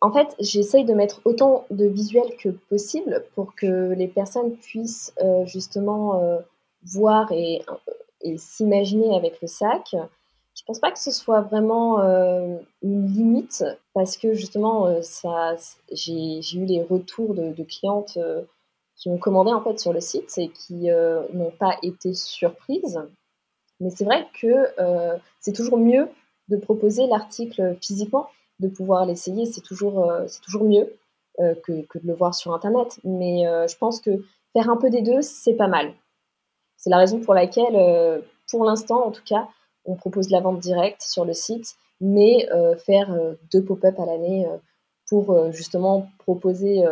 en 0.00 0.12
fait, 0.12 0.34
j'essaye 0.38 0.84
de 0.84 0.94
mettre 0.94 1.20
autant 1.24 1.66
de 1.70 1.86
visuels 1.86 2.36
que 2.36 2.50
possible 2.50 3.24
pour 3.34 3.54
que 3.54 3.92
les 3.92 4.08
personnes 4.08 4.56
puissent 4.56 5.14
euh, 5.22 5.46
justement 5.46 6.22
euh, 6.22 6.38
voir 6.82 7.30
et, 7.32 7.62
s'imaginer 8.36 9.14
avec 9.14 9.40
le 9.42 9.48
sac. 9.48 9.94
Je 10.64 10.72
pense 10.72 10.80
pas 10.80 10.90
que 10.90 10.98
ce 10.98 11.10
soit 11.10 11.42
vraiment 11.42 12.00
euh, 12.00 12.56
une 12.82 13.06
limite 13.06 13.64
parce 13.92 14.16
que 14.16 14.32
justement, 14.32 15.02
ça, 15.02 15.56
j'ai, 15.92 16.40
eu 16.54 16.64
les 16.64 16.82
retours 16.82 17.34
de, 17.34 17.62
clientes 17.64 18.18
qui 18.96 19.10
ont 19.10 19.18
commandé 19.18 19.52
en 19.52 19.62
fait 19.62 19.78
sur 19.78 19.92
le 19.92 20.00
site 20.00 20.32
et 20.38 20.48
qui 20.48 20.88
n'ont 21.34 21.52
pas 21.58 21.76
été 21.82 22.14
surprises. 22.14 22.98
Mais 23.80 23.90
c'est 23.90 24.04
vrai 24.04 24.26
que 24.40 24.68
c'est 25.40 25.52
toujours 25.52 25.76
mieux 25.76 26.08
de 26.48 26.56
proposer 26.56 27.06
l'article 27.06 27.76
physiquement 27.82 28.28
de 28.60 28.68
pouvoir 28.68 29.06
l'essayer, 29.06 29.46
c'est 29.46 29.60
toujours, 29.60 30.10
euh, 30.10 30.24
c'est 30.26 30.40
toujours 30.40 30.64
mieux 30.64 30.92
euh, 31.40 31.54
que, 31.64 31.82
que, 31.82 31.98
de 31.98 32.06
le 32.06 32.14
voir 32.14 32.34
sur 32.34 32.54
Internet. 32.54 33.00
Mais 33.04 33.46
euh, 33.46 33.66
je 33.66 33.76
pense 33.76 34.00
que 34.00 34.10
faire 34.52 34.70
un 34.70 34.76
peu 34.76 34.90
des 34.90 35.02
deux, 35.02 35.22
c'est 35.22 35.54
pas 35.54 35.68
mal. 35.68 35.92
C'est 36.76 36.90
la 36.90 36.98
raison 36.98 37.20
pour 37.20 37.34
laquelle, 37.34 38.22
pour 38.50 38.64
l'instant 38.64 39.06
en 39.06 39.10
tout 39.10 39.22
cas, 39.24 39.48
on 39.84 39.94
propose 39.94 40.30
la 40.30 40.40
vente 40.40 40.60
directe 40.60 41.02
sur 41.02 41.24
le 41.24 41.32
site, 41.32 41.76
mais 42.00 42.48
faire 42.84 43.14
deux 43.52 43.62
pop-up 43.62 43.98
à 43.98 44.06
l'année 44.06 44.46
pour 45.08 45.52
justement 45.52 46.08
proposer 46.18 46.84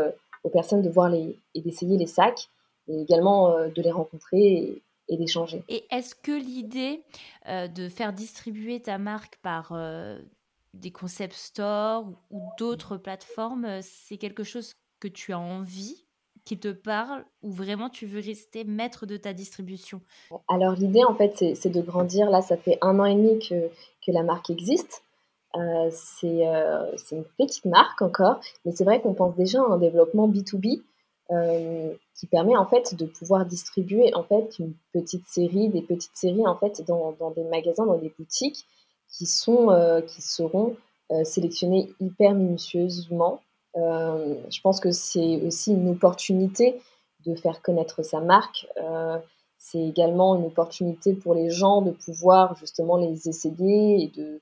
aux 0.44 0.48
personnes 0.50 0.82
de 0.82 0.88
voir 0.88 1.08
les, 1.08 1.38
et 1.54 1.60
d'essayer 1.60 1.96
les 1.96 2.06
sacs, 2.06 2.48
et 2.88 3.00
également 3.00 3.68
de 3.68 3.82
les 3.82 3.90
rencontrer 3.90 4.82
et, 5.08 5.16
d'échanger. 5.16 5.62
Et 5.68 5.84
est-ce 5.90 6.14
que 6.14 6.32
l'idée 6.32 7.02
de 7.46 7.88
faire 7.88 8.12
distribuer 8.12 8.80
ta 8.80 8.98
marque 8.98 9.36
par 9.42 9.72
des 10.74 10.90
concept 10.90 11.34
stores 11.34 12.12
ou 12.30 12.42
d'autres 12.58 12.96
plateformes, 12.96 13.64
euh, 13.64 13.80
c'est 13.82 14.16
quelque 14.16 14.44
chose 14.44 14.74
que 15.00 15.08
tu 15.08 15.32
as 15.32 15.38
envie, 15.38 16.04
qui 16.44 16.58
te 16.58 16.68
parle, 16.72 17.24
ou 17.42 17.50
vraiment 17.50 17.88
tu 17.88 18.06
veux 18.06 18.20
rester 18.20 18.64
maître 18.64 19.06
de 19.06 19.16
ta 19.16 19.32
distribution? 19.32 20.00
Alors 20.48 20.74
l'idée 20.74 21.04
en 21.04 21.14
fait 21.14 21.54
c'est 21.54 21.70
de 21.70 21.80
grandir. 21.80 22.30
Là 22.30 22.42
ça 22.42 22.56
fait 22.56 22.78
un 22.80 22.98
an 22.98 23.04
et 23.04 23.14
demi 23.14 23.38
que, 23.38 23.68
que 24.04 24.12
la 24.12 24.22
marque 24.22 24.50
existe. 24.50 25.02
Euh, 25.54 25.90
euh, 26.24 26.92
c'est 26.96 27.16
une 27.16 27.24
petite 27.38 27.66
marque 27.66 28.00
encore, 28.00 28.40
mais 28.64 28.72
c'est 28.72 28.84
vrai 28.84 29.00
qu'on 29.00 29.14
pense 29.14 29.36
déjà 29.36 29.60
à 29.60 29.66
un 29.66 29.78
développement 29.78 30.28
B2B 30.28 30.82
qui 32.14 32.26
permet 32.26 32.56
en 32.56 32.66
fait 32.66 32.94
de 32.94 33.06
pouvoir 33.06 33.46
distribuer 33.46 34.14
en 34.14 34.22
fait 34.22 34.58
une 34.58 34.74
petite 34.92 35.26
série, 35.26 35.70
des 35.70 35.80
petites 35.80 36.14
séries 36.14 36.46
en 36.46 36.56
fait 36.56 36.84
dans, 36.86 37.12
dans 37.18 37.30
des 37.30 37.44
magasins, 37.44 37.86
dans 37.86 37.96
des 37.96 38.12
boutiques 38.18 38.66
qui, 39.12 39.26
sont, 39.26 39.70
euh, 39.70 40.00
qui 40.00 40.22
seront 40.22 40.76
euh, 41.12 41.24
sélectionnés 41.24 41.92
hyper 42.00 42.34
minutieusement. 42.34 43.40
Euh, 43.76 44.36
je 44.50 44.60
pense 44.60 44.80
que 44.80 44.90
c'est 44.90 45.40
aussi 45.42 45.72
une 45.72 45.88
opportunité 45.88 46.80
de 47.24 47.34
faire 47.34 47.62
connaître 47.62 48.02
sa 48.02 48.20
marque. 48.20 48.66
c'est 49.58 49.82
également 49.82 50.34
une 50.36 50.46
opportunité 50.46 51.14
pour 51.14 51.34
les 51.34 51.50
gens 51.50 51.82
de 51.82 51.92
pouvoir 51.92 52.56
justement 52.56 52.96
les 52.96 53.28
essayer 53.28 54.02
et 54.02 54.08
de, 54.08 54.40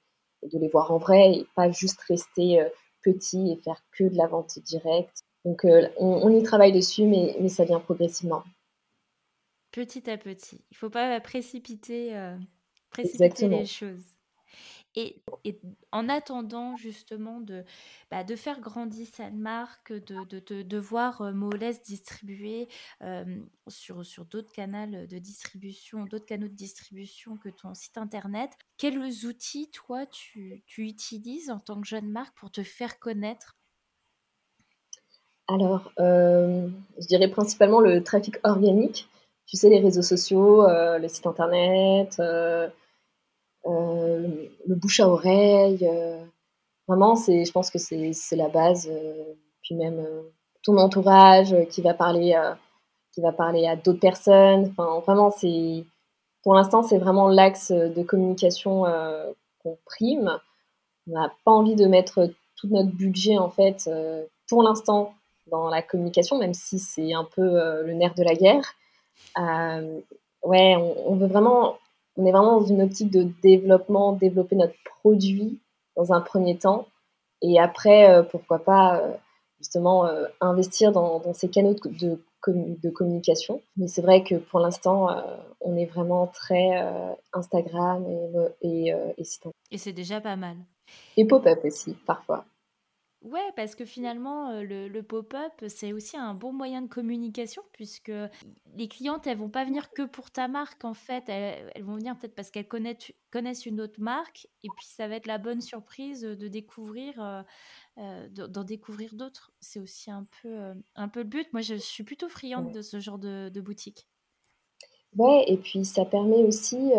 de 0.50 0.58
les 0.58 0.68
voir 0.68 0.90
en 0.90 0.98
vrai 0.98 1.32
et 1.32 1.46
pas 1.54 1.70
juste 1.70 2.00
rester 2.08 2.66
petit 3.02 3.52
et 3.52 3.56
faire 3.56 3.82
que 3.92 4.04
de 4.04 4.16
la 4.16 4.26
vente 4.26 4.58
directe. 4.60 5.24
Donc 5.44 5.66
on, 5.98 6.30
y 6.30 6.42
travaille 6.42 6.72
dessus, 6.72 7.04
mais, 7.04 7.36
mais, 7.38 7.48
ça 7.48 7.64
vient 7.64 7.80
progressivement. 7.80 8.44
Petit 9.72 10.10
à 10.10 10.16
petit. 10.16 10.56
Il 10.70 10.74
ne 10.74 10.76
faut 10.76 10.90
pas 10.90 11.20
précipiter, 11.20 12.14
précipiter 12.90 13.48
les 13.48 13.66
choses. 13.66 14.04
Et, 14.96 15.22
en 15.92 16.08
attendant 16.08 16.76
justement 16.76 17.40
de, 17.40 17.64
bah, 18.10 18.24
de 18.24 18.34
faire 18.34 18.60
grandir 18.60 19.06
cette 19.12 19.34
marque, 19.34 19.92
de, 19.92 20.24
de, 20.24 20.62
de, 20.62 20.78
voir 20.78 21.32
Moles 21.32 21.74
distribuer 21.84 22.68
sur, 23.68 24.04
sur 24.04 24.24
d'autres 24.24 24.52
canaux 24.52 25.06
de 25.06 25.18
distribution, 25.18 26.04
d'autres 26.06 26.26
canaux 26.26 26.48
de 26.48 26.54
distribution 26.54 27.36
que 27.36 27.50
ton 27.50 27.74
site 27.74 27.98
internet, 27.98 28.50
quels 28.78 28.98
outils 29.26 29.70
toi 29.70 30.06
tu, 30.06 30.64
tu 30.66 30.86
utilises 30.86 31.50
en 31.50 31.60
tant 31.60 31.80
que 31.80 31.86
jeune 31.86 32.10
marque 32.10 32.36
pour 32.36 32.50
te 32.50 32.64
faire 32.64 32.98
connaître? 32.98 33.56
Alors, 35.46 35.92
je 35.98 37.06
dirais 37.06 37.28
principalement 37.28 37.80
le 37.80 38.02
trafic 38.02 38.36
organique. 38.44 39.08
Tu 39.46 39.56
sais, 39.56 39.68
les 39.68 39.80
réseaux 39.80 40.02
sociaux, 40.02 40.64
euh, 40.64 40.98
le 40.98 41.08
site 41.08 41.26
internet. 41.26 42.20
Euh, 43.66 44.46
le 44.66 44.74
bouche 44.74 45.00
à 45.00 45.08
oreille. 45.08 45.78
Euh, 45.82 46.22
vraiment, 46.88 47.16
c'est, 47.16 47.44
je 47.44 47.52
pense 47.52 47.70
que 47.70 47.78
c'est, 47.78 48.12
la 48.32 48.48
base. 48.48 48.88
Euh, 48.90 49.34
puis 49.62 49.74
même 49.74 50.04
ton 50.62 50.76
entourage 50.78 51.54
qui 51.70 51.82
va 51.82 51.94
parler, 51.94 52.36
qui 53.12 53.20
va 53.20 53.32
parler 53.32 53.66
à 53.66 53.76
d'autres 53.76 54.00
personnes. 54.00 54.72
Enfin, 54.76 55.00
vraiment, 55.00 55.30
c'est 55.30 55.84
pour 56.42 56.54
l'instant, 56.54 56.82
c'est 56.82 56.98
vraiment 56.98 57.28
l'axe 57.28 57.70
de 57.70 58.02
communication 58.02 58.84
qu'on 59.62 59.78
prime. 59.84 60.38
On 61.06 61.12
n'a 61.12 61.32
pas 61.44 61.52
envie 61.52 61.76
de 61.76 61.86
mettre 61.86 62.30
tout 62.56 62.68
notre 62.68 62.90
budget, 62.90 63.38
en 63.38 63.50
fait, 63.50 63.88
pour 64.48 64.62
l'instant, 64.62 65.14
dans 65.50 65.68
la 65.68 65.82
communication, 65.82 66.38
même 66.38 66.54
si 66.54 66.78
c'est 66.78 67.12
un 67.12 67.24
peu 67.24 67.42
le 67.82 67.92
nerf 67.92 68.14
de 68.14 68.22
la 68.22 68.34
guerre. 68.34 68.74
ouais, 70.42 70.76
on, 70.76 71.16
veut 71.16 71.26
vraiment 71.26 71.76
on 72.20 72.26
est 72.26 72.32
vraiment 72.32 72.60
dans 72.60 72.66
une 72.66 72.82
optique 72.82 73.10
de 73.10 73.28
développement, 73.42 74.12
développer 74.12 74.54
notre 74.54 74.74
produit 74.84 75.58
dans 75.96 76.12
un 76.12 76.20
premier 76.20 76.58
temps. 76.58 76.86
Et 77.40 77.58
après, 77.58 78.10
euh, 78.10 78.22
pourquoi 78.22 78.58
pas 78.58 79.00
euh, 79.00 79.14
justement 79.58 80.04
euh, 80.04 80.26
investir 80.42 80.92
dans, 80.92 81.22
ces 81.32 81.48
canaux 81.48 81.74
de, 81.74 82.20
de, 82.46 82.90
communication. 82.90 83.62
Mais 83.78 83.88
c'est 83.88 84.02
vrai 84.02 84.22
que 84.22 84.34
pour 84.34 84.60
l'instant, 84.60 85.08
on 85.62 85.76
est 85.76 85.86
vraiment 85.86 86.26
très 86.26 86.70
Instagram 87.32 88.06
et, 88.62 88.88
et, 88.88 88.94
et 89.16 89.24
Et 89.70 89.78
c'est 89.78 89.92
déjà 89.92 90.20
pas 90.20 90.36
mal. 90.36 90.56
Et 91.16 91.24
pop-up 91.26 91.60
aussi, 91.64 91.96
parfois. 92.06 92.44
Ouais, 93.22 93.52
parce 93.54 93.74
que 93.74 93.84
finalement, 93.84 94.48
euh, 94.50 94.62
le, 94.62 95.02
pop-up, 95.02 95.52
c'est 95.68 95.92
aussi 95.92 96.16
un 96.16 96.32
bon 96.32 96.54
moyen 96.54 96.80
de 96.80 96.88
communication 96.88 97.62
puisque 97.72 98.12
les 98.76 98.88
clientes, 98.88 99.26
elles 99.26 99.36
vont 99.36 99.50
pas 99.50 99.66
venir 99.66 99.90
que 99.90 100.06
pour 100.06 100.30
ta 100.30 100.48
marque, 100.48 100.86
en 100.86 100.94
fait. 100.94 101.24
Elles, 101.28 101.84
vont 101.84 101.96
venir 101.96 102.16
peut-être 102.16 102.34
parce 102.34 102.50
qu'elles 102.50 102.66
connaissent, 102.66 103.12
connaissent 103.30 103.66
une 103.66 103.82
autre 103.82 104.00
marque 104.00 104.48
et 104.62 104.68
puis 104.74 104.86
ça 104.86 105.06
va 105.06 105.16
être 105.16 105.26
la 105.26 105.36
bonne 105.36 105.60
surprise 105.60 106.22
de 106.22 106.48
découvrir, 106.48 107.22
euh, 107.22 107.42
euh, 107.98 108.28
d'en 108.28 108.64
découvrir 108.64 109.14
d'autres. 109.14 109.52
C'est 109.60 109.80
aussi 109.80 110.10
un 110.10 110.26
peu, 110.40 110.72
un 110.94 111.08
peu 111.08 111.20
le 111.20 111.28
but. 111.28 111.52
Moi, 111.52 111.60
je 111.60 111.74
suis 111.74 112.04
plutôt 112.04 112.30
friande 112.30 112.72
de 112.72 112.80
ce 112.80 113.00
genre 113.00 113.18
de, 113.18 113.50
de 113.50 113.60
boutique. 113.60 114.08
Ouais, 115.14 115.44
et 115.46 115.58
puis 115.58 115.84
ça 115.84 116.06
permet 116.06 116.42
aussi 116.42 116.92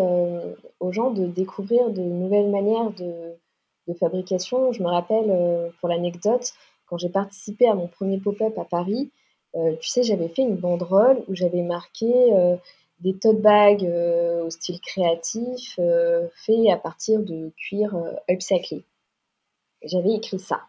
aux 0.79 0.91
gens 0.91 1.09
de 1.09 1.25
découvrir 1.25 1.89
de 1.89 2.01
nouvelles 2.01 2.51
manières 2.51 2.91
de 2.91 3.30
de 3.91 3.97
fabrication. 3.97 4.71
Je 4.71 4.81
me 4.81 4.87
rappelle, 4.87 5.29
euh, 5.29 5.69
pour 5.79 5.89
l'anecdote, 5.89 6.53
quand 6.87 6.97
j'ai 6.97 7.09
participé 7.09 7.67
à 7.67 7.75
mon 7.75 7.87
premier 7.87 8.19
pop-up 8.19 8.57
à 8.57 8.65
Paris, 8.65 9.11
euh, 9.55 9.75
tu 9.79 9.89
sais, 9.89 10.03
j'avais 10.03 10.29
fait 10.29 10.43
une 10.43 10.55
banderole 10.55 11.23
où 11.27 11.35
j'avais 11.35 11.61
marqué 11.61 12.33
euh, 12.33 12.55
des 12.99 13.17
tote 13.17 13.41
bags 13.41 13.83
au 13.83 14.49
style 14.49 14.79
créatif 14.79 15.75
faits 15.75 16.69
à 16.71 16.77
partir 16.77 17.19
de 17.19 17.51
cuir 17.57 17.95
upcyclé. 18.29 18.83
J'avais 19.83 20.13
écrit 20.13 20.39
ça. 20.39 20.61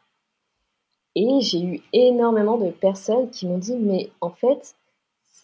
Et 1.15 1.41
j'ai 1.43 1.63
eu 1.63 1.83
énormément 1.93 2.57
de 2.57 2.71
personnes 2.71 3.29
qui 3.31 3.47
m'ont 3.47 3.59
dit 3.59 3.77
Mais 3.77 4.11
en 4.23 4.31
fait, 4.31 4.75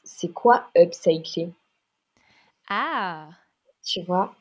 c'est 0.03 0.33
quoi 0.33 0.65
upcycler? 0.75 1.51
Ah 2.71 3.29
Tu 3.85 4.03
vois? 4.03 4.35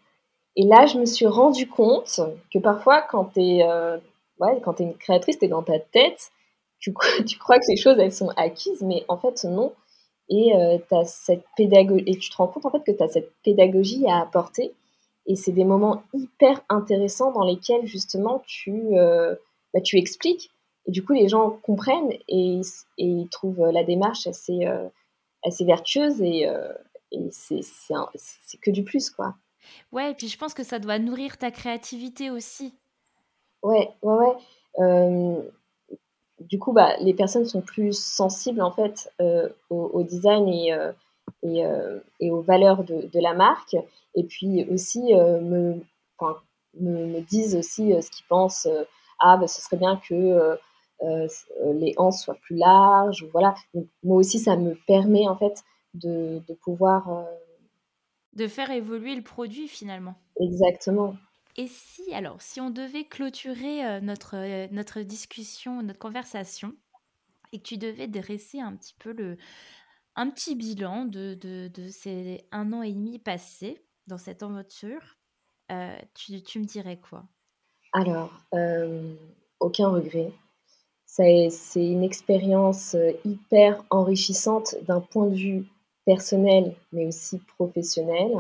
Et 0.58 0.66
là, 0.66 0.86
je 0.86 0.98
me 0.98 1.06
suis 1.06 1.28
rendu 1.28 1.70
compte 1.70 2.20
que 2.54 2.60
parfois, 2.60 3.02
quand 3.02 3.26
tu 3.34 3.42
es, 3.42 3.64
euh, 3.64 3.98
es 3.98 4.84
une 4.84 4.98
créatrice, 4.98 5.40
tu 5.40 5.46
es 5.46 5.48
dans 5.48 5.64
ta 5.64 5.80
tête, 5.80 6.32
tu, 6.80 6.92
crois 6.92 7.60
que 7.60 7.70
les 7.70 7.78
choses, 7.78 7.98
elles 8.00 8.14
sont 8.14 8.30
acquises, 8.36 8.82
mais 8.82 9.06
en 9.08 9.18
fait, 9.18 9.46
non. 9.46 9.74
Et, 10.30 10.54
euh, 10.56 10.78
as 10.92 11.06
cette 11.06 11.46
pédagogie, 11.56 12.04
et 12.06 12.18
tu 12.18 12.30
te 12.30 12.36
rends 12.36 12.48
compte 12.48 12.66
en 12.66 12.72
fait 12.72 12.84
que 12.84 12.92
tu 12.92 13.02
as 13.02 13.08
cette 13.08 13.32
pédagogie 13.44 14.06
à 14.08 14.20
apporter. 14.20 14.74
Et 15.26 15.36
c'est 15.36 15.54
des 15.54 15.64
moments 15.64 16.04
hyper 16.14 16.62
intéressants 16.70 17.32
dans 17.32 17.46
lesquels 17.46 17.86
justement 17.86 18.44
tu, 18.46 18.98
euh, 18.98 19.36
bah, 19.74 19.82
tu 19.82 19.98
expliques 19.98 20.52
et 20.88 20.92
du 20.92 21.04
coup, 21.04 21.14
les 21.14 21.28
gens 21.28 21.52
comprennent 21.52 22.14
et, 22.28 22.62
ils 22.98 23.28
trouvent 23.30 23.70
la 23.72 23.84
démarche 23.84 24.26
assez, 24.26 24.66
euh, 24.66 24.88
assez 25.44 25.66
vertueuse 25.66 26.22
euh, 26.22 26.74
et 27.12 27.30
c'est 27.32 28.58
que 28.62 28.72
du 28.72 28.84
plus, 28.84 29.10
quoi. 29.10 29.36
Ouais, 29.92 30.12
et 30.12 30.14
puis 30.14 30.28
je 30.28 30.38
pense 30.38 30.54
que 30.54 30.64
ça 30.64 30.80
doit 30.80 31.00
nourrir 31.00 31.38
ta 31.38 31.52
créativité 31.52 32.30
aussi. 32.30 32.74
Ouais, 33.64 33.90
ouais, 34.02 34.16
ouais. 34.16 34.36
Euh, 34.80 35.42
du 36.40 36.60
coup, 36.60 36.72
bah, 36.74 36.96
les 37.00 37.14
personnes 37.14 37.46
sont 37.46 37.62
plus 37.62 37.98
sensibles 37.98 38.62
en 38.62 38.72
fait 38.72 39.12
au, 39.70 40.04
design 40.04 40.48
et, 40.48 40.72
et, 41.44 41.64
et, 42.20 42.32
aux 42.32 42.42
valeurs 42.42 42.84
de, 42.84 43.10
de, 43.12 43.20
la 43.20 43.34
marque. 43.34 43.76
Et 44.14 44.24
puis 44.24 44.66
aussi 44.72 45.16
me, 45.16 45.82
me, 46.80 47.20
disent 47.22 47.56
aussi 47.56 47.92
ce 48.02 48.12
qu'ils 48.12 48.28
pensent. 48.28 48.68
ah, 49.20 49.38
bah, 49.38 49.48
ce 49.48 49.62
serait 49.62 49.78
bien 49.78 50.00
que 50.08 50.56
euh, 51.04 51.28
euh, 51.64 51.74
les 51.74 51.94
hanches 51.98 52.16
soient 52.18 52.38
plus 52.42 52.56
larges. 52.56 53.26
Voilà. 53.32 53.56
moi 54.04 54.18
aussi, 54.18 54.40
ça 54.40 54.56
me 54.56 54.76
permet 54.88 55.28
en 55.28 55.36
fait 55.36 55.64
de, 55.94 56.42
pouvoir 56.64 57.10
euh, 57.10 57.24
de 58.38 58.48
faire 58.48 58.72
évoluer 58.72 59.16
le 59.16 59.22
produit 59.22 59.68
finalement. 59.68 60.16
Exactement. 60.40 61.18
Et 61.58 61.68
si, 61.68 62.14
alors, 62.14 62.42
si 62.42 62.62
on 62.62 62.70
devait 62.70 63.06
clôturer 63.06 64.00
notre, 64.02 64.72
notre 64.72 65.02
discussion, 65.02 65.82
notre 65.82 65.98
conversation, 65.98 66.74
et 67.52 67.58
que 67.58 67.64
tu 67.64 67.78
devais 67.78 68.08
dresser 68.08 68.60
un 68.60 68.76
petit 68.76 68.94
peu 69.00 69.12
le, 69.12 69.38
un 70.16 70.30
petit 70.30 70.56
bilan 70.56 71.06
de, 71.06 71.34
de, 71.34 71.88
ces 71.90 72.46
un 72.52 72.74
an 72.74 72.84
et 72.84 72.92
demi 72.92 73.18
passés 73.18 73.82
dans 74.06 74.20
cette 74.20 74.44
aventure, 74.44 75.18
tu, 76.14 76.44
tu, 76.44 76.60
me 76.60 76.66
dirais 76.66 77.00
quoi? 77.00 77.26
Alors, 77.94 78.32
aucun 79.60 79.90
regret. 79.90 80.32
C'est 81.08 81.50
une 81.76 82.04
expérience 82.04 82.94
euh, 82.94 83.12
hyper 83.26 83.84
enrichissante 83.90 84.76
d'un 84.84 85.00
point 85.00 85.26
de 85.28 85.36
vue 85.36 85.66
personnel, 86.08 86.74
mais 86.94 87.06
aussi 87.06 87.38
professionnel. 87.58 88.32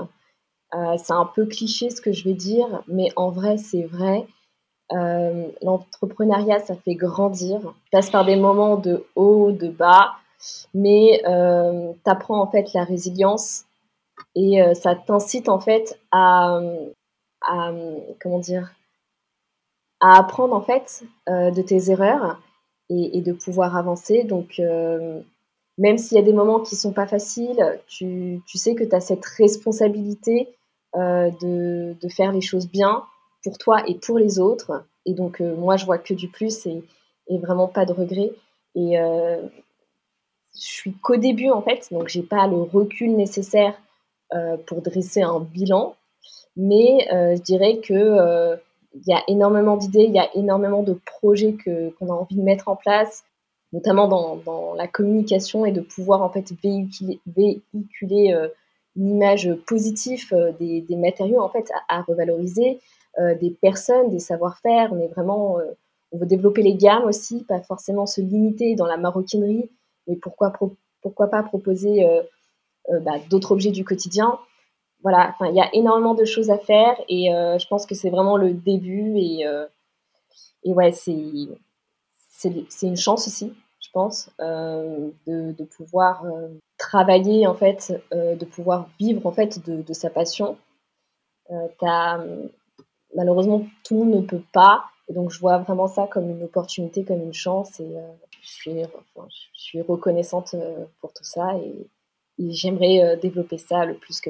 Euh, 0.73 0.95
c'est 0.97 1.13
un 1.13 1.25
peu 1.25 1.45
cliché 1.45 1.89
ce 1.89 2.01
que 2.01 2.11
je 2.11 2.23
vais 2.23 2.33
dire, 2.33 2.81
mais 2.87 3.09
en 3.15 3.29
vrai, 3.29 3.57
c'est 3.57 3.83
vrai. 3.83 4.25
Euh, 4.93 5.47
l'entrepreneuriat, 5.61 6.59
ça 6.59 6.75
fait 6.75 6.95
grandir. 6.95 7.59
Tu 7.59 7.89
passes 7.91 8.09
par 8.09 8.25
des 8.25 8.37
moments 8.37 8.77
de 8.77 9.05
haut, 9.15 9.51
de 9.51 9.67
bas, 9.67 10.13
mais 10.73 11.21
tu 11.23 12.09
apprends 12.09 12.41
en 12.41 12.47
fait 12.47 12.73
la 12.73 12.85
résilience 12.85 13.65
et 14.35 14.61
ça 14.75 14.95
t'incite 14.95 15.49
en 15.49 15.59
fait 15.59 15.99
à, 16.11 16.61
comment 18.21 18.39
dire, 18.39 18.71
à 19.99 20.17
apprendre 20.19 20.55
en 20.55 20.61
fait 20.61 21.03
de 21.27 21.61
tes 21.61 21.91
erreurs 21.91 22.39
et, 22.89 23.21
de 23.21 23.33
pouvoir 23.33 23.75
avancer. 23.75 24.23
Donc, 24.23 24.59
euh, 24.59 25.21
même 25.77 25.97
s'il 25.97 26.17
y 26.17 26.19
a 26.19 26.23
des 26.23 26.33
moments 26.33 26.59
qui 26.59 26.75
sont 26.75 26.91
pas 26.91 27.07
faciles, 27.07 27.79
tu, 27.87 28.41
sais 28.55 28.75
que 28.75 28.83
tu 28.83 28.95
as 28.95 28.99
cette 28.99 29.25
responsabilité 29.25 30.49
euh, 30.95 31.29
de, 31.41 32.09
faire 32.09 32.31
les 32.31 32.41
choses 32.41 32.67
bien 32.67 33.03
pour 33.43 33.57
toi 33.57 33.83
et 33.87 33.95
pour 33.95 34.17
les 34.17 34.39
autres. 34.39 34.83
Et 35.05 35.13
donc, 35.13 35.39
euh, 35.41 35.55
moi, 35.55 35.77
je 35.77 35.85
vois 35.85 35.99
que 35.99 36.13
du 36.13 36.29
plus 36.29 36.65
et, 36.65 36.83
vraiment 37.29 37.67
pas 37.67 37.85
de 37.85 37.93
regrets. 37.93 38.31
Et 38.75 38.95
je 38.95 39.49
suis 40.53 40.93
qu'au 40.93 41.17
début, 41.17 41.49
en 41.49 41.61
fait, 41.61 41.87
donc 41.91 42.07
j'ai 42.07 42.23
pas 42.23 42.47
le 42.47 42.61
recul 42.61 43.15
nécessaire 43.15 43.73
pour 44.65 44.81
dresser 44.81 45.21
un 45.21 45.39
bilan. 45.39 45.95
Mais 46.55 47.07
je 47.09 47.41
dirais 47.41 47.77
que 47.77 48.57
il 48.93 49.03
y 49.07 49.13
a 49.13 49.23
énormément 49.27 49.77
d'idées, 49.77 50.05
il 50.05 50.13
y 50.13 50.19
a 50.19 50.29
énormément 50.35 50.83
de 50.83 50.93
projets 50.93 51.55
qu'on 51.63 52.07
a 52.07 52.13
envie 52.13 52.35
de 52.35 52.41
mettre 52.41 52.67
en 52.67 52.75
place, 52.75 53.23
notamment 53.73 54.07
dans, 54.07 54.37
dans, 54.37 54.73
la 54.73 54.87
communication 54.87 55.65
et 55.65 55.71
de 55.71 55.81
pouvoir 55.81 56.21
en 56.21 56.29
fait 56.29 56.53
véhiculer, 56.63 57.19
véhiculer 57.25 58.33
euh, 58.33 58.47
une 58.95 59.09
image 59.09 59.53
positive 59.67 60.27
euh, 60.33 60.51
des, 60.59 60.81
des, 60.81 60.95
matériaux 60.95 61.41
en 61.41 61.49
fait 61.49 61.69
à, 61.89 62.01
revaloriser, 62.01 62.79
euh, 63.19 63.35
des 63.35 63.51
personnes, 63.51 64.09
des 64.09 64.19
savoir-faire, 64.19 64.93
mais 64.93 65.07
vraiment 65.07 65.57
on 66.11 66.17
veut 66.17 66.25
développer 66.25 66.61
les 66.61 66.75
gammes 66.75 67.03
aussi, 67.03 67.43
pas 67.43 67.61
forcément 67.61 68.05
se 68.05 68.21
limiter 68.21 68.75
dans 68.75 68.85
la 68.85 68.97
maroquinerie, 68.97 69.69
mais 70.07 70.15
pourquoi, 70.15 70.53
pourquoi 71.01 71.27
pas 71.27 71.43
proposer 71.43 72.05
bah, 73.01 73.15
d'autres 73.29 73.51
objets 73.51 73.71
du 73.71 73.83
quotidien. 73.83 74.39
Voilà, 75.03 75.35
il 75.41 75.53
y 75.53 75.59
a 75.59 75.69
énormément 75.75 76.13
de 76.13 76.23
choses 76.23 76.49
à 76.49 76.57
faire 76.57 76.95
et 77.09 77.27
je 77.27 77.67
pense 77.67 77.85
que 77.85 77.93
c'est 77.93 78.09
vraiment 78.09 78.37
le 78.37 78.53
début 78.53 79.17
et, 79.17 79.43
et 80.63 80.71
ouais, 80.71 80.93
c'est, 80.93 81.13
c'est, 82.37 82.87
une 82.87 82.97
chance 82.97 83.27
aussi, 83.27 83.53
je 83.79 83.89
pense, 83.91 84.29
euh, 84.39 85.09
de, 85.25 85.63
pouvoir 85.63 86.23
travailler 86.77 87.47
en 87.47 87.55
fait, 87.55 87.99
de 88.11 88.45
pouvoir 88.45 88.89
vivre 88.99 89.25
en 89.25 89.31
fait 89.31 89.59
de, 89.67 89.93
sa 89.93 90.09
passion. 90.09 90.57
malheureusement, 93.15 93.65
tout 93.83 94.05
ne 94.05 94.21
peut 94.21 94.43
pas. 94.53 94.85
Donc 95.09 95.31
je 95.31 95.39
vois 95.39 95.57
vraiment 95.59 95.87
ça 95.87 96.07
comme 96.07 96.29
une 96.29 96.43
opportunité, 96.43 97.03
comme 97.03 97.21
une 97.21 97.33
chance. 97.33 97.79
Et 97.79 97.95
je, 98.41 98.83
suis, 99.53 99.81
reconnaissante 99.81 100.55
pour 101.01 101.13
tout 101.13 101.23
ça. 101.23 101.57
Et, 101.57 101.87
j'aimerais 102.51 103.17
développer 103.17 103.57
ça 103.57 103.83
le 103.85 103.95
plus 103.95 104.21
que 104.21 104.29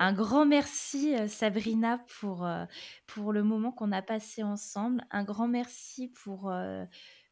Un 0.00 0.12
grand 0.12 0.46
merci 0.46 1.14
euh, 1.14 1.28
Sabrina 1.28 1.98
pour, 2.20 2.46
euh, 2.46 2.64
pour 3.06 3.32
le 3.32 3.42
moment 3.42 3.72
qu'on 3.72 3.92
a 3.92 4.02
passé 4.02 4.42
ensemble. 4.42 5.02
Un 5.10 5.24
grand 5.24 5.48
merci 5.48 6.08
pour, 6.08 6.50
euh, 6.50 6.84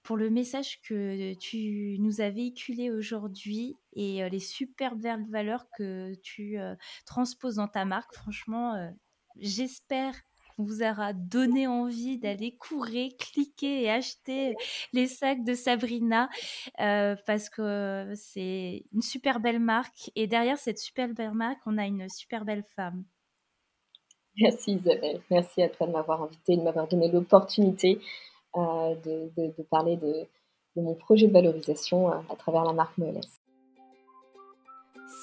pour 0.02 0.16
le 0.16 0.30
message 0.30 0.80
que 0.82 1.34
tu 1.34 1.96
nous 2.00 2.20
as 2.20 2.30
véhiculé 2.30 2.90
aujourd'hui 2.90 3.76
et 3.94 4.28
les 4.28 4.38
superbes 4.38 5.00
valeurs 5.30 5.66
que 5.78 6.14
tu 6.22 6.58
transposes 7.06 7.54
dans 7.54 7.68
ta 7.68 7.86
marque. 7.86 8.14
Franchement, 8.14 8.92
j'espère 9.38 10.14
vous 10.58 10.82
aura 10.82 11.12
donné 11.12 11.66
envie 11.66 12.18
d'aller 12.18 12.56
courir, 12.56 13.10
cliquer 13.18 13.82
et 13.82 13.90
acheter 13.90 14.54
les 14.92 15.06
sacs 15.06 15.44
de 15.44 15.54
Sabrina 15.54 16.28
euh, 16.80 17.16
parce 17.26 17.48
que 17.48 18.12
c'est 18.14 18.84
une 18.92 19.02
super 19.02 19.40
belle 19.40 19.60
marque 19.60 20.10
et 20.14 20.26
derrière 20.26 20.58
cette 20.58 20.78
super 20.78 21.08
belle 21.08 21.34
marque, 21.34 21.60
on 21.66 21.78
a 21.78 21.86
une 21.86 22.08
super 22.08 22.44
belle 22.44 22.64
femme. 22.76 23.04
Merci 24.40 24.72
Isabelle, 24.72 25.20
merci 25.30 25.62
à 25.62 25.68
toi 25.68 25.86
de 25.86 25.92
m'avoir 25.92 26.22
invitée, 26.22 26.56
de 26.56 26.62
m'avoir 26.62 26.88
donné 26.88 27.08
l'opportunité 27.08 28.00
euh, 28.56 28.94
de, 29.04 29.62
parler 29.70 29.96
de, 29.96 30.26
mon 30.76 30.94
projet 30.94 31.26
de 31.26 31.32
valorisation 31.32 32.12
euh, 32.12 32.16
à 32.30 32.36
travers 32.36 32.64
la 32.64 32.72
marque 32.72 32.96
Moeles. 32.98 33.20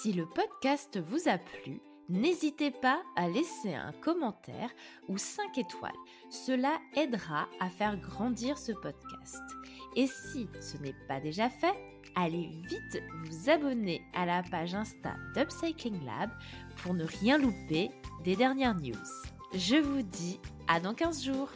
Si 0.02 0.12
le 0.12 0.26
podcast 0.26 1.00
vous 1.00 1.30
a 1.30 1.38
plu, 1.38 1.82
N'hésitez 2.10 2.72
pas 2.72 3.02
à 3.16 3.28
laisser 3.30 3.74
un 3.74 3.94
commentaire 3.94 4.70
ou 5.08 5.18
5 5.18 5.58
étoiles. 5.58 5.92
Cela 6.30 6.80
aidera 6.96 7.48
à 7.60 7.70
faire 7.70 7.98
grandir 7.98 8.58
ce 8.58 8.72
podcast. 8.72 9.42
Et 9.96 10.08
si 10.08 10.48
ce 10.60 10.78
n'est 10.78 10.96
pas 11.08 11.20
déjà 11.20 11.50
fait, 11.50 11.74
allez 12.16 12.50
vite 12.70 13.04
vous 13.24 13.50
abonner 13.50 14.02
à 14.14 14.26
la 14.26 14.44
page 14.44 14.76
Insta 14.76 15.16
d'Upcycling 15.36 16.06
Lab 16.06 16.30
pour 16.78 16.94
ne 16.94 17.06
rien 17.06 17.38
louper 17.38 17.92
des 18.24 18.36
dernières 18.36 18.76
news. 18.76 18.96
Je 19.54 19.76
vous 19.76 20.02
dis 20.02 20.40
à 20.68 20.80
dans 20.80 20.94
15 20.94 21.24
jours 21.24 21.50